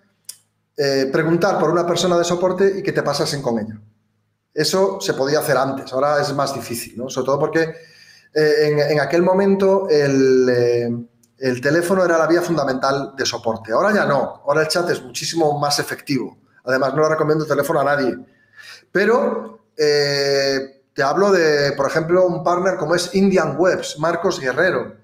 eh, 0.77 1.09
preguntar 1.11 1.59
por 1.59 1.69
una 1.69 1.85
persona 1.85 2.17
de 2.17 2.23
soporte 2.23 2.79
y 2.79 2.83
que 2.83 2.93
te 2.93 3.03
pasasen 3.03 3.41
con 3.41 3.59
ella. 3.59 3.79
Eso 4.53 5.01
se 5.01 5.13
podía 5.13 5.39
hacer 5.39 5.57
antes, 5.57 5.91
ahora 5.93 6.21
es 6.21 6.33
más 6.33 6.53
difícil, 6.53 6.95
¿no? 6.95 7.09
Sobre 7.09 7.25
todo 7.25 7.39
porque 7.39 7.73
eh, 8.33 8.53
en, 8.61 8.79
en, 8.79 8.99
aquel 8.99 9.23
momento 9.23 9.87
el 9.89 11.07
el 11.43 11.59
teléfono 11.59 12.05
era 12.05 12.17
la 12.17 12.25
vía 12.25 12.41
fundamental 12.41 13.15
de 13.17 13.25
soporte. 13.25 13.73
Ahora 13.73 13.93
ya 13.93 14.05
no, 14.05 14.41
ahora 14.47 14.61
el 14.61 14.69
chat 14.69 14.89
es 14.89 15.03
muchísimo 15.03 15.59
más 15.59 15.77
efectivo. 15.77 16.37
Además, 16.63 16.93
no 16.93 17.01
le 17.01 17.09
recomiendo 17.09 17.43
el 17.43 17.49
teléfono 17.49 17.81
a 17.81 17.83
nadie. 17.83 18.15
Pero 18.89 19.65
eh, 19.75 20.83
te 20.93 21.03
hablo 21.03 21.33
de, 21.33 21.73
por 21.73 21.87
ejemplo, 21.87 22.25
un 22.25 22.45
partner 22.45 22.77
como 22.77 22.95
es 22.95 23.13
Indian 23.13 23.57
Webs, 23.59 23.99
Marcos 23.99 24.39
Guerrero, 24.39 24.95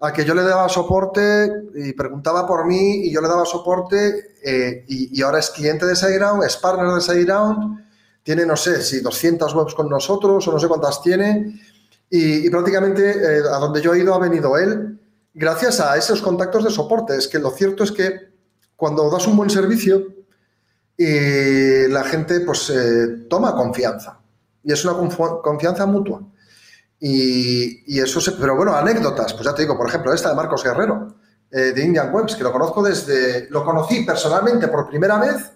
a 0.00 0.12
que 0.12 0.24
yo 0.24 0.34
le 0.34 0.42
daba 0.42 0.68
soporte 0.68 1.48
y 1.76 1.92
preguntaba 1.92 2.44
por 2.44 2.66
mí 2.66 3.06
y 3.06 3.12
yo 3.12 3.20
le 3.20 3.28
daba 3.28 3.44
soporte 3.44 4.34
eh, 4.42 4.84
y, 4.88 5.22
ahora 5.22 5.38
es 5.38 5.50
cliente 5.50 5.86
de 5.86 5.94
SiteGround, 5.94 6.42
es 6.42 6.56
partner 6.56 6.92
de 6.92 7.00
SiteGround, 7.00 7.86
tiene, 8.24 8.44
no 8.44 8.56
sé, 8.56 8.82
si 8.82 9.00
200 9.00 9.54
webs 9.54 9.74
con 9.76 9.88
nosotros 9.88 10.48
o 10.48 10.52
no 10.52 10.58
sé 10.58 10.66
cuántas 10.66 11.00
tiene 11.02 11.54
y, 12.10 12.50
prácticamente 12.50 13.10
eh, 13.10 13.42
a 13.48 13.58
donde 13.58 13.80
yo 13.80 13.94
he 13.94 14.00
ido 14.00 14.12
ha 14.12 14.18
venido 14.18 14.58
él 14.58 14.97
gracias 15.38 15.78
a 15.78 15.96
esos 15.96 16.20
contactos 16.20 16.64
de 16.64 16.70
soporte. 16.70 17.16
Es 17.16 17.28
que 17.28 17.38
lo 17.38 17.50
cierto 17.50 17.84
es 17.84 17.92
que 17.92 18.32
cuando 18.76 19.08
das 19.08 19.26
un 19.26 19.36
buen 19.36 19.48
servicio, 19.48 20.18
y 21.00 21.86
la 21.88 22.02
gente 22.02 22.40
pues 22.40 22.70
eh, 22.70 23.26
toma 23.30 23.54
confianza. 23.54 24.18
Y 24.64 24.72
es 24.72 24.84
una 24.84 24.96
confianza 25.40 25.86
mutua. 25.86 26.20
Y, 26.98 28.00
eso 28.00 28.20
se, 28.20 28.32
pero 28.32 28.56
bueno, 28.56 28.74
anécdotas, 28.74 29.32
pues 29.32 29.44
ya 29.44 29.54
te 29.54 29.62
digo, 29.62 29.78
por 29.78 29.88
ejemplo, 29.88 30.12
esta 30.12 30.30
de 30.30 30.34
Marcos 30.34 30.64
Guerrero, 30.64 31.14
eh, 31.52 31.70
de 31.72 31.84
Indian 31.84 32.12
Webs, 32.12 32.34
que 32.34 32.42
lo 32.42 32.50
conozco 32.50 32.82
desde, 32.82 33.48
lo 33.50 33.64
conocí 33.64 34.02
personalmente 34.02 34.66
por 34.66 34.88
primera 34.88 35.18
vez 35.18 35.52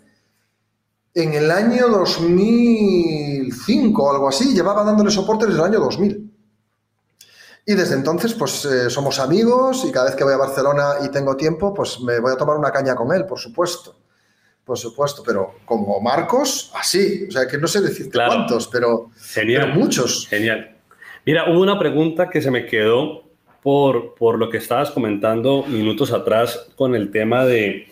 en 1.14 1.34
el 1.34 1.50
año 1.50 1.88
2005 1.88 4.02
o 4.02 4.12
algo 4.12 4.28
así, 4.28 4.54
llevaba 4.54 4.84
dándole 4.84 5.10
soporte 5.10 5.46
desde 5.46 5.58
el 5.58 5.64
año 5.64 5.80
2000. 5.80 6.31
Y 7.64 7.74
desde 7.74 7.94
entonces, 7.94 8.34
pues 8.34 8.64
eh, 8.64 8.90
somos 8.90 9.20
amigos 9.20 9.84
y 9.86 9.92
cada 9.92 10.06
vez 10.06 10.16
que 10.16 10.24
voy 10.24 10.34
a 10.34 10.36
Barcelona 10.36 10.94
y 11.04 11.10
tengo 11.10 11.36
tiempo, 11.36 11.72
pues 11.72 12.00
me 12.00 12.18
voy 12.18 12.32
a 12.32 12.36
tomar 12.36 12.56
una 12.56 12.72
caña 12.72 12.94
con 12.96 13.14
él, 13.14 13.24
por 13.24 13.38
supuesto. 13.38 13.96
Por 14.64 14.78
supuesto, 14.78 15.22
pero 15.24 15.54
como 15.64 16.00
Marcos, 16.00 16.72
así. 16.74 17.26
O 17.28 17.32
sea, 17.32 17.46
que 17.46 17.58
no 17.58 17.66
sé 17.66 17.80
decir 17.80 18.10
cuántos, 18.12 18.68
pero, 18.68 19.10
Genial. 19.16 19.74
muchos. 19.74 20.26
Genial. 20.28 20.76
Mira, 21.24 21.50
hubo 21.50 21.60
una 21.60 21.78
pregunta 21.78 22.30
que 22.30 22.40
se 22.40 22.50
me 22.50 22.66
quedó 22.66 23.24
por, 23.62 24.14
por 24.14 24.38
lo 24.38 24.50
que 24.50 24.58
estabas 24.58 24.90
comentando 24.90 25.64
minutos 25.64 26.12
atrás 26.12 26.68
con 26.76 26.94
el 26.94 27.10
tema 27.10 27.44
de, 27.44 27.88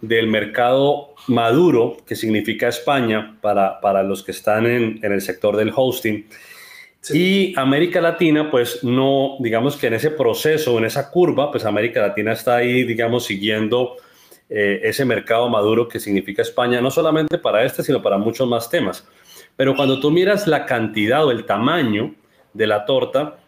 del 0.00 0.28
mercado 0.28 1.14
maduro, 1.28 1.96
que 2.06 2.14
significa 2.14 2.68
España, 2.68 3.38
para, 3.40 3.80
para 3.80 4.02
los 4.02 4.22
que 4.22 4.32
están 4.32 4.66
en, 4.66 5.00
en 5.02 5.12
el 5.12 5.20
sector 5.20 5.56
del 5.56 5.72
hosting. 5.74 6.26
Y 7.10 7.58
América 7.58 8.00
Latina, 8.00 8.48
pues 8.50 8.84
no, 8.84 9.36
digamos 9.40 9.76
que 9.76 9.88
en 9.88 9.94
ese 9.94 10.10
proceso, 10.10 10.78
en 10.78 10.84
esa 10.84 11.10
curva, 11.10 11.50
pues 11.50 11.64
América 11.64 12.00
Latina 12.00 12.32
está 12.32 12.56
ahí, 12.56 12.84
digamos, 12.84 13.24
siguiendo 13.24 13.96
eh, 14.48 14.80
ese 14.84 15.04
mercado 15.04 15.48
maduro 15.48 15.88
que 15.88 15.98
significa 15.98 16.42
España, 16.42 16.80
no 16.80 16.90
solamente 16.90 17.38
para 17.38 17.64
este, 17.64 17.82
sino 17.82 18.02
para 18.02 18.18
muchos 18.18 18.46
más 18.48 18.70
temas. 18.70 19.04
Pero 19.56 19.74
cuando 19.74 19.98
tú 19.98 20.10
miras 20.12 20.46
la 20.46 20.64
cantidad 20.64 21.26
o 21.26 21.32
el 21.32 21.44
tamaño 21.44 22.14
de 22.52 22.66
la 22.68 22.84
torta, 22.84 23.38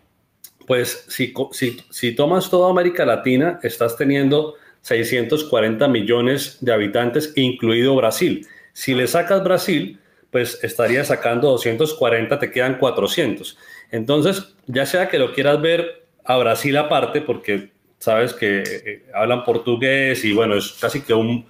pues 0.66 1.07
si, 1.09 1.32
si, 1.52 1.76
si 1.90 2.14
tomas 2.14 2.50
toda 2.50 2.70
América 2.70 3.05
Latina, 3.05 3.61
estás 3.62 3.96
teniendo 3.96 4.55
640 4.80 5.86
millones 5.88 6.59
de 6.61 6.72
habitantes, 6.72 7.32
incluido 7.36 7.94
Brasil. 7.94 8.46
Si 8.72 8.94
le 8.94 9.07
sacas 9.07 9.44
Brasil, 9.44 10.00
pues 10.35 10.59
estaría 10.64 11.05
sacando 11.05 11.49
240, 11.51 12.41
te 12.41 12.51
quedan 12.51 12.76
400. 12.78 13.57
Entonces, 13.93 14.57
ya 14.66 14.85
sea 14.85 15.09
que 15.09 15.20
lo 15.20 15.32
quieras 15.32 15.62
ver 15.62 16.09
a 16.24 16.37
Brasil 16.39 16.76
aparte, 16.76 17.20
porque 17.20 17.70
sabes 18.01 18.32
que 18.32 18.64
eh, 18.66 19.07
hablan 19.14 19.45
portugués 19.45 20.24
y 20.24 20.32
bueno, 20.32 20.57
es 20.57 20.72
casi 20.80 21.03
que 21.03 21.14
un, 21.14 21.47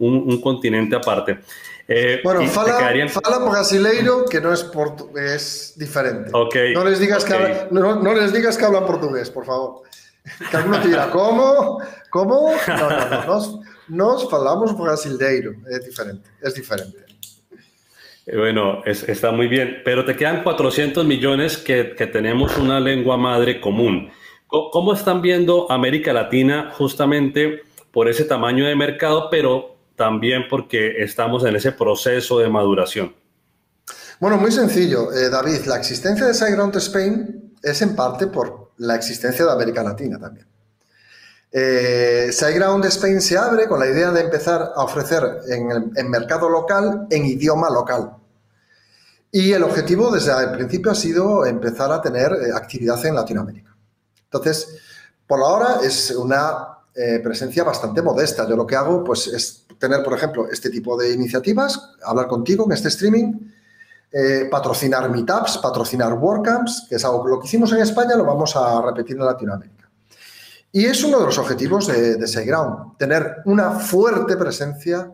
un, 0.00 0.40
continente 0.40 0.96
aparte. 0.96 1.38
Eh, 1.86 2.22
bueno, 2.24 2.44
fala, 2.48 2.76
fala 3.08 3.38
brasileiro 3.38 4.24
que 4.24 4.40
no 4.40 4.52
es 4.52 4.64
portugués, 4.64 5.74
diferente. 5.76 6.30
Okay, 6.32 6.74
no, 6.74 6.82
les 6.82 6.98
digas 6.98 7.24
que 7.24 7.68
no, 7.70 8.02
no, 8.02 8.14
les 8.14 8.32
digas 8.32 8.58
que 8.58 8.64
hablan 8.64 8.84
portugués, 8.84 9.30
por 9.30 9.46
favor. 9.46 9.82
Que 10.50 10.56
alguno 10.56 10.80
te 10.80 10.88
dirá, 10.88 11.08
¿cómo? 11.08 11.80
¿Cómo? 12.10 12.52
No, 12.66 12.90
no, 12.90 13.08
no. 13.10 13.26
Nos, 13.26 13.60
nos 13.86 14.28
falamos 14.28 14.76
brasileiro. 14.76 15.54
Es 15.70 15.84
diferente, 15.84 16.28
es 16.42 16.52
diferente. 16.52 17.03
Eh, 18.26 18.36
bueno, 18.36 18.82
está 18.84 19.32
muy 19.32 19.48
bien, 19.48 19.82
pero 19.84 20.04
te 20.04 20.16
quedan 20.16 20.42
400 20.42 21.04
millones 21.04 21.58
que, 21.58 21.84
tenemos 22.12 22.56
una 22.56 22.80
lengua 22.80 23.16
madre 23.16 23.60
común. 23.60 24.10
¿Cómo 24.46 24.94
están 24.94 25.20
viendo 25.20 25.70
América 25.70 26.12
Latina 26.12 26.70
justamente 26.72 27.62
por 27.90 28.08
ese 28.08 28.24
tamaño 28.24 28.66
de 28.66 28.76
mercado, 28.76 29.28
pero 29.28 29.76
también 29.96 30.44
porque 30.48 31.02
estamos 31.02 31.44
en 31.44 31.56
ese 31.56 31.72
proceso 31.72 32.38
de 32.38 32.48
maduración? 32.48 33.14
Bueno, 34.20 34.36
muy 34.36 34.52
sencillo, 34.52 35.12
eh, 35.12 35.28
David. 35.28 35.66
La 35.66 35.76
existencia 35.76 36.26
de 36.26 36.34
SiteGround 36.34 36.76
Spain 36.76 37.52
es 37.62 37.82
en 37.82 37.96
parte 37.96 38.28
por 38.28 38.70
la 38.78 38.94
existencia 38.94 39.44
de 39.44 39.52
América 39.52 39.82
Latina 39.82 40.18
también. 40.18 40.46
Eh, 41.56 42.30
SiteGround 42.32 42.84
Spain 42.86 43.20
se 43.20 43.38
abre 43.38 43.68
con 43.68 43.78
la 43.78 43.86
idea 43.86 44.10
de 44.10 44.22
empezar 44.22 44.72
a 44.74 44.82
ofrecer 44.82 45.22
en 45.46 45.92
el 45.94 46.08
mercado 46.08 46.48
local 46.48 47.06
en 47.10 47.24
idioma 47.24 47.70
local. 47.70 48.16
Y 49.30 49.52
el 49.52 49.62
objetivo 49.62 50.10
desde 50.10 50.32
el 50.42 50.50
principio 50.50 50.90
ha 50.90 50.96
sido 50.96 51.46
empezar 51.46 51.92
a 51.92 52.02
tener 52.02 52.32
eh, 52.32 52.52
actividad 52.52 53.04
en 53.06 53.14
Latinoamérica. 53.14 53.76
Entonces, 54.24 54.78
por 55.28 55.40
ahora 55.40 55.78
es 55.84 56.10
una 56.10 56.78
eh, 56.94 57.20
presencia 57.22 57.62
bastante 57.62 58.02
modesta. 58.02 58.48
Yo 58.48 58.56
lo 58.56 58.66
que 58.66 58.74
hago 58.74 59.04
pues, 59.04 59.28
es 59.28 59.66
tener, 59.78 60.02
por 60.02 60.14
ejemplo, 60.14 60.48
este 60.50 60.70
tipo 60.70 60.96
de 60.96 61.12
iniciativas, 61.12 61.94
hablar 62.04 62.26
contigo 62.26 62.64
en 62.66 62.72
este 62.72 62.88
streaming, 62.88 63.32
eh, 64.12 64.48
patrocinar 64.50 65.08
meetups, 65.10 65.58
patrocinar 65.58 66.14
WordCamps, 66.14 66.86
que 66.88 66.96
es 66.96 67.04
algo 67.04 67.26
lo 67.26 67.38
que 67.38 67.46
hicimos 67.46 67.72
en 67.72 67.80
España, 67.80 68.16
lo 68.16 68.24
vamos 68.24 68.54
a 68.56 68.82
repetir 68.82 69.16
en 69.16 69.24
Latinoamérica. 69.24 69.83
Y 70.74 70.86
es 70.86 71.04
uno 71.04 71.20
de 71.20 71.26
los 71.26 71.38
objetivos 71.38 71.86
de, 71.86 72.16
de 72.16 72.56
tener 72.98 73.36
una 73.44 73.70
fuerte 73.78 74.36
presencia 74.36 75.08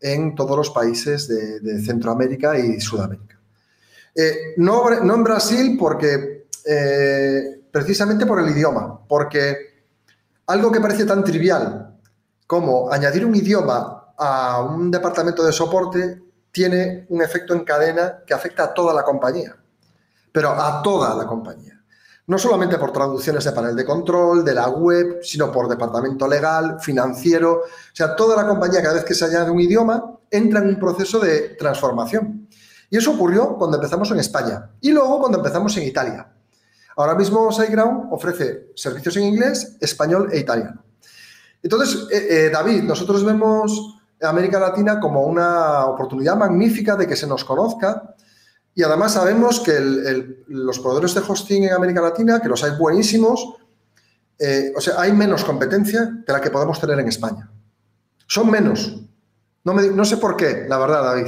en 0.00 0.36
todos 0.36 0.56
los 0.56 0.70
países 0.70 1.26
de, 1.26 1.82
Centroamérica 1.82 2.56
y 2.56 2.80
Sudamérica. 2.80 3.36
Eh, 4.14 4.54
no, 4.58 4.88
no, 5.02 5.14
en 5.16 5.24
Brasil 5.24 5.76
porque 5.76 6.46
precisamente 7.72 8.24
por 8.24 8.38
el 8.38 8.50
idioma, 8.50 9.00
porque 9.08 9.56
algo 10.46 10.70
que 10.70 10.80
parece 10.80 11.04
tan 11.04 11.24
trivial 11.24 11.98
como 12.46 12.92
añadir 12.92 13.26
un 13.26 13.34
idioma 13.34 14.14
a 14.16 14.62
un 14.62 14.92
departamento 14.92 15.44
de 15.44 15.50
soporte 15.50 16.22
tiene 16.52 17.06
un 17.08 17.20
efecto 17.20 17.52
en 17.52 17.64
cadena 17.64 18.20
que 18.24 18.32
afecta 18.32 18.62
a 18.62 18.74
toda 18.74 18.94
la 18.94 19.02
compañía, 19.02 19.56
pero 20.30 20.50
a 20.50 20.80
toda 20.82 21.16
la 21.16 21.26
compañía. 21.26 21.79
No 22.30 22.38
solamente 22.38 22.78
por 22.78 22.92
traducciones 22.92 23.42
de 23.42 23.50
panel 23.50 23.74
de 23.74 23.84
control, 23.84 24.44
de 24.44 24.54
la 24.54 24.68
web, 24.68 25.18
sino 25.20 25.50
por 25.50 25.68
departamento 25.68 26.28
legal, 26.28 26.78
financiero. 26.78 27.62
O 27.64 27.92
sea, 27.92 28.14
toda 28.14 28.36
la 28.36 28.46
compañía, 28.46 28.80
cada 28.80 28.94
vez 28.94 29.04
que 29.04 29.14
se 29.14 29.24
añade 29.24 29.50
un 29.50 29.58
idioma, 29.58 30.16
entra 30.30 30.60
en 30.60 30.68
un 30.68 30.78
proceso 30.78 31.18
de 31.18 31.56
transformación. 31.58 32.46
Y 32.88 32.98
eso 32.98 33.10
ocurrió 33.10 33.56
cuando 33.56 33.78
empezamos 33.78 34.12
en 34.12 34.20
España 34.20 34.70
y 34.80 34.92
luego 34.92 35.18
cuando 35.18 35.38
empezamos 35.38 35.76
en 35.76 35.82
Italia. 35.82 36.28
Ahora 36.96 37.16
mismo 37.16 37.50
SiteGround 37.50 38.12
ofrece 38.12 38.70
servicios 38.76 39.16
en 39.16 39.24
inglés, 39.24 39.76
español 39.80 40.28
e 40.30 40.38
italiano. 40.38 40.84
Entonces, 41.60 42.06
eh, 42.12 42.26
eh, 42.30 42.50
David, 42.52 42.84
nosotros 42.84 43.24
vemos 43.24 43.98
América 44.22 44.60
Latina 44.60 45.00
como 45.00 45.22
una 45.22 45.84
oportunidad 45.86 46.36
magnífica 46.36 46.94
de 46.94 47.08
que 47.08 47.16
se 47.16 47.26
nos 47.26 47.44
conozca 47.44 48.14
y 48.74 48.82
además 48.82 49.14
sabemos 49.14 49.60
que 49.60 49.72
los 50.46 50.78
proveedores 50.78 51.14
de 51.14 51.20
hosting 51.26 51.64
en 51.64 51.72
América 51.72 52.00
Latina, 52.00 52.40
que 52.40 52.48
los 52.48 52.62
hay 52.62 52.72
buenísimos, 52.78 53.56
eh, 54.38 54.72
o 54.74 54.80
sea, 54.80 55.00
hay 55.00 55.12
menos 55.12 55.44
competencia 55.44 56.04
de 56.26 56.32
la 56.32 56.40
que 56.40 56.50
podemos 56.50 56.80
tener 56.80 56.98
en 56.98 57.08
España. 57.08 57.50
Son 58.26 58.50
menos. 58.50 58.96
No, 59.64 59.74
no 59.74 60.04
sé 60.04 60.16
por 60.16 60.36
qué, 60.36 60.66
la 60.68 60.78
verdad, 60.78 61.02
David. 61.02 61.26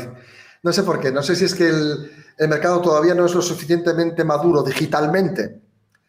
No 0.62 0.72
sé 0.72 0.82
por 0.82 1.00
qué. 1.00 1.10
No 1.10 1.22
sé 1.22 1.36
si 1.36 1.44
es 1.44 1.54
que 1.54 1.68
el, 1.68 2.10
mercado 2.48 2.80
todavía 2.80 3.14
no 3.14 3.26
es 3.26 3.34
lo 3.34 3.42
suficientemente 3.42 4.24
maduro 4.24 4.62
digitalmente 4.62 5.60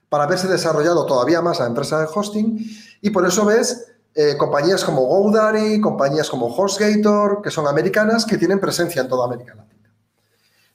para 0.10 0.24
haberse 0.24 0.48
desarrollado 0.48 1.06
todavía 1.06 1.42
más 1.42 1.60
a 1.60 1.68
empresas 1.68 2.02
de 2.02 2.08
hosting 2.14 2.58
y 3.02 3.10
por 3.10 3.26
eso 3.28 3.46
ves 3.46 3.92
eh, 4.16 4.36
compañías 4.38 4.84
como 4.84 5.02
GoDaddy, 5.06 5.82
compañías 5.82 6.30
como 6.30 6.48
HostGator, 6.48 7.42
que 7.42 7.52
son 7.52 7.68
americanas, 7.68 8.26
que 8.26 8.38
tienen 8.38 8.60
presencia 8.60 9.02
en 9.02 9.10
toda 9.10 9.26
América 9.26 9.56
Latina. 9.56 9.73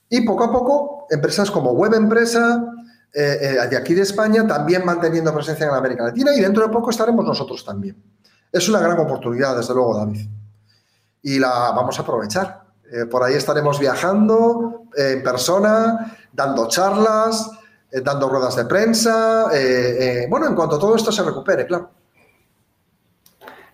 Y 0.09 0.21
poco 0.21 0.43
a 0.43 0.51
poco, 0.51 1.07
empresas 1.09 1.51
como 1.51 1.71
Web 1.71 1.93
Empresa, 1.93 2.63
eh, 3.13 3.37
eh, 3.41 3.67
de 3.67 3.77
aquí 3.77 3.93
de 3.93 4.01
España, 4.01 4.45
también 4.45 4.85
manteniendo 4.85 5.33
presencia 5.33 5.67
en 5.67 5.73
América 5.73 6.03
Latina 6.03 6.31
y 6.35 6.41
dentro 6.41 6.63
de 6.63 6.73
poco 6.73 6.89
estaremos 6.89 7.25
nosotros 7.25 7.63
también. 7.63 7.95
Es 8.51 8.67
una 8.69 8.79
gran 8.79 8.99
oportunidad, 8.99 9.55
desde 9.55 9.73
luego, 9.73 9.97
David. 9.97 10.27
Y 11.21 11.39
la 11.39 11.71
vamos 11.71 11.97
a 11.99 12.01
aprovechar. 12.01 12.63
Eh, 12.91 13.05
por 13.05 13.23
ahí 13.23 13.35
estaremos 13.35 13.79
viajando 13.79 14.85
en 14.95 15.21
persona, 15.21 16.17
dando 16.33 16.67
charlas, 16.67 17.51
dando 17.91 18.29
ruedas 18.29 18.55
de 18.55 18.65
prensa. 18.65 19.49
bueno, 20.29 20.47
en 20.47 20.55
cuanto 20.55 20.79
todo 20.79 20.95
esto 20.95 21.11
se 21.11 21.23
recupere, 21.23 21.65
claro. 21.65 21.91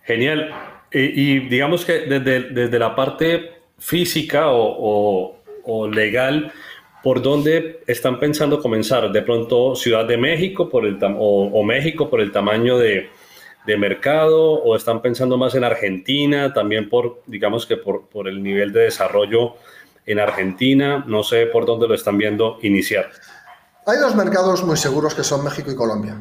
Genial. 0.04 0.50
Y, 0.92 1.50
digamos 1.50 1.84
que 1.84 2.02
desde, 2.02 2.54
desde, 2.54 2.80
la 2.80 2.96
parte 2.96 3.64
física 3.78 4.46
o, 4.48 5.36
legal, 5.91 6.51
¿por 7.03 7.22
dónde 7.22 7.82
están 7.88 8.20
pensando 8.20 8.61
comenzar? 8.61 9.11
De 9.11 9.22
pronto 9.22 9.76
Ciudad 9.76 10.05
de 10.05 10.18
México 10.18 10.70
por 10.70 10.86
el 10.86 10.97
o 11.01 11.63
México 11.63 12.09
por 12.09 12.22
el 12.22 12.32
tamaño 12.32 12.78
de, 12.78 13.09
de 13.66 13.78
mercado 13.78 14.53
o 14.53 14.76
están 14.76 15.01
pensando 15.01 15.38
más 15.38 15.55
en 15.55 15.63
Argentina, 15.63 16.53
también 16.53 16.89
por, 16.89 17.22
digamos 17.26 17.66
que 17.66 17.78
por, 17.78 18.07
por 18.07 18.28
el 18.28 18.41
nivel 18.43 18.72
de 18.72 18.82
desarrollo 18.82 19.55
en 20.05 20.20
Argentina, 20.20 21.03
no 21.07 21.24
sé 21.24 21.47
por 21.47 21.66
dónde 21.66 21.88
lo 21.88 21.95
están 21.95 22.18
viendo 22.18 22.59
iniciar. 22.61 23.09
Hay 23.88 23.97
dos 23.97 24.16
mercados 24.16 24.63
muy 24.63 24.78
seguros 24.78 25.16
que 25.16 25.24
son 25.24 25.43
México 25.43 25.72
y 25.72 25.76
Colombia. 25.76 26.20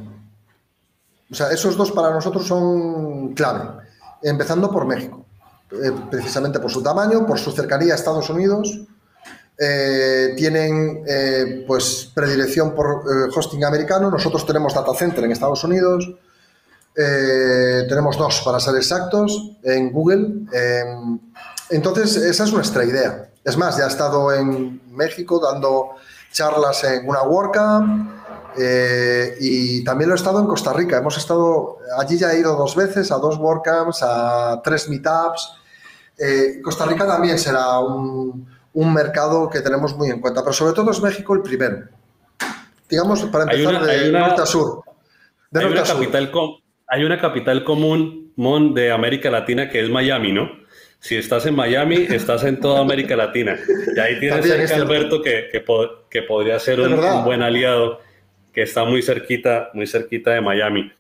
O 1.31 1.35
sea, 1.35 1.51
esos 1.51 1.77
dos 1.77 1.93
para 1.93 2.11
nosotros 2.11 2.47
son 2.47 3.35
clave, 3.35 3.83
empezando 4.23 4.71
por 4.71 4.87
México, 4.87 5.25
eh, 5.73 5.91
precisamente 6.11 6.61
por 6.61 6.71
su 6.71 6.83
tamaño, 6.83 7.27
por 7.27 7.39
su 7.39 7.51
cercanía 7.53 7.93
a 7.93 7.97
Estados 7.97 8.29
Unidos. 8.31 8.81
Eh, 9.57 10.35
tienen 10.37 11.05
eh, 11.07 11.65
pues 11.67 12.11
predilección 12.15 12.75
por 12.75 13.05
hosting 13.35 13.65
americano. 13.65 14.11
Nosotros 14.11 14.45
tenemos 14.47 14.75
data 14.75 14.93
center 14.95 15.25
en 15.25 15.33
Estados 15.33 15.63
Unidos. 15.65 16.11
Eh, 16.97 17.87
tenemos 17.89 18.17
dos, 18.17 18.43
para 18.45 18.61
ser 18.61 18.77
exactos, 18.77 19.53
en 19.63 19.93
Google. 19.93 20.47
Em, 20.53 21.19
entonces, 21.71 22.17
esa 22.17 22.45
es 22.45 22.53
nuestra 22.53 22.85
idea. 22.85 23.31
Es 23.43 23.57
más, 23.57 23.77
ya 23.77 23.85
he 23.85 23.89
estado 23.89 24.33
en 24.33 24.81
México 24.91 25.41
dando 25.41 25.91
charlas 26.33 26.83
en 26.85 27.09
una 27.09 27.23
WordCamp 27.23 28.11
eh, 28.57 29.37
y 29.41 29.85
también 29.85 30.09
lo 30.09 30.15
he 30.15 30.19
estado 30.19 30.41
en 30.41 30.47
Costa 30.47 30.73
Rica. 30.73 30.99
Hemos 30.99 31.17
estado, 31.17 31.79
allí 31.99 32.17
ya 32.17 32.33
he 32.33 32.39
ido 32.39 32.57
dos 32.57 32.77
veces, 32.77 33.11
a 33.11 33.17
dos 33.17 33.39
WordCamps, 33.39 34.03
a 34.03 34.61
tres 34.63 34.89
meetups. 34.89 35.53
Eh, 36.17 36.61
Costa 36.63 36.87
Rica 36.87 37.07
también 37.07 37.39
será 37.39 37.81
un, 37.81 38.47
mercado 38.75 39.49
que 39.49 39.61
tenemos 39.61 39.97
muy 39.97 40.11
en 40.11 40.21
cuenta, 40.21 40.43
pero 40.43 40.53
sobre 40.53 40.75
todo 40.75 40.91
es 40.91 41.01
México 41.01 41.35
el 41.35 41.43
primero. 41.43 41.89
Digamos, 42.89 43.23
para 43.25 43.45
empezar 43.45 43.85
de 43.85 44.13
norte 44.13 44.43
a 44.43 44.47
sur. 44.47 44.83
De 45.51 45.63
norte 45.63 45.79
a 45.81 45.85
capital 45.85 46.31
hay 46.87 47.05
una 47.05 47.21
capital 47.21 47.65
común, 47.65 48.33
Mon, 48.37 48.75
de 48.75 48.93
América 48.93 49.31
Latina 49.31 49.69
que 49.69 49.81
es 49.81 49.89
Miami, 49.89 50.33
¿no? 50.33 50.51
Si 51.01 51.17
estás 51.17 51.47
en 51.47 51.55
Miami, 51.55 51.97
estás 52.11 52.45
en 52.45 52.61
toda 52.61 52.81
América 52.81 53.17
Latina. 53.17 53.57
Y 53.97 53.99
ahí 53.99 54.19
tienes 54.19 54.47
cerca 54.47 54.75
a 54.75 54.77
Alberto 54.79 55.23
que, 55.23 55.49
que, 55.51 56.23
podría 56.23 56.59
ser 56.59 56.81
un, 56.81 57.25
buen 57.25 57.43
aliado, 57.43 58.01
que 58.53 58.63
está 58.63 58.85
muy 58.85 59.03
cerquita, 59.03 59.71
muy 59.75 59.87
cerquita 59.87 60.31
de 60.33 60.41
Miami. 60.41 60.93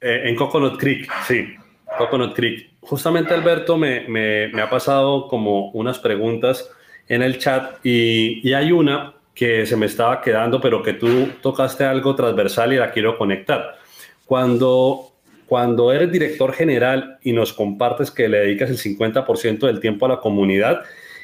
Eh, 0.00 0.22
en 0.24 0.36
Coconut 0.36 0.78
Creek, 0.78 1.10
sí, 1.26 1.54
Coconut 1.96 2.34
Creek. 2.34 2.67
Justamente 2.80 3.34
Alberto 3.34 3.76
me, 3.76 4.08
me, 4.08 4.62
ha 4.62 4.70
pasado 4.70 5.28
como 5.28 5.70
unas 5.70 5.98
preguntas 5.98 6.70
en 7.08 7.22
el 7.22 7.38
chat 7.38 7.84
y, 7.84 8.48
y 8.48 8.54
hay 8.54 8.72
una 8.72 9.14
que 9.34 9.66
se 9.66 9.76
me 9.76 9.86
estaba 9.86 10.20
quedando, 10.20 10.60
pero 10.60 10.82
que 10.82 10.94
tú 10.94 11.28
tocaste 11.42 11.84
algo 11.84 12.14
transversal 12.14 12.72
y 12.72 12.76
la 12.76 12.90
quiero 12.90 13.18
conectar. 13.18 13.78
Cuando 14.26 15.08
cuando 15.48 15.92
eres 15.92 16.12
director 16.12 16.52
general 16.52 17.18
y 17.22 17.32
nos 17.32 17.54
compartes 17.54 18.10
que 18.10 18.28
le 18.28 18.40
dedicas 18.40 18.68
el 18.68 18.76
50% 18.76 19.60
del 19.60 19.80
tiempo 19.80 20.04
a 20.04 20.10
la 20.10 20.20
comunidad, 20.20 20.82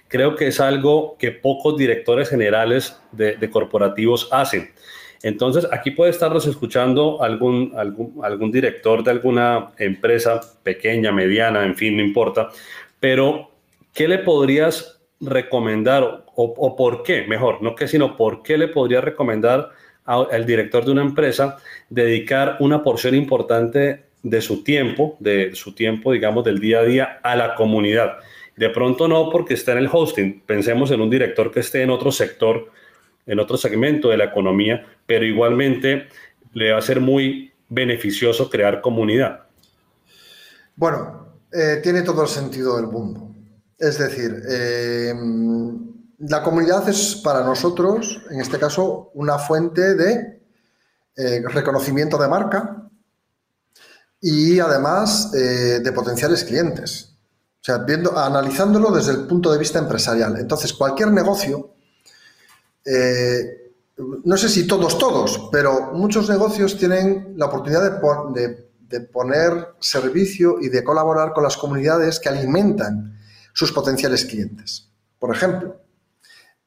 creo 0.09 0.35
que 0.35 0.47
es 0.47 0.61
algo 0.61 1.17
que 1.19 1.31
pocos 1.31 1.77
directores 1.77 2.31
generales 2.31 2.99
de, 3.13 3.51
corporativos 3.51 4.29
hacen. 4.33 4.73
Entonces, 5.25 5.67
aquí 5.73 5.93
puede 5.93 6.11
estarnos 6.11 6.47
escuchando 6.47 7.23
algún, 7.23 7.73
algún, 7.75 8.53
director 8.53 9.03
de 9.03 9.11
alguna 9.11 9.71
empresa 9.79 10.39
pequeña, 10.63 11.13
mediana, 11.13 11.65
en 11.65 11.75
fin, 11.75 11.97
no 11.97 12.03
importa, 12.03 12.51
pero 13.01 13.51
¿qué 13.95 14.07
le 14.07 14.19
podrías 14.19 15.01
recomendar 15.23 16.27
o, 16.35 16.77
por 16.77 17.03
qué, 17.03 17.23
mejor, 17.27 17.63
no 17.63 17.75
qué, 17.75 17.89
sino 17.89 18.19
por 18.19 18.43
qué 18.43 18.59
le 18.59 18.69
podría 18.69 19.01
recomendar 19.01 19.71
al 20.05 20.45
director 20.45 20.85
de 20.85 20.91
una 20.91 21.01
empresa 21.01 21.57
dedicar 21.89 22.59
una 22.61 22.83
porción 22.83 23.15
importante 23.15 24.05
de 24.23 24.43
su 24.43 24.63
tiempo, 24.63 25.17
de 25.21 25.55
su 25.55 25.75
tiempo, 25.75 26.13
digamos, 26.13 26.45
del 26.45 26.59
día 26.59 26.81
a 26.81 26.85
día 26.85 27.21
a 27.23 27.35
la 27.35 27.55
comunidad? 27.55 28.19
De 28.57 28.69
pronto 28.69 29.09
no 29.09 29.31
porque 29.31 29.55
está 29.55 29.73
en 29.73 29.79
el 29.79 29.89
hosting, 29.91 30.43
pensemos 30.45 30.91
en 30.91 31.01
un 31.01 31.09
director 31.09 31.51
que 31.51 31.61
esté 31.61 31.81
en 31.81 31.89
otro 31.89 32.13
sector, 32.13 32.71
en 33.27 33.39
otro 33.41 33.57
segmento 33.57 34.09
de 34.09 34.17
la 34.17 34.25
economía, 34.25 34.85
pero 35.07 35.25
igualmente 35.25 36.09
le 36.53 36.73
va 36.73 36.79
a 36.79 36.83
ser 36.83 37.01
muy 37.01 37.53
beneficioso 37.69 38.51
crear 38.51 38.81
comunidad. 38.81 39.41
Bueno, 40.77 41.39
eh, 41.53 41.81
tiene 41.83 42.03
todo 42.03 42.23
el 42.23 42.29
sentido 42.29 42.77
del 42.77 42.87
mundo. 42.87 43.35
Es 43.79 43.99
decir, 43.99 44.43
eh, 44.49 45.15
la 46.19 46.43
comunidad 46.43 46.89
es 46.89 47.17
para 47.23 47.45
nosotros, 47.45 48.23
en 48.31 48.41
este 48.41 48.59
caso, 48.59 49.11
una 49.15 49.39
fuente 49.39 49.95
de 49.95 50.43
eh, 51.17 51.43
reconocimiento 51.49 52.19
de 52.19 52.29
marca 52.29 52.89
y 54.21 54.59
además 54.59 55.33
de 55.33 55.93
potenciales 55.93 56.45
clientes. 56.45 57.15
O 57.61 57.65
sea, 57.65 57.79
viendo, 57.79 58.19
analizándolo 58.19 58.91
desde 58.91 59.13
el 59.13 59.27
punto 59.27 59.53
de 59.53 59.59
vista 59.59 59.79
empresarial. 59.79 60.39
Entonces, 60.39 60.73
cualquier 60.73 61.13
negocio, 61.13 61.74
eh, 62.85 63.73
no 63.97 64.37
sé 64.37 64.49
si 64.49 64.67
todos, 64.67 64.99
todos, 64.99 65.49
pero 65.53 65.93
muchos 65.93 66.29
negocios 66.29 66.77
tienen 66.77 67.35
la 67.37 67.47
oportunidad 67.47 68.01
de, 68.33 69.01
poner 69.13 69.75
servicio 69.81 70.61
y 70.61 70.69
de 70.69 70.85
colaborar 70.85 71.33
con 71.33 71.43
las 71.43 71.57
comunidades 71.57 72.21
que 72.21 72.29
alimentan 72.29 73.19
sus 73.53 73.73
potenciales 73.73 74.25
clientes. 74.25 74.89
Por 75.19 75.35
ejemplo, 75.35 75.81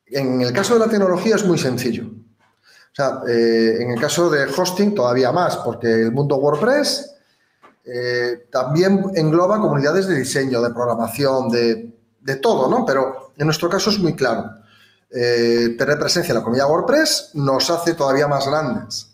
en 0.06 0.42
el 0.42 0.52
caso 0.52 0.74
de 0.74 0.82
la 0.82 0.90
tecnología 0.90 1.36
es 1.36 1.46
muy 1.46 1.58
sencillo. 1.58 2.06
O 2.06 2.96
sea, 2.98 3.22
eh, 3.30 3.78
en 3.80 3.92
el 3.92 4.00
caso 4.00 4.30
de 4.30 4.46
hosting 4.46 4.94
todavía 4.94 5.32
más, 5.32 5.58
porque 5.58 5.88
el 5.88 6.12
mundo 6.12 6.36
WordPress 6.38 7.18
eh, 7.86 8.48
también 8.52 9.06
engloba 9.16 9.62
comunidades 9.62 10.08
de 10.08 10.16
diseño, 10.16 10.62
de 10.62 10.74
programación, 10.74 11.48
de, 11.50 11.94
todo, 12.42 12.70
¿no? 12.70 12.86
Pero 12.86 13.32
en 13.38 13.46
nuestro 13.46 13.70
caso 13.70 13.90
es 13.90 14.00
muy 14.00 14.14
claro. 14.14 14.50
Eh, 15.10 15.76
tener 15.78 15.98
presencia 15.98 16.32
en 16.32 16.38
la 16.38 16.44
comunidad 16.44 16.70
WordPress 16.70 17.32
nos 17.36 17.70
hace 17.70 17.94
todavía 17.94 18.28
más 18.28 18.48
grandes. 18.48 19.12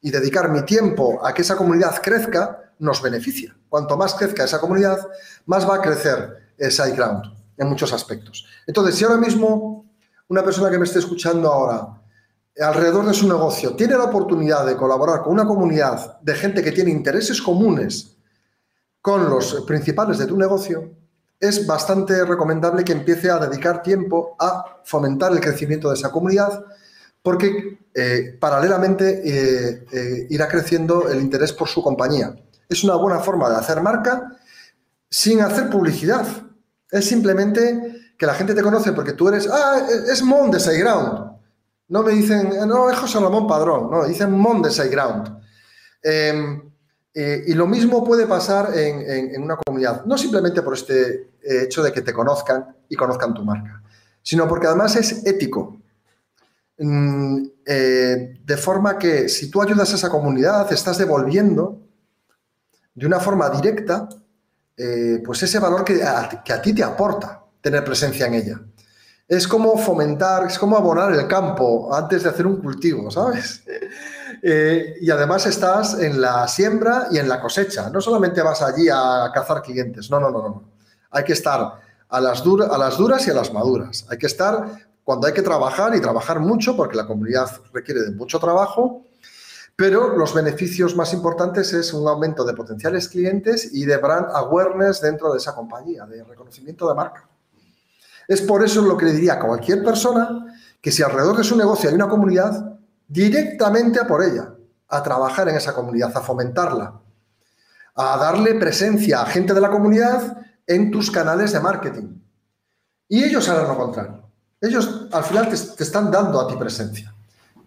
Y 0.00 0.10
dedicar 0.10 0.50
mi 0.50 0.62
tiempo 0.62 1.24
a 1.24 1.32
que 1.32 1.42
esa 1.42 1.56
comunidad 1.56 2.00
crezca 2.02 2.72
nos 2.78 3.00
beneficia. 3.00 3.56
Cuanto 3.68 3.96
más 3.96 4.14
crezca 4.14 4.44
esa 4.44 4.60
comunidad, 4.60 4.98
más 5.46 5.68
va 5.68 5.76
a 5.76 5.80
crecer 5.80 6.54
SiteGround 6.58 7.34
en 7.56 7.68
muchos 7.68 7.92
aspectos. 7.92 8.46
Entonces, 8.66 8.96
si 8.96 9.04
ahora 9.04 9.16
mismo 9.16 9.86
una 10.28 10.42
persona 10.42 10.70
que 10.70 10.78
me 10.78 10.84
esté 10.84 10.98
escuchando 10.98 11.52
ahora 11.52 12.00
alrededor 12.60 13.04
de 13.06 13.14
su 13.14 13.26
negocio 13.26 13.74
tiene 13.74 13.96
la 13.96 14.04
oportunidad 14.04 14.64
de 14.64 14.76
colaborar 14.76 15.22
con 15.22 15.32
una 15.32 15.44
comunidad 15.44 16.20
de 16.20 16.34
gente 16.34 16.62
que 16.62 16.72
tiene 16.72 16.90
intereses 16.90 17.42
comunes 17.42 18.16
con 19.00 19.28
los 19.28 19.64
principales 19.66 20.18
de 20.18 20.26
tu 20.26 20.36
negocio, 20.36 20.92
es 21.40 21.66
bastante 21.66 22.24
recomendable 22.24 22.84
que 22.84 22.92
empiece 22.92 23.30
a 23.30 23.38
dedicar 23.38 23.82
tiempo 23.82 24.36
a 24.38 24.80
fomentar 24.84 25.32
el 25.32 25.40
crecimiento 25.40 25.88
de 25.88 25.94
esa 25.94 26.10
comunidad, 26.10 26.64
porque 27.22 27.78
eh, 27.94 28.36
paralelamente 28.40 29.22
eh, 29.24 29.86
eh, 29.92 30.26
irá 30.30 30.48
creciendo 30.48 31.08
el 31.08 31.20
interés 31.20 31.52
por 31.52 31.68
su 31.68 31.82
compañía. 31.82 32.34
Es 32.68 32.84
una 32.84 32.96
buena 32.96 33.20
forma 33.20 33.48
de 33.50 33.56
hacer 33.56 33.80
marca 33.80 34.36
sin 35.10 35.40
hacer 35.40 35.70
publicidad. 35.70 36.26
Es 36.90 37.06
simplemente 37.06 38.12
que 38.18 38.26
la 38.26 38.34
gente 38.34 38.54
te 38.54 38.62
conoce 38.62 38.92
porque 38.92 39.12
tú 39.12 39.28
eres, 39.28 39.48
ah, 39.50 39.86
es 40.10 40.22
Mon 40.22 40.50
de. 40.50 40.58
No 41.88 42.02
me 42.02 42.12
dicen, 42.12 42.50
no, 42.66 42.90
es 42.90 42.98
José 42.98 43.20
Ramón 43.20 43.46
Padrón, 43.46 43.90
no, 43.90 44.06
dicen 44.06 44.32
Mon 44.32 44.62
de 44.62 44.70
SiteGround. 44.70 45.40
Eh, 47.16 47.44
y 47.46 47.54
lo 47.54 47.68
mismo 47.68 48.02
puede 48.02 48.26
pasar 48.26 48.76
en, 48.76 49.40
una 49.40 49.56
comunidad, 49.56 50.04
no 50.04 50.18
simplemente 50.18 50.62
por 50.62 50.74
este 50.74 51.30
eh, 51.42 51.62
hecho 51.62 51.80
de 51.80 51.92
que 51.92 52.02
te 52.02 52.12
conozcan 52.12 52.76
y 52.88 52.96
conozcan 52.96 53.32
tu 53.32 53.44
marca, 53.44 53.80
sino 54.20 54.48
porque 54.48 54.66
además 54.66 54.96
es 54.96 55.24
ético. 55.24 55.80
Mm, 56.76 57.44
eh, 57.64 58.40
de 58.44 58.56
forma 58.56 58.98
que 58.98 59.28
si 59.28 59.48
tú 59.48 59.62
ayudas 59.62 59.92
a 59.92 59.94
esa 59.94 60.10
comunidad, 60.10 60.72
estás 60.72 60.98
devolviendo 60.98 61.78
de 62.94 63.06
una 63.06 63.20
forma 63.20 63.48
directa 63.48 64.08
pues 65.24 65.40
ese 65.40 65.60
valor 65.60 65.84
que 65.84 66.00
que 66.44 66.52
a 66.52 66.60
ti 66.60 66.72
te 66.72 66.82
aporta 66.82 67.44
tener 67.60 67.84
presencia 67.84 68.26
en 68.26 68.34
ella. 68.34 68.60
Es 69.26 69.48
como 69.48 69.78
fomentar, 69.78 70.46
es 70.46 70.58
como 70.58 70.76
abonar 70.76 71.12
el 71.12 71.26
campo 71.26 71.94
antes 71.94 72.22
de 72.22 72.28
hacer 72.28 72.46
un 72.46 72.56
cultivo, 72.56 73.10
¿sabes? 73.10 73.62
Eh, 74.46 74.96
y 75.00 75.10
además 75.10 75.46
estás 75.46 75.98
en 76.00 76.20
la 76.20 76.46
siembra 76.48 77.06
y 77.10 77.16
en 77.18 77.28
la 77.28 77.40
cosecha. 77.40 77.88
No 77.88 78.00
solamente 78.02 78.42
vas 78.42 78.60
allí 78.60 78.88
a 78.92 79.30
cazar 79.32 79.62
clientes, 79.62 80.10
no, 80.10 80.20
no, 80.20 80.30
no, 80.30 80.42
no. 80.42 80.62
Hay 81.12 81.24
que 81.24 81.32
estar 81.32 81.80
a 82.08 82.20
las, 82.20 82.42
duras 82.44 83.26
y 83.26 83.30
a 83.30 83.34
las 83.34 83.52
maduras. 83.52 84.06
Hay 84.10 84.18
que 84.18 84.26
estar 84.26 84.66
cuando 85.02 85.26
hay 85.26 85.32
que 85.32 85.42
trabajar 85.42 85.94
y 85.94 86.00
trabajar 86.00 86.40
mucho, 86.40 86.76
porque 86.76 86.96
la 86.96 87.06
comunidad 87.06 87.48
requiere 87.72 88.02
de 88.02 88.10
mucho 88.10 88.38
trabajo, 88.38 89.04
pero 89.76 90.16
los 90.16 90.34
beneficios 90.34 90.94
más 90.94 91.12
importantes 91.12 91.72
es 91.72 91.92
un 91.92 92.06
aumento 92.06 92.44
de 92.44 92.54
potenciales 92.54 93.08
clientes 93.08 93.70
y 93.72 93.84
de 93.84 93.96
brand 93.96 94.26
awareness 94.34 95.00
dentro 95.00 95.32
de 95.32 95.38
esa 95.38 95.54
compañía, 95.54 96.06
de 96.06 96.22
reconocimiento 96.22 96.88
de 96.88 96.94
marca. 96.94 97.28
Es 98.28 98.40
por 98.42 98.64
eso 98.64 98.82
lo 98.82 98.96
que 98.96 99.06
le 99.06 99.12
diría 99.12 99.34
a 99.34 99.40
cualquier 99.40 99.82
persona 99.84 100.56
que 100.80 100.90
si 100.90 101.02
alrededor 101.02 101.36
de 101.36 101.44
su 101.44 101.56
negocio 101.56 101.88
hay 101.88 101.94
una 101.94 102.08
comunidad, 102.08 102.78
directamente 103.08 104.00
a 104.00 104.06
por 104.06 104.22
ella, 104.22 104.54
a 104.88 105.02
trabajar 105.02 105.48
en 105.48 105.56
esa 105.56 105.74
comunidad, 105.74 106.12
a 106.14 106.20
fomentarla, 106.20 107.00
a 107.96 108.16
darle 108.16 108.54
presencia 108.54 109.22
a 109.22 109.26
gente 109.26 109.54
de 109.54 109.60
la 109.60 109.70
comunidad 109.70 110.38
en 110.66 110.90
tus 110.90 111.10
canales 111.10 111.52
de 111.52 111.60
marketing. 111.60 112.20
Y 113.08 113.24
ellos 113.24 113.48
harán 113.48 113.68
lo 113.68 113.76
contrario. 113.76 114.28
Ellos 114.60 115.08
al 115.12 115.24
final 115.24 115.48
te, 115.48 115.54
están 115.54 116.10
dando 116.10 116.40
a 116.40 116.48
ti 116.48 116.56
presencia. 116.56 117.14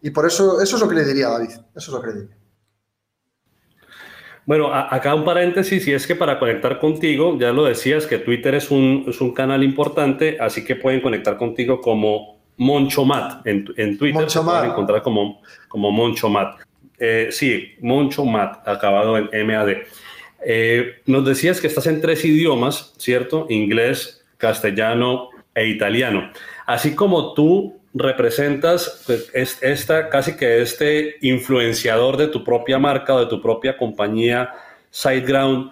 Y 0.02 0.10
por 0.10 0.26
eso, 0.26 0.62
eso 0.62 0.76
es 0.76 0.82
lo 0.82 0.88
que 0.88 0.96
le 0.96 1.06
diría 1.06 1.28
a 1.28 1.32
David. 1.32 1.52
Eso 1.52 1.62
es 1.76 1.90
lo 1.90 2.02
que 2.02 2.08
le 2.08 2.14
diría. 2.22 2.38
Bueno, 4.48 4.74
acá 4.74 5.14
un 5.14 5.26
paréntesis, 5.26 5.86
y 5.90 5.92
es 5.92 6.08
que 6.08 6.16
para 6.16 6.40
conectar 6.40 6.80
contigo, 6.80 7.38
ya 7.38 7.52
lo 7.52 7.66
decías, 7.66 8.08
que 8.08 8.18
Twitter 8.18 8.56
es 8.56 8.72
un, 8.72 9.04
es 9.06 9.20
un 9.20 9.34
canal 9.34 9.62
importante, 9.62 10.38
así 10.40 10.64
que 10.64 10.78
pueden 10.78 11.02
conectar 11.02 11.36
contigo 11.36 11.82
como 11.82 12.40
Monchomat 12.56 13.46
en, 13.46 13.66
en 13.76 13.98
Twitter. 13.98 14.22
Monchomat. 14.22 14.64
Se 14.64 14.70
encontrar 14.70 15.02
como, 15.04 15.42
como 15.68 15.92
Monchomat. 15.92 16.62
Eh, 16.98 17.28
sí, 17.30 17.74
Monchomat, 17.82 18.66
acabado 18.66 19.18
en 19.18 19.48
MAD. 19.48 19.70
Eh, 20.46 21.02
nos 21.08 21.26
decías 21.26 21.60
que 21.60 21.68
estás 21.68 21.88
en 21.88 22.00
tres 22.00 22.24
idiomas, 22.24 22.94
¿cierto? 22.98 23.48
Inglés, 23.50 24.26
castellano 24.38 25.28
e 25.56 25.68
italiano. 25.68 26.32
Así 26.66 26.96
como 26.96 27.34
tú 27.34 27.77
representas 27.98 29.04
pues, 29.06 29.30
esta, 29.62 30.10
casi 30.10 30.36
que 30.36 30.62
este 30.62 31.18
influenciador 31.22 32.18
de 32.18 32.28
tu 32.28 32.44
propia 32.44 32.80
marca 32.80 33.14
o 33.14 33.20
de 33.20 33.28
tu 33.28 33.42
propia 33.42 33.78
compañía, 33.78 34.54
SiteGround, 34.92 35.72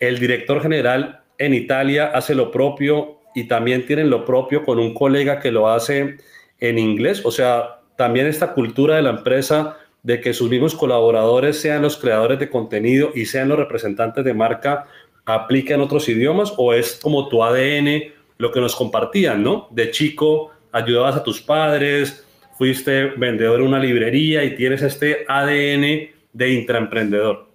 el 0.00 0.18
director 0.18 0.60
general 0.60 1.22
en 1.38 1.54
Italia 1.54 2.10
hace 2.14 2.34
lo 2.34 2.50
propio 2.50 3.20
y 3.34 3.44
también 3.44 3.86
tienen 3.86 4.10
lo 4.10 4.24
propio 4.24 4.64
con 4.64 4.78
un 4.78 4.94
colega 4.94 5.40
que 5.40 5.50
lo 5.50 5.68
hace 5.68 6.16
en 6.60 6.78
inglés. 6.78 7.22
O 7.24 7.30
sea, 7.30 7.80
también 7.96 8.26
esta 8.26 8.52
cultura 8.52 8.96
de 8.96 9.02
la 9.02 9.10
empresa 9.10 9.78
de 10.02 10.20
que 10.20 10.34
sus 10.34 10.50
mismos 10.50 10.74
colaboradores 10.74 11.60
sean 11.60 11.82
los 11.82 11.96
creadores 11.96 12.38
de 12.38 12.50
contenido 12.50 13.12
y 13.14 13.26
sean 13.26 13.48
los 13.48 13.58
representantes 13.58 14.24
de 14.24 14.34
marca, 14.34 14.86
aplica 15.24 15.74
en 15.74 15.80
otros 15.80 16.08
idiomas 16.08 16.52
o 16.56 16.72
es 16.72 16.98
como 17.00 17.28
tu 17.28 17.44
ADN, 17.44 18.12
lo 18.38 18.50
que 18.50 18.60
nos 18.60 18.74
compartían, 18.74 19.44
¿no? 19.44 19.68
De 19.70 19.90
chico 19.92 20.50
ayudabas 20.72 21.16
a 21.16 21.22
tus 21.22 21.40
padres, 21.40 22.24
fuiste 22.56 23.06
vendedor 23.16 23.60
en 23.60 23.66
una 23.66 23.78
librería 23.78 24.42
y 24.44 24.56
tienes 24.56 24.82
este 24.82 25.24
ADN 25.28 26.10
de 26.32 26.48
intraemprendedor. 26.50 27.48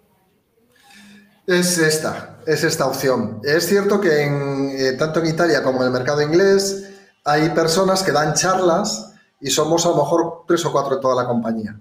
Es 1.45 1.77
esta, 1.77 2.39
es 2.45 2.63
esta 2.63 2.85
opción. 2.85 3.39
Es 3.43 3.67
cierto 3.67 3.99
que 3.99 4.23
en, 4.23 4.69
eh, 4.77 4.93
tanto 4.93 5.19
en 5.21 5.27
Italia 5.27 5.63
como 5.63 5.79
en 5.81 5.87
el 5.87 5.93
mercado 5.93 6.21
inglés 6.21 6.89
hay 7.23 7.49
personas 7.49 8.03
que 8.03 8.11
dan 8.11 8.33
charlas 8.33 9.13
y 9.39 9.49
somos 9.49 9.85
a 9.85 9.89
lo 9.89 9.95
mejor 9.95 10.43
tres 10.47 10.65
o 10.65 10.71
cuatro 10.71 10.95
en 10.95 11.01
toda 11.01 11.21
la 11.21 11.27
compañía. 11.27 11.79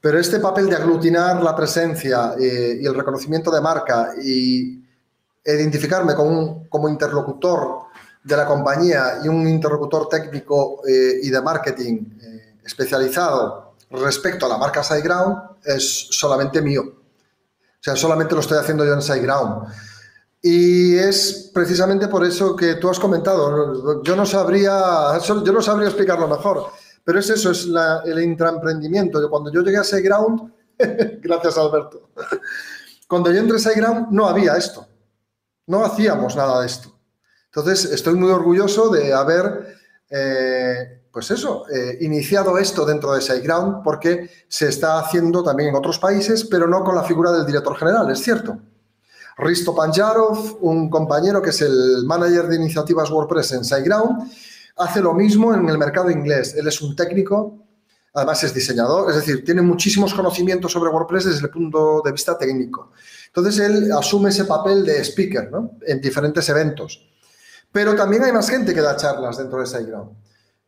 Pero 0.00 0.18
este 0.18 0.38
papel 0.38 0.68
de 0.70 0.76
aglutinar 0.76 1.42
la 1.42 1.54
presencia 1.54 2.34
eh, 2.40 2.78
y 2.80 2.86
el 2.86 2.94
reconocimiento 2.94 3.50
de 3.50 3.60
marca 3.60 4.12
y 4.22 4.80
identificarme 5.44 6.14
como, 6.14 6.68
como 6.68 6.88
interlocutor 6.88 7.89
de 8.22 8.36
la 8.36 8.46
compañía 8.46 9.20
y 9.24 9.28
un 9.28 9.48
interlocutor 9.48 10.08
técnico 10.08 10.82
eh, 10.86 11.20
y 11.22 11.30
de 11.30 11.40
marketing 11.40 12.04
eh, 12.20 12.58
especializado 12.64 13.74
respecto 13.90 14.46
a 14.46 14.48
la 14.48 14.58
marca 14.58 14.82
SiteGround 14.82 15.56
es 15.64 16.08
solamente 16.10 16.60
mío. 16.60 16.82
O 16.82 17.82
sea, 17.82 17.96
solamente 17.96 18.34
lo 18.34 18.40
estoy 18.40 18.58
haciendo 18.58 18.84
yo 18.84 18.92
en 18.92 19.02
SiteGround. 19.02 19.68
Y 20.42 20.96
es 20.96 21.50
precisamente 21.52 22.08
por 22.08 22.24
eso 22.24 22.54
que 22.54 22.74
tú 22.74 22.88
has 22.88 22.98
comentado. 22.98 24.02
Yo 24.02 24.16
no 24.16 24.24
sabría, 24.24 25.18
yo 25.18 25.52
no 25.52 25.62
sabría 25.62 25.88
explicarlo 25.88 26.28
mejor, 26.28 26.66
pero 27.04 27.18
es 27.18 27.28
eso, 27.30 27.50
es 27.50 27.68
el 28.04 28.22
intraemprendimiento. 28.22 29.28
Cuando 29.28 29.50
yo 29.50 29.62
llegué 29.62 29.78
a 29.78 29.84
SiteGround, 29.84 30.52
gracias 31.22 31.58
Alberto, 31.58 32.10
cuando 33.08 33.30
yo 33.32 33.40
entré 33.40 33.56
a 33.56 33.60
SiteGround 33.60 34.10
no 34.10 34.26
había 34.26 34.56
esto. 34.56 34.86
No 35.66 35.84
hacíamos 35.84 36.36
nada 36.36 36.60
de 36.60 36.66
esto. 36.66 36.99
Entonces, 37.54 37.90
estoy 37.92 38.14
muy 38.14 38.30
orgulloso 38.30 38.90
de 38.90 39.12
haber, 39.12 39.76
eh, 40.08 41.02
pues 41.10 41.32
eso, 41.32 41.64
eh, 41.68 41.98
iniciado 42.00 42.56
esto 42.58 42.86
dentro 42.86 43.12
de 43.12 43.20
SiteGround 43.20 43.82
porque 43.82 44.30
se 44.46 44.68
está 44.68 45.00
haciendo 45.00 45.42
también 45.42 45.70
en 45.70 45.74
otros 45.74 45.98
países, 45.98 46.44
pero 46.44 46.68
no 46.68 46.84
con 46.84 46.94
la 46.94 47.02
figura 47.02 47.32
del 47.32 47.44
director 47.44 47.76
general, 47.76 48.08
es 48.10 48.22
cierto. 48.22 48.56
Risto 49.36 49.74
Panjarov, 49.74 50.58
un 50.60 50.88
compañero 50.88 51.42
que 51.42 51.50
es 51.50 51.60
el 51.62 52.04
manager 52.04 52.46
de 52.46 52.56
iniciativas 52.56 53.10
WordPress 53.10 53.52
en 53.52 53.64
SiteGround, 53.64 54.30
hace 54.76 55.00
lo 55.00 55.12
mismo 55.12 55.52
en 55.52 55.68
el 55.68 55.76
mercado 55.76 56.08
inglés. 56.08 56.54
Él 56.54 56.68
es 56.68 56.80
un 56.80 56.94
técnico, 56.94 57.58
además 58.14 58.44
es 58.44 58.54
diseñador, 58.54 59.10
es 59.10 59.16
decir, 59.16 59.44
tiene 59.44 59.62
muchísimos 59.62 60.14
conocimientos 60.14 60.70
sobre 60.70 60.90
WordPress 60.90 61.24
desde 61.24 61.46
el 61.46 61.50
punto 61.50 62.00
de 62.04 62.12
vista 62.12 62.38
técnico. 62.38 62.92
Entonces 63.26 63.58
él 63.58 63.90
asume 63.90 64.30
ese 64.30 64.44
papel 64.44 64.84
de 64.84 65.00
speaker 65.04 65.50
en 65.86 66.00
diferentes 66.00 66.48
eventos. 66.48 67.10
Pero 67.72 67.94
también 67.94 68.24
hay 68.24 68.32
más 68.32 68.48
gente 68.48 68.74
que 68.74 68.80
da 68.80 68.96
charlas 68.96 69.38
dentro 69.38 69.60
de 69.60 69.66
SiteGround. 69.66 70.10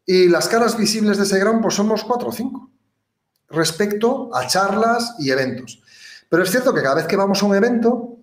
Y 0.07 0.29
las 0.29 0.49
caras 0.49 0.77
visibles 0.77 1.19
de 1.19 1.25
SiteGround 1.25 1.63
pues 1.63 1.75
somos 1.75 2.05
cuatro 2.05 2.29
o 2.29 2.33
cinco 2.33 2.71
respecto 3.49 4.35
a 4.35 4.47
charlas 4.47 5.15
y 5.19 5.31
eventos. 5.31 5.83
Pero 6.29 6.43
es 6.43 6.51
cierto 6.51 6.73
que 6.73 6.83
cada 6.83 6.97
vez 6.97 7.07
que 7.07 7.17
vamos 7.17 7.43
a 7.43 7.47
un 7.47 7.55
evento, 7.55 8.17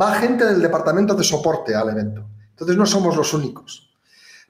va 0.00 0.14
gente 0.14 0.44
del 0.44 0.62
departamento 0.62 1.14
de 1.14 1.24
soporte 1.24 1.74
al 1.74 1.90
evento. 1.90 2.24
Entonces 2.50 2.76
no 2.76 2.86
somos 2.86 3.16
los 3.16 3.34
únicos. 3.34 3.94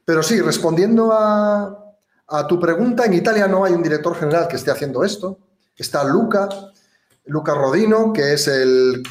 Pero 0.05 0.23
sí, 0.23 0.41
respondiendo 0.41 1.13
a, 1.13 1.97
a 2.29 2.47
tu 2.47 2.61
pregunta, 2.61 3.05
en 3.05 3.15
Italia 3.15 3.49
no 3.49 3.65
hay 3.65 3.73
un 3.73 3.83
director 3.83 4.15
general 4.15 4.47
que 4.49 4.57
esté 4.57 4.71
haciendo 4.71 5.05
esto. 5.05 5.39
Está 5.77 6.05
Luca, 6.05 6.49
Luca 7.27 7.55
Rodino, 7.55 8.13
que 8.13 8.33
es 8.33 8.49
el, 8.49 9.03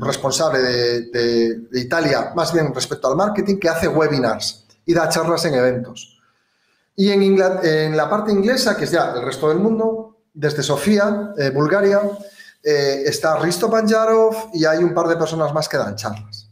responsable 0.00 0.58
de, 0.60 1.60
Italia, 1.72 2.32
más 2.34 2.52
bien 2.52 2.74
respecto 2.74 3.08
al 3.08 3.16
marketing, 3.16 3.58
que 3.58 3.68
hace 3.68 3.88
webinars 3.88 4.66
y 4.84 4.94
da 4.94 5.08
charlas 5.08 5.44
en 5.44 5.54
eventos. 5.54 6.20
Y 6.96 7.10
en, 7.10 7.22
en 7.22 7.96
la 7.96 8.10
parte 8.10 8.32
inglesa, 8.32 8.76
que 8.76 8.84
es 8.84 8.90
ya 8.90 9.12
el 9.14 9.22
resto 9.22 9.48
del 9.48 9.58
mundo, 9.58 10.18
desde 10.34 10.62
Sofía, 10.62 11.32
eh, 11.38 11.50
Bulgaria, 11.50 12.00
eh, 12.62 13.02
está 13.06 13.38
Risto 13.38 13.70
Panjarov 13.70 14.50
y 14.54 14.64
hay 14.64 14.78
un 14.78 14.94
par 14.94 15.06
de 15.08 15.16
personas 15.16 15.52
más 15.52 15.68
que 15.68 15.76
dan 15.76 15.96
charlas. 15.96 16.48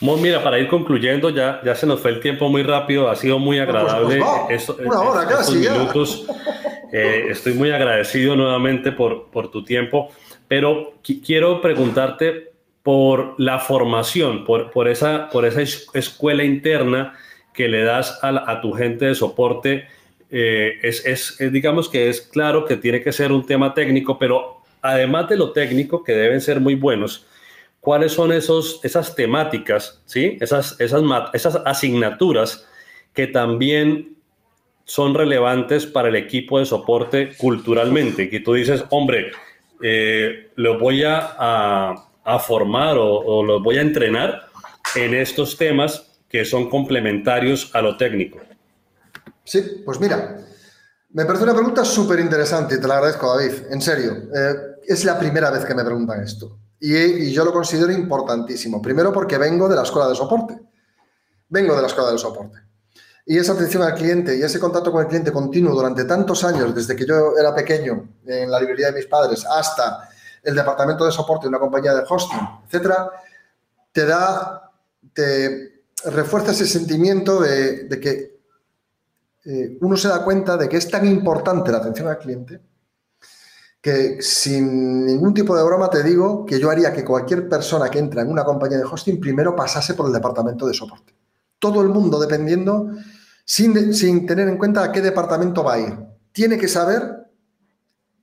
Mira, 0.00 0.42
para 0.44 0.58
ir 0.58 0.68
concluyendo, 0.68 1.30
ya, 1.30 1.60
ya 1.64 1.74
se 1.74 1.86
nos 1.86 2.00
fue 2.00 2.10
el 2.10 2.20
tiempo 2.20 2.48
muy 2.48 2.62
rápido, 2.62 3.10
ha 3.10 3.16
sido 3.16 3.38
muy 3.38 3.56
pues, 3.56 3.68
agradable. 3.68 4.22
una 4.84 5.00
hora 5.00 5.26
casi. 5.26 5.56
Minutos. 5.56 6.26
Eh, 6.92 7.26
estoy 7.30 7.54
muy 7.54 7.70
agradecido 7.70 8.36
nuevamente 8.36 8.92
por, 8.92 9.30
por 9.30 9.50
tu 9.50 9.64
tiempo, 9.64 10.10
pero 10.48 10.94
quiero 11.24 11.60
preguntarte 11.60 12.52
por 12.82 13.34
la 13.38 13.58
formación, 13.58 14.44
por, 14.44 14.70
por, 14.70 14.88
esa, 14.88 15.28
por 15.30 15.44
esa 15.44 15.62
escuela 15.62 16.44
interna 16.44 17.14
que 17.52 17.68
le 17.68 17.82
das 17.82 18.20
a, 18.22 18.60
tu 18.60 18.72
gente 18.72 19.06
de 19.06 19.14
soporte. 19.14 19.86
Eh, 20.30 20.78
es, 20.82 21.04
es, 21.04 21.52
digamos 21.52 21.88
que 21.88 22.08
es 22.08 22.20
claro 22.20 22.64
que 22.64 22.76
tiene 22.76 23.02
que 23.02 23.12
ser 23.12 23.32
un 23.32 23.44
tema 23.44 23.74
técnico, 23.74 24.18
pero 24.18 24.62
además 24.82 25.28
de 25.28 25.36
lo 25.36 25.52
técnico, 25.52 26.04
que 26.04 26.12
deben 26.12 26.40
ser 26.40 26.60
muy 26.60 26.74
buenos, 26.74 27.26
¿cuáles 27.80 28.12
son 28.12 28.32
esos, 28.32 28.80
esas 28.84 29.14
temáticas, 29.14 30.02
¿sí? 30.06 30.38
esas, 30.40 30.80
esas, 30.80 31.02
esas 31.32 31.56
asignaturas 31.64 32.68
que 33.12 33.26
también 33.26 34.15
son 34.86 35.14
relevantes 35.14 35.84
para 35.84 36.08
el 36.08 36.16
equipo 36.16 36.58
de 36.58 36.64
soporte 36.64 37.36
culturalmente, 37.36 38.30
que 38.30 38.40
tú 38.40 38.54
dices, 38.54 38.84
hombre, 38.88 39.32
eh, 39.82 40.52
lo 40.56 40.78
voy 40.78 41.02
a, 41.04 42.02
formar 42.40 42.96
o, 42.96 43.18
o 43.18 43.44
los 43.44 43.62
voy 43.62 43.78
a 43.78 43.82
entrenar 43.82 44.46
en 44.94 45.14
estos 45.14 45.56
temas 45.56 46.06
que 46.28 46.44
son 46.44 46.70
complementarios 46.70 47.70
a 47.74 47.82
lo 47.82 47.96
técnico? 47.96 48.38
Sí, 49.44 49.82
pues 49.84 50.00
mira, 50.00 50.38
me 51.10 51.24
parece 51.24 51.44
una 51.44 51.54
pregunta 51.54 51.84
súper 51.84 52.20
interesante 52.20 52.76
y 52.76 52.80
te 52.80 52.88
la 52.88 52.94
agradezco, 52.94 53.36
David. 53.36 53.52
En 53.70 53.80
serio, 53.80 54.12
eh, 54.34 54.54
es 54.86 55.04
la 55.04 55.18
primera 55.18 55.50
vez 55.50 55.64
que 55.64 55.74
me 55.74 55.84
preguntan 55.84 56.22
esto 56.22 56.58
y, 56.80 56.94
y, 56.94 57.32
yo 57.32 57.44
lo 57.44 57.52
considero 57.52 57.92
importantísimo. 57.92 58.82
Primero 58.82 59.12
porque 59.12 59.38
vengo 59.38 59.68
de 59.68 59.76
la 59.76 59.82
escuela 59.82 60.08
de 60.08 60.14
soporte. 60.14 60.58
Vengo 61.48 61.74
de 61.74 61.80
la 61.80 61.86
escuela 61.88 62.12
de 62.12 62.18
soporte. 62.18 62.58
Y 63.28 63.36
esa 63.38 63.54
atención 63.54 63.82
al 63.82 63.94
cliente 63.94 64.36
y 64.36 64.42
ese 64.42 64.60
contacto 64.60 64.92
con 64.92 65.02
el 65.02 65.08
cliente 65.08 65.32
continuo 65.32 65.74
durante 65.74 66.04
tantos 66.04 66.44
años, 66.44 66.72
desde 66.72 66.94
que 66.94 67.04
yo 67.04 67.36
era 67.36 67.52
pequeño 67.52 68.08
en 68.24 68.48
la 68.48 68.60
librería 68.60 68.86
de 68.86 68.92
mis 68.92 69.06
padres 69.06 69.44
hasta 69.44 70.08
el 70.44 70.54
departamento 70.54 71.04
de 71.04 71.10
soporte 71.10 71.46
de 71.46 71.48
una 71.48 71.58
compañía 71.58 71.92
de 71.92 72.04
hosting, 72.08 72.38
etcétera, 72.66 73.10
te 73.90 74.06
da, 74.06 74.70
te 75.12 75.82
refuerza 76.04 76.52
ese 76.52 76.66
sentimiento 76.66 77.40
de, 77.40 77.88
que 78.00 78.38
eh, 79.44 79.76
uno 79.80 79.96
se 79.96 80.06
da 80.06 80.22
cuenta 80.22 80.56
de 80.56 80.68
que 80.68 80.76
es 80.76 80.88
tan 80.88 81.04
importante 81.04 81.72
la 81.72 81.78
atención 81.78 82.06
al 82.06 82.18
cliente 82.18 82.60
que 83.86 84.20
sin 84.20 85.06
ningún 85.06 85.32
tipo 85.32 85.56
de 85.56 85.62
broma 85.62 85.88
te 85.88 86.02
digo 86.02 86.44
que 86.44 86.58
yo 86.58 86.70
haría 86.70 86.92
que 86.92 87.04
cualquier 87.04 87.48
persona 87.48 87.88
que 87.88 88.00
entra 88.00 88.22
en 88.22 88.30
una 88.30 88.44
compañía 88.44 88.78
de 88.78 88.84
hosting 88.84 89.20
primero 89.20 89.54
pasase 89.54 89.94
por 89.94 90.06
el 90.06 90.12
departamento 90.12 90.66
de 90.66 90.74
soporte. 90.74 91.14
Todo 91.60 91.82
el 91.82 91.88
mundo 91.88 92.18
dependiendo 92.18 92.90
sin, 93.46 94.26
tener 94.26 94.48
en 94.48 94.58
cuenta 94.58 94.82
a 94.82 94.92
qué 94.92 95.00
departamento 95.00 95.62
va 95.62 95.74
a 95.74 95.78
ir. 95.78 95.96
Tiene 96.32 96.58
que 96.58 96.66
saber, 96.66 97.30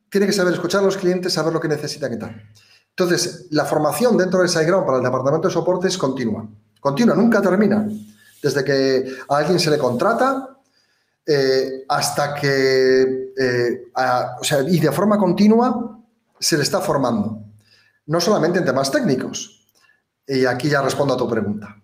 tiene 0.09 0.27
que 0.27 0.33
saber 0.33 0.53
escuchar 0.53 0.81
a 0.81 0.83
los 0.83 0.97
clientes, 0.97 1.33
saber 1.33 1.53
lo 1.53 1.61
que 1.61 1.69
necesitan 1.69 2.13
y 2.13 2.19
tal. 2.19 2.43
Entonces, 2.89 3.47
la 3.49 3.65
formación 3.65 4.17
dentro 4.17 4.41
de 4.41 4.49
SiteGround 4.49 4.85
para 4.85 4.97
el 4.97 5.03
departamento 5.03 5.47
de 5.47 5.53
soporte 5.53 5.87
es 5.87 5.97
continua. 5.97 6.47
Continua, 6.79 7.15
nunca 7.15 7.41
termina. 7.41 7.87
Desde 8.41 8.63
que 8.63 9.15
a 9.29 9.37
alguien 9.37 9.59
se 9.59 9.71
le 9.71 9.77
contrata 9.77 10.59
eh, 11.25 11.85
hasta 11.87 12.35
que, 12.35 13.31
eh, 13.35 13.85
o 14.39 14.43
sea, 14.43 14.61
y 14.61 14.77
de 14.77 14.91
forma 14.91 15.17
continua 15.17 15.99
se 16.37 16.57
le 16.57 16.63
está 16.63 16.81
formando. 16.81 17.41
No 18.07 18.19
solamente 18.19 18.59
en 18.59 18.65
temas 18.65 18.91
técnicos. 18.91 19.65
Y 20.27 20.45
aquí 20.45 20.67
ya 20.67 20.81
respondo 20.81 21.13
a 21.13 21.17
tu 21.17 21.29
pregunta. 21.29 21.81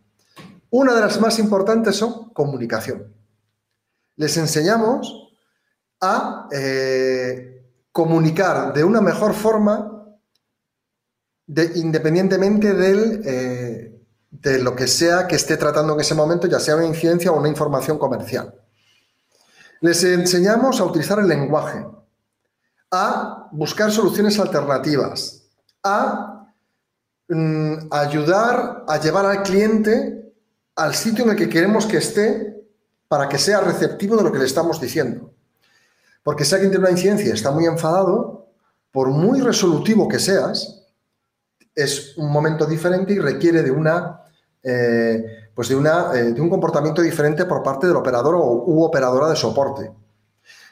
Una 0.71 0.93
de 0.93 1.01
las 1.01 1.19
más 1.21 1.39
importantes 1.39 1.95
son 1.95 2.29
comunicación 2.31 3.18
les 4.19 4.35
enseñamos 4.35 5.31
a 6.01 6.49
eh, 6.51 7.63
comunicar 7.93 8.73
de 8.73 8.83
una 8.83 8.99
mejor 8.99 9.33
forma 9.33 9.95
independientemente 11.75 12.69
eh, 13.23 14.05
de 14.29 14.59
lo 14.61 14.75
que 14.75 14.87
sea 14.87 15.25
que 15.25 15.37
esté 15.37 15.55
tratando 15.55 15.93
en 15.93 16.01
ese 16.01 16.15
momento, 16.15 16.47
ya 16.47 16.59
sea 16.59 16.75
una 16.75 16.85
incidencia 16.85 17.31
o 17.31 17.39
una 17.39 17.47
información 17.47 17.97
comercial. 17.97 18.53
Les 19.79 20.03
enseñamos 20.03 20.81
a 20.81 20.83
utilizar 20.83 21.19
el 21.19 21.27
lenguaje, 21.27 21.85
a 22.91 23.47
buscar 23.53 23.89
soluciones 23.89 24.37
alternativas, 24.37 25.45
a 25.81 26.45
mm, 27.29 27.87
ayudar 27.89 28.83
a 28.85 28.99
llevar 28.99 29.25
al 29.25 29.43
cliente 29.43 30.33
al 30.75 30.93
sitio 30.93 31.23
en 31.23 31.31
el 31.31 31.35
que 31.37 31.49
queremos 31.49 31.85
que 31.85 31.97
esté 31.97 32.58
para 33.09 33.27
que 33.27 33.37
sea 33.37 33.59
receptivo 33.59 34.15
de 34.15 34.23
lo 34.23 34.31
que 34.31 34.39
le 34.39 34.45
estamos 34.45 34.79
diciendo. 34.79 35.33
Porque 36.23 36.45
si 36.45 36.55
alguien 36.55 36.71
tiene 36.71 36.85
una 36.85 36.91
incidencia 36.91 37.27
y 37.27 37.31
está 37.31 37.51
muy 37.51 37.65
enfadado, 37.65 38.47
por 38.91 39.09
muy 39.09 39.41
resolutivo 39.41 40.07
que 40.07 40.19
seas, 40.19 40.85
es 41.75 42.17
un 42.17 42.31
momento 42.31 42.65
diferente 42.65 43.13
y 43.13 43.19
requiere 43.19 43.63
de 43.63 43.71
una 43.71 44.21
eh, 44.63 45.49
pues 45.53 45.67
de, 45.69 45.75
una, 45.75 46.13
eh, 46.13 46.31
de 46.31 46.39
un 46.39 46.49
comportamiento 46.49 47.01
diferente 47.01 47.45
por 47.45 47.63
parte 47.63 47.87
del 47.87 47.95
operador 47.95 48.35
o, 48.35 48.63
u 48.65 48.83
operadora 48.83 49.27
de 49.27 49.35
soporte. 49.35 49.91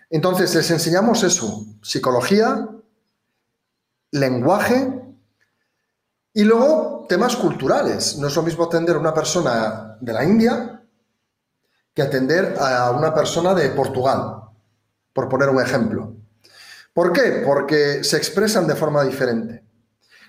Entonces, 0.10 0.54
les 0.56 0.72
enseñamos 0.72 1.24
eso, 1.24 1.66
psicología, 1.82 2.70
lenguaje 4.12 4.94
y 6.34 6.44
luego 6.44 7.06
temas 7.10 7.36
culturales. 7.36 8.18
No 8.18 8.28
es 8.28 8.36
lo 8.36 8.44
mismo 8.44 8.66
atender 8.66 8.96
a 8.96 9.00
una 9.00 9.14
persona 9.14 9.98
de 10.00 10.14
la 10.14 10.24
India 10.24 10.77
que 11.98 12.04
atender 12.04 12.56
a 12.60 12.92
una 12.92 13.12
persona 13.12 13.56
de 13.56 13.70
Portugal, 13.70 14.44
por 15.14 15.28
poner 15.28 15.50
un 15.50 15.60
ejemplo. 15.60 16.14
¿Por 16.94 17.12
qué? 17.12 17.42
Porque 17.44 18.04
se 18.04 18.18
expresan 18.18 18.68
de 18.68 18.76
forma 18.76 19.04
diferente. 19.04 19.64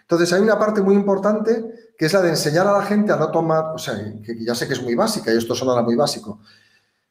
Entonces 0.01 0.33
hay 0.33 0.41
una 0.41 0.59
parte 0.59 0.81
muy 0.81 0.95
importante 0.95 1.93
que 1.99 2.07
es 2.07 2.12
la 2.14 2.23
de 2.23 2.31
enseñar 2.31 2.66
a 2.66 2.73
la 2.73 2.85
gente 2.85 3.12
a 3.12 3.16
no 3.16 3.31
tomar, 3.31 3.66
o 3.75 3.77
sea, 3.77 3.97
que 4.25 4.43
ya 4.43 4.55
sé 4.55 4.66
que 4.66 4.73
es 4.73 4.83
muy 4.83 4.95
básica 4.95 5.31
y 5.31 5.37
esto 5.37 5.55
sonará 5.55 5.83
muy 5.83 5.95
básico, 5.95 6.41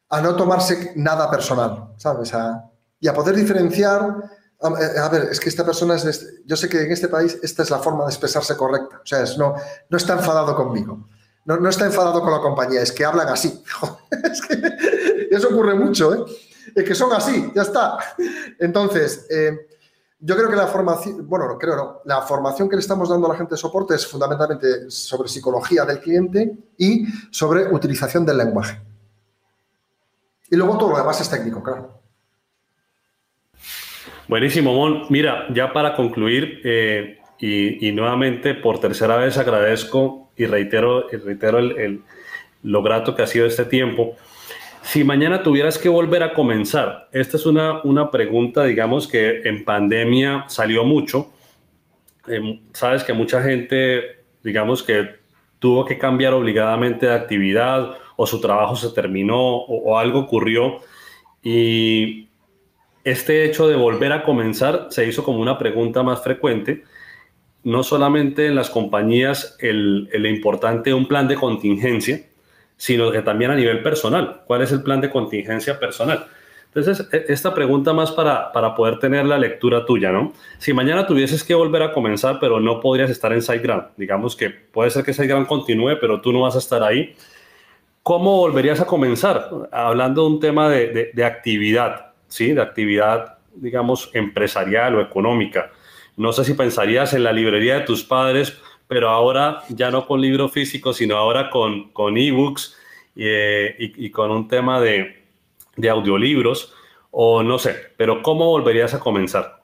a 0.09 0.21
no 0.21 0.35
tomarse 0.35 0.93
nada 0.95 1.29
personal, 1.29 1.93
¿sabes? 1.97 2.33
y 2.99 3.07
a 3.07 3.13
poder 3.13 3.35
diferenciar, 3.35 4.23
eh, 4.59 4.99
a, 4.99 5.09
ver, 5.09 5.27
es 5.29 5.39
que 5.39 5.49
esta 5.49 5.63
persona 5.63 5.97
es, 5.97 6.05
este, 6.05 6.25
yo 6.47 6.55
sé 6.55 6.67
que 6.67 6.81
en 6.81 6.91
este 6.91 7.09
país 7.09 7.37
esta 7.43 7.61
es 7.61 7.69
la 7.69 7.77
forma 7.77 8.05
de 8.05 8.09
expresarse 8.09 8.57
correcta, 8.57 9.01
o 9.03 9.05
sea, 9.05 9.21
es, 9.21 9.37
no, 9.37 9.53
no 9.87 9.97
está 9.97 10.13
enfadado 10.13 10.55
conmigo, 10.55 11.07
no, 11.47 11.55
no 11.55 11.69
está 11.69 11.85
enfadado 11.85 12.21
con 12.21 12.31
la 12.31 12.41
compañía, 12.41 12.81
es 12.81 12.91
que 12.91 13.05
hablan 13.05 13.29
así. 13.29 13.63
es 14.23 14.41
que 14.41 15.27
eso 15.31 15.47
ocurre 15.47 15.75
mucho, 15.75 16.13
¿eh? 16.13 16.25
Es 16.75 16.83
que 16.83 16.93
son 16.93 17.13
así, 17.13 17.51
ya 17.55 17.61
está. 17.61 17.97
Entonces, 18.59 19.25
eh, 19.29 19.67
yo 20.19 20.35
creo 20.35 20.49
que 20.49 20.57
la 20.57 20.67
formación, 20.67 21.25
bueno, 21.25 21.47
no 21.47 21.57
creo 21.57 21.75
no, 21.77 22.01
la 22.03 22.21
formación 22.21 22.67
que 22.67 22.75
le 22.75 22.81
estamos 22.81 23.07
dando 23.07 23.27
a 23.27 23.31
la 23.31 23.37
gente 23.37 23.53
de 23.53 23.57
soporte 23.57 23.95
es 23.95 24.05
fundamentalmente 24.05 24.91
sobre 24.91 25.29
psicología 25.29 25.85
del 25.85 26.01
cliente 26.01 26.53
y 26.77 27.05
sobre 27.31 27.73
utilización 27.73 28.25
del 28.25 28.37
lenguaje. 28.39 28.81
Y 30.51 30.55
luego 30.57 30.77
todo 30.77 30.91
lo 30.91 30.97
demás 30.97 31.21
es 31.21 31.29
técnico, 31.29 31.63
claro. 31.63 32.01
Buenísimo, 34.27 34.73
Mon. 34.73 35.05
Mira, 35.09 35.45
ya 35.53 35.71
para 35.71 35.95
concluir, 35.95 36.59
eh, 36.65 37.19
y, 37.39 37.91
nuevamente 37.91 38.55
por 38.55 38.79
tercera 38.79 39.17
vez 39.17 39.37
agradezco 39.37 40.31
y 40.35 40.45
reitero, 40.45 41.07
reitero 41.09 41.59
lo 42.63 42.83
grato 42.83 43.15
que 43.15 43.21
ha 43.21 43.27
sido 43.27 43.45
este 43.45 43.65
tiempo. 43.65 44.15
Si 44.81 45.03
mañana 45.03 45.43
tuvieras 45.43 45.77
que 45.77 45.89
volver 45.89 46.23
a 46.23 46.33
comenzar, 46.33 47.09
esta 47.11 47.37
es 47.37 47.45
una, 47.45 47.81
una 47.83 48.09
pregunta, 48.09 48.63
digamos, 48.63 49.07
que 49.07 49.41
en 49.43 49.65
pandemia 49.65 50.45
salió 50.47 50.83
mucho. 50.83 51.31
Em, 52.27 52.61
sabes 52.73 53.03
que 53.03 53.13
mucha 53.13 53.41
gente, 53.43 54.23
digamos, 54.43 54.83
que 54.83 55.17
tuvo 55.59 55.85
que 55.85 55.97
cambiar 55.97 56.33
obligadamente 56.33 57.05
de 57.07 57.13
actividad 57.13 57.97
o 58.15 58.25
su 58.25 58.39
trabajo 58.39 58.75
se 58.75 58.89
terminó 58.91 59.57
o, 59.57 59.91
o 59.91 59.97
algo 59.97 60.19
ocurrió. 60.19 60.79
Y 61.43 62.29
este 63.03 63.45
hecho 63.45 63.67
de 63.67 63.75
volver 63.75 64.13
a 64.13 64.23
comenzar 64.23 64.87
se 64.89 65.05
hizo 65.07 65.23
como 65.23 65.39
una 65.39 65.57
pregunta 65.57 66.01
más 66.03 66.23
frecuente 66.23 66.83
no 67.63 67.83
solamente 67.83 68.47
en 68.47 68.55
las 68.55 68.69
compañías 68.69 69.57
el, 69.59 70.09
el, 70.13 70.25
importante 70.25 70.93
un 70.93 71.07
plan 71.07 71.27
de 71.27 71.35
contingencia, 71.35 72.21
sino 72.77 73.11
que 73.11 73.21
también 73.21 73.51
a 73.51 73.55
nivel 73.55 73.81
personal. 73.81 74.41
¿Cuál 74.45 74.61
es 74.61 74.71
el 74.71 74.83
plan 74.83 75.01
de 75.01 75.09
contingencia 75.09 75.79
personal? 75.79 76.27
Entonces, 76.73 77.07
e, 77.11 77.25
esta 77.33 77.53
pregunta 77.53 77.93
más 77.93 78.11
para, 78.11 78.51
para 78.51 78.75
poder 78.75 78.99
tener 78.99 79.25
la 79.25 79.37
lectura 79.37 79.85
tuya, 79.85 80.11
¿no? 80.11 80.33
Si 80.59 80.73
mañana 80.73 81.07
tuvieses 81.07 81.43
que 81.43 81.55
volver 81.55 81.81
a 81.81 81.91
comenzar, 81.91 82.37
pero 82.39 82.59
no 82.59 82.79
podrías 82.79 83.09
estar 83.09 83.33
en 83.33 83.41
SiteGround, 83.41 83.87
digamos 83.97 84.35
que 84.35 84.49
puede 84.49 84.91
ser 84.91 85.03
que 85.03 85.13
SiteGround 85.13 85.47
continúe, 85.47 85.97
pero 85.99 86.21
tú 86.21 86.31
no 86.31 86.41
vas 86.41 86.55
a 86.55 86.59
estar 86.59 86.83
ahí, 86.83 87.15
¿cómo 88.03 88.37
volverías 88.37 88.79
a 88.79 88.85
comenzar? 88.85 89.49
Hablando 89.71 90.23
de 90.23 90.27
un 90.27 90.39
tema 90.39 90.69
de, 90.69 90.87
de, 90.89 91.11
de 91.13 91.25
actividad, 91.25 92.13
¿sí? 92.27 92.53
De 92.53 92.61
actividad, 92.61 93.37
digamos, 93.55 94.11
empresarial 94.13 94.95
o 94.95 95.01
económica. 95.01 95.71
No 96.17 96.33
sé 96.33 96.43
si 96.43 96.53
pensarías 96.53 97.13
en 97.13 97.23
la 97.23 97.31
librería 97.31 97.75
de 97.75 97.85
tus 97.85 98.03
padres 98.03 98.57
pero 98.87 99.09
ahora 99.09 99.63
ya 99.69 99.91
no 99.91 100.07
con 100.07 100.21
libro 100.21 100.49
físico, 100.49 100.93
sino 100.93 101.17
ahora 101.17 101.49
con, 101.49 101.91
con 101.91 102.17
ebooks 102.17 102.75
eh, 103.15 103.75
y, 103.77 104.11
con 104.11 104.31
un 104.31 104.47
tema 104.47 104.79
de, 104.79 105.25
de, 105.75 105.89
audiolibros, 105.89 106.73
o 107.11 107.43
no 107.43 107.59
sé, 107.59 107.75
pero 107.97 108.21
¿cómo 108.21 108.45
volverías 108.45 108.93
a 108.93 108.99
comenzar? 108.99 109.61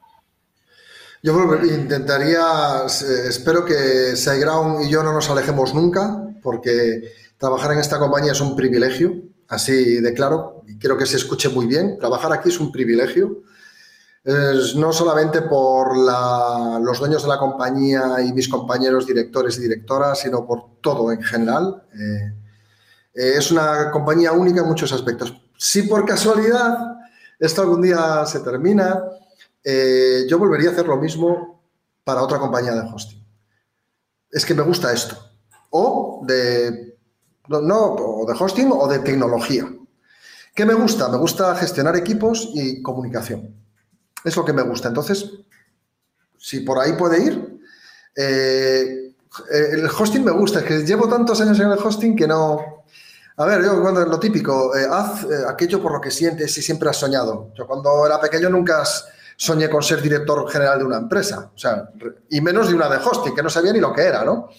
Yo 1.22 1.34
intentaría, 1.64 2.44
espero 2.86 3.64
que 3.64 4.16
SiteGround 4.16 4.86
y 4.86 4.92
yo 4.92 5.04
no 5.04 5.14
nos 5.14 5.30
alejemos 5.30 5.74
nunca, 5.74 6.28
porque 6.42 7.14
trabajar 7.38 7.72
en 7.74 7.80
esta 7.80 8.00
compañía 8.00 8.34
es 8.34 8.42
un 8.42 8.56
privilegio, 8.56 9.14
así 9.48 10.02
de 10.02 10.14
claro, 10.14 10.64
y 10.68 10.78
quiero 10.80 10.98
que 10.98 11.06
se 11.06 11.16
escuche 11.16 11.48
muy 11.48 11.68
bien, 11.68 11.98
trabajar 11.98 12.34
aquí 12.34 12.50
es 12.50 12.60
un 12.60 12.72
privilegio 12.72 13.44
no 14.26 14.94
solamente 14.94 15.42
por 15.42 15.98
los 15.98 17.00
dueños 17.00 17.24
de 17.24 17.28
la 17.28 17.38
compañía 17.38 18.22
y 18.26 18.32
mis 18.32 18.48
compañeros 18.48 19.06
directores 19.06 19.58
y 19.58 19.62
directoras, 19.64 20.20
sino 20.20 20.46
por 20.46 20.80
todo 20.82 21.12
en 21.12 21.22
general. 21.22 21.84
Eh, 21.94 22.34
eh, 23.16 23.34
es 23.38 23.52
una 23.52 23.92
compañía 23.92 24.32
única 24.32 24.62
en 24.62 24.68
muchos 24.68 24.92
aspectos. 24.94 25.34
Si 25.58 25.84
por 25.84 26.06
casualidad 26.06 26.98
esto 27.40 27.62
algún 27.62 27.82
día 27.82 28.26
se 28.26 28.40
termina, 28.40 29.04
eh, 29.64 30.26
yo 30.30 30.40
volvería 30.40 30.70
a 30.70 30.74
hacer 30.74 30.88
lo 30.88 30.98
mismo 30.98 31.62
para 32.04 32.22
otra 32.22 32.40
compañía 32.40 32.74
de 32.74 32.90
hosting. 32.90 33.24
Es 34.32 34.46
que 34.46 34.54
me 34.54 34.64
gusta 34.64 34.94
esto. 34.94 35.18
O 35.70 36.24
de, 36.26 36.98
no, 37.50 37.94
o 37.94 38.26
de 38.26 38.34
hosting 38.40 38.70
o 38.72 38.88
de 38.88 39.00
tecnología. 39.00 39.68
¿Qué 40.56 40.66
me 40.66 40.74
gusta? 40.74 41.10
Me 41.10 41.18
gusta 41.18 41.56
gestionar 41.56 41.96
equipos 41.96 42.50
y 42.54 42.82
comunicación. 42.82 43.63
Es 44.24 44.36
lo 44.38 44.46
que 44.46 44.54
me 44.54 44.62
gusta. 44.62 44.88
Entonces, 44.88 45.30
si 46.38 46.60
por 46.60 46.80
ahí 46.80 46.94
puede 46.94 47.24
ir, 47.24 47.60
eh, 48.16 49.14
el 49.52 49.86
hosting 49.86 50.24
me 50.24 50.32
gusta. 50.32 50.60
Es 50.60 50.66
que 50.66 50.86
llevo 50.86 51.08
tantos 51.08 51.40
años 51.42 51.60
en 51.60 51.72
el 51.72 51.80
hosting 51.80 52.16
que 52.16 52.28
no... 52.28 52.84
A 53.38 53.46
ver, 53.46 53.64
yo 53.64 53.82
cuando 53.82 54.06
lo 54.06 54.20
típico, 54.20 54.76
eh, 54.76 54.86
haz 54.90 55.24
eh, 55.24 55.28
aquello 55.48 55.82
por 55.82 55.94
lo 55.94 56.02
que 56.02 56.12
sientes 56.12 56.56
y 56.58 56.62
siempre 56.62 56.90
has 56.90 56.98
soñado. 56.98 57.52
Yo 57.56 57.66
cuando 57.66 58.06
era 58.06 58.22
pequeño 58.22 58.50
nunca 58.50 58.84
soñé 59.36 59.70
con 59.70 59.82
ser 59.82 60.02
director 60.02 60.48
general 60.52 60.78
de 60.78 60.86
una 60.86 60.98
empresa, 60.98 61.52
o 61.54 61.58
sea, 61.58 61.90
y 62.30 62.40
menos 62.42 62.68
de 62.68 62.76
una 62.76 62.88
de 62.88 62.98
hosting, 62.98 63.34
que 63.34 63.42
no 63.42 63.50
sabía 63.50 63.74
ni 63.74 63.80
lo 63.80 63.92
que 63.92 64.04
era, 64.04 64.24
¿no? 64.24 64.50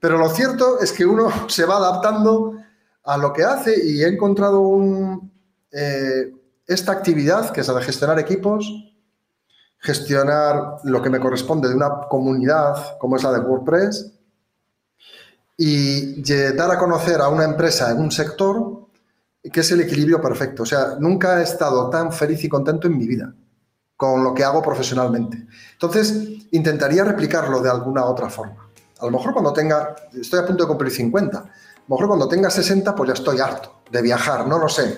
Pero 0.00 0.16
lo 0.16 0.30
cierto 0.30 0.80
es 0.80 0.92
que 0.92 1.04
uno 1.04 1.30
se 1.48 1.66
va 1.66 1.76
adaptando 1.76 2.54
a 3.04 3.18
lo 3.18 3.30
que 3.34 3.44
hace 3.44 3.78
y 3.84 4.02
he 4.02 4.08
encontrado 4.08 5.20
esta 6.66 6.92
actividad, 6.92 7.50
que 7.50 7.60
es 7.60 7.68
la 7.68 7.74
de 7.74 7.82
gestionar 7.82 8.18
equipos, 8.18 8.93
gestionar 9.84 10.78
lo 10.84 11.02
que 11.02 11.10
me 11.10 11.20
corresponde 11.20 11.68
de 11.68 11.74
una 11.74 12.08
comunidad 12.08 12.96
como 12.98 13.16
es 13.16 13.22
la 13.22 13.32
de 13.32 13.40
WordPress 13.40 14.12
y 15.58 16.22
dar 16.56 16.70
a 16.70 16.78
conocer 16.78 17.20
a 17.20 17.28
una 17.28 17.44
empresa 17.44 17.90
en 17.90 17.98
un 17.98 18.10
sector 18.10 18.86
que 19.42 19.60
es 19.60 19.70
el 19.72 19.82
equilibrio 19.82 20.22
perfecto. 20.22 20.62
O 20.62 20.66
sea, 20.66 20.96
nunca 20.98 21.38
he 21.38 21.42
estado 21.42 21.90
tan 21.90 22.10
feliz 22.12 22.42
y 22.44 22.48
contento 22.48 22.86
en 22.86 22.96
mi 22.96 23.06
vida 23.06 23.34
con 23.94 24.24
lo 24.24 24.32
que 24.32 24.42
hago 24.42 24.62
profesionalmente. 24.62 25.46
Entonces, 25.72 26.46
intentaría 26.52 27.04
replicarlo 27.04 27.60
de 27.60 27.68
alguna 27.68 28.06
otra 28.06 28.30
forma. 28.30 28.70
A 29.00 29.04
lo 29.04 29.10
mejor 29.10 29.34
cuando 29.34 29.52
tenga, 29.52 29.94
estoy 30.18 30.40
a 30.40 30.46
punto 30.46 30.64
de 30.64 30.68
cumplir 30.68 30.92
50, 30.92 31.38
a 31.38 31.42
lo 31.42 31.94
mejor 31.94 32.08
cuando 32.08 32.26
tenga 32.26 32.48
60, 32.48 32.94
pues 32.94 33.08
ya 33.08 33.14
estoy 33.14 33.38
harto 33.38 33.82
de 33.90 34.00
viajar, 34.00 34.48
no 34.48 34.58
lo 34.58 34.68
sé, 34.68 34.96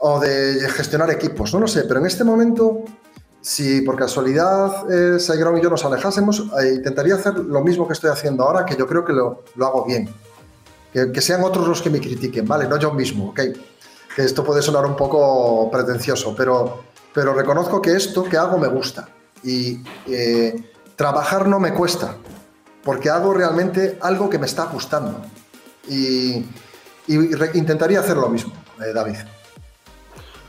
o 0.00 0.20
de 0.20 0.68
gestionar 0.68 1.10
equipos, 1.10 1.54
no 1.54 1.60
lo 1.60 1.66
sé, 1.66 1.84
pero 1.84 2.00
en 2.00 2.06
este 2.06 2.22
momento 2.22 2.84
si 3.44 3.82
por 3.82 3.96
casualidad 3.96 4.90
eh, 4.90 5.18
y 5.20 5.62
yo 5.62 5.68
nos 5.68 5.84
alejásemos, 5.84 6.46
eh, 6.62 6.76
intentaría 6.76 7.14
hacer 7.14 7.34
lo 7.34 7.60
mismo 7.60 7.86
que 7.86 7.92
estoy 7.92 8.10
haciendo 8.10 8.42
ahora, 8.42 8.64
que 8.64 8.74
yo 8.74 8.86
creo 8.86 9.04
que 9.04 9.12
lo, 9.12 9.42
hago 9.60 9.84
bien. 9.84 10.08
Que, 10.90 11.20
sean 11.20 11.44
otros 11.44 11.68
los 11.68 11.82
que 11.82 11.90
me 11.90 12.00
critiquen, 12.00 12.46
¿vale? 12.46 12.66
No 12.66 12.78
yo 12.78 12.92
mismo, 12.94 13.30
¿ok? 13.30 13.40
Que 14.16 14.22
esto 14.22 14.42
puede 14.42 14.62
sonar 14.62 14.86
un 14.86 14.96
poco 14.96 15.70
pretencioso, 15.70 16.34
pero, 16.34 16.84
pero 17.12 17.34
reconozco 17.34 17.82
que 17.82 17.94
esto 17.94 18.24
que 18.24 18.38
hago 18.38 18.56
me 18.56 18.68
gusta. 18.68 19.08
Y 19.42 19.82
eh, 20.06 20.72
trabajar 20.96 21.46
no 21.46 21.60
me 21.60 21.74
cuesta, 21.74 22.16
porque 22.82 23.10
hago 23.10 23.34
realmente 23.34 23.98
algo 24.00 24.30
que 24.30 24.38
me 24.38 24.46
está 24.46 24.64
gustando. 24.64 25.20
Y, 25.86 26.46
intentaría 27.52 28.00
hacer 28.00 28.16
lo 28.16 28.30
mismo, 28.30 28.54
eh, 28.80 28.94
David. 28.94 29.16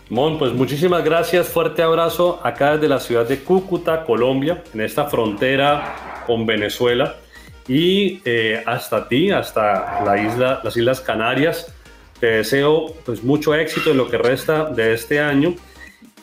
Mon, 0.09 0.37
pues 0.37 0.53
muchísimas 0.53 1.03
gracias, 1.03 1.47
fuerte 1.47 1.81
abrazo 1.81 2.39
acá 2.43 2.73
desde 2.73 2.87
la 2.87 2.99
ciudad 2.99 3.27
de 3.27 3.39
Cúcuta, 3.39 4.03
Colombia, 4.05 4.63
en 4.73 4.81
esta 4.81 5.05
frontera 5.05 6.23
con 6.27 6.45
Venezuela 6.45 7.15
y 7.67 8.21
eh, 8.23 8.61
hasta 8.67 9.07
ti, 9.07 9.31
hasta 9.31 10.03
la 10.05 10.21
isla, 10.21 10.61
las 10.63 10.77
Islas 10.77 11.01
Canarias. 11.01 11.73
Te 12.19 12.27
deseo 12.27 12.93
pues 13.03 13.23
mucho 13.23 13.55
éxito 13.55 13.91
en 13.91 13.97
lo 13.97 14.07
que 14.07 14.17
resta 14.19 14.65
de 14.65 14.93
este 14.93 15.19
año 15.19 15.55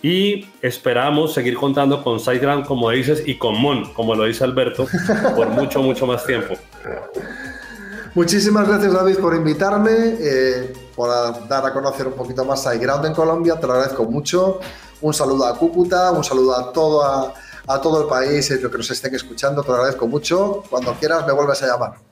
y 0.01 0.47
esperamos 0.63 1.35
seguir 1.35 1.55
contando 1.55 2.05
con 2.05 2.21
SiteGround, 2.21 2.65
como 2.67 2.91
dices, 2.91 3.25
y 3.27 3.37
con 3.37 3.61
Mon, 3.61 3.93
como 3.95 4.15
lo 4.15 4.25
dice 4.25 4.45
Alberto, 4.45 4.87
por 5.37 5.49
mucho, 5.49 5.83
mucho 5.83 6.07
más 6.07 6.25
tiempo. 6.25 6.55
Muchísimas 8.15 8.69
gracias 8.69 8.93
David 8.93 9.17
por 9.17 9.35
invitarme. 9.35 9.91
Eh, 10.21 10.73
por 11.03 11.49
dar 11.49 11.67
a 11.67 11.73
conocer 11.73 12.07
un 12.07 12.13
poquito 12.13 12.45
más 12.45 12.65
a 12.65 12.77
iGround 12.77 13.07
en 13.07 13.13
Colombia. 13.13 13.59
Te 13.59 13.67
lo 13.67 13.73
agradezco 13.73 14.05
mucho. 14.05 14.61
Un 15.01 15.13
saludo 15.13 15.47
a 15.47 15.59
Cúcuta, 15.59 16.13
un 16.13 16.23
saludo 16.23 16.57
a 16.57 16.73
todo, 16.73 17.03
a, 17.03 17.81
todo 17.81 18.03
el 18.03 18.09
país, 18.09 18.49
y 18.53 18.61
lo 18.61 18.71
que 18.71 18.79
nos 18.79 18.89
estén 18.89 19.13
escuchando. 19.13 19.63
Te 19.63 19.69
lo 19.71 19.75
agradezco 19.75 20.07
mucho. 20.07 20.63
Cuando 20.71 20.95
quieras 20.95 21.27
me 21.27 21.33
vuelves 21.33 21.61
a 21.65 21.67
llamar. 21.67 22.12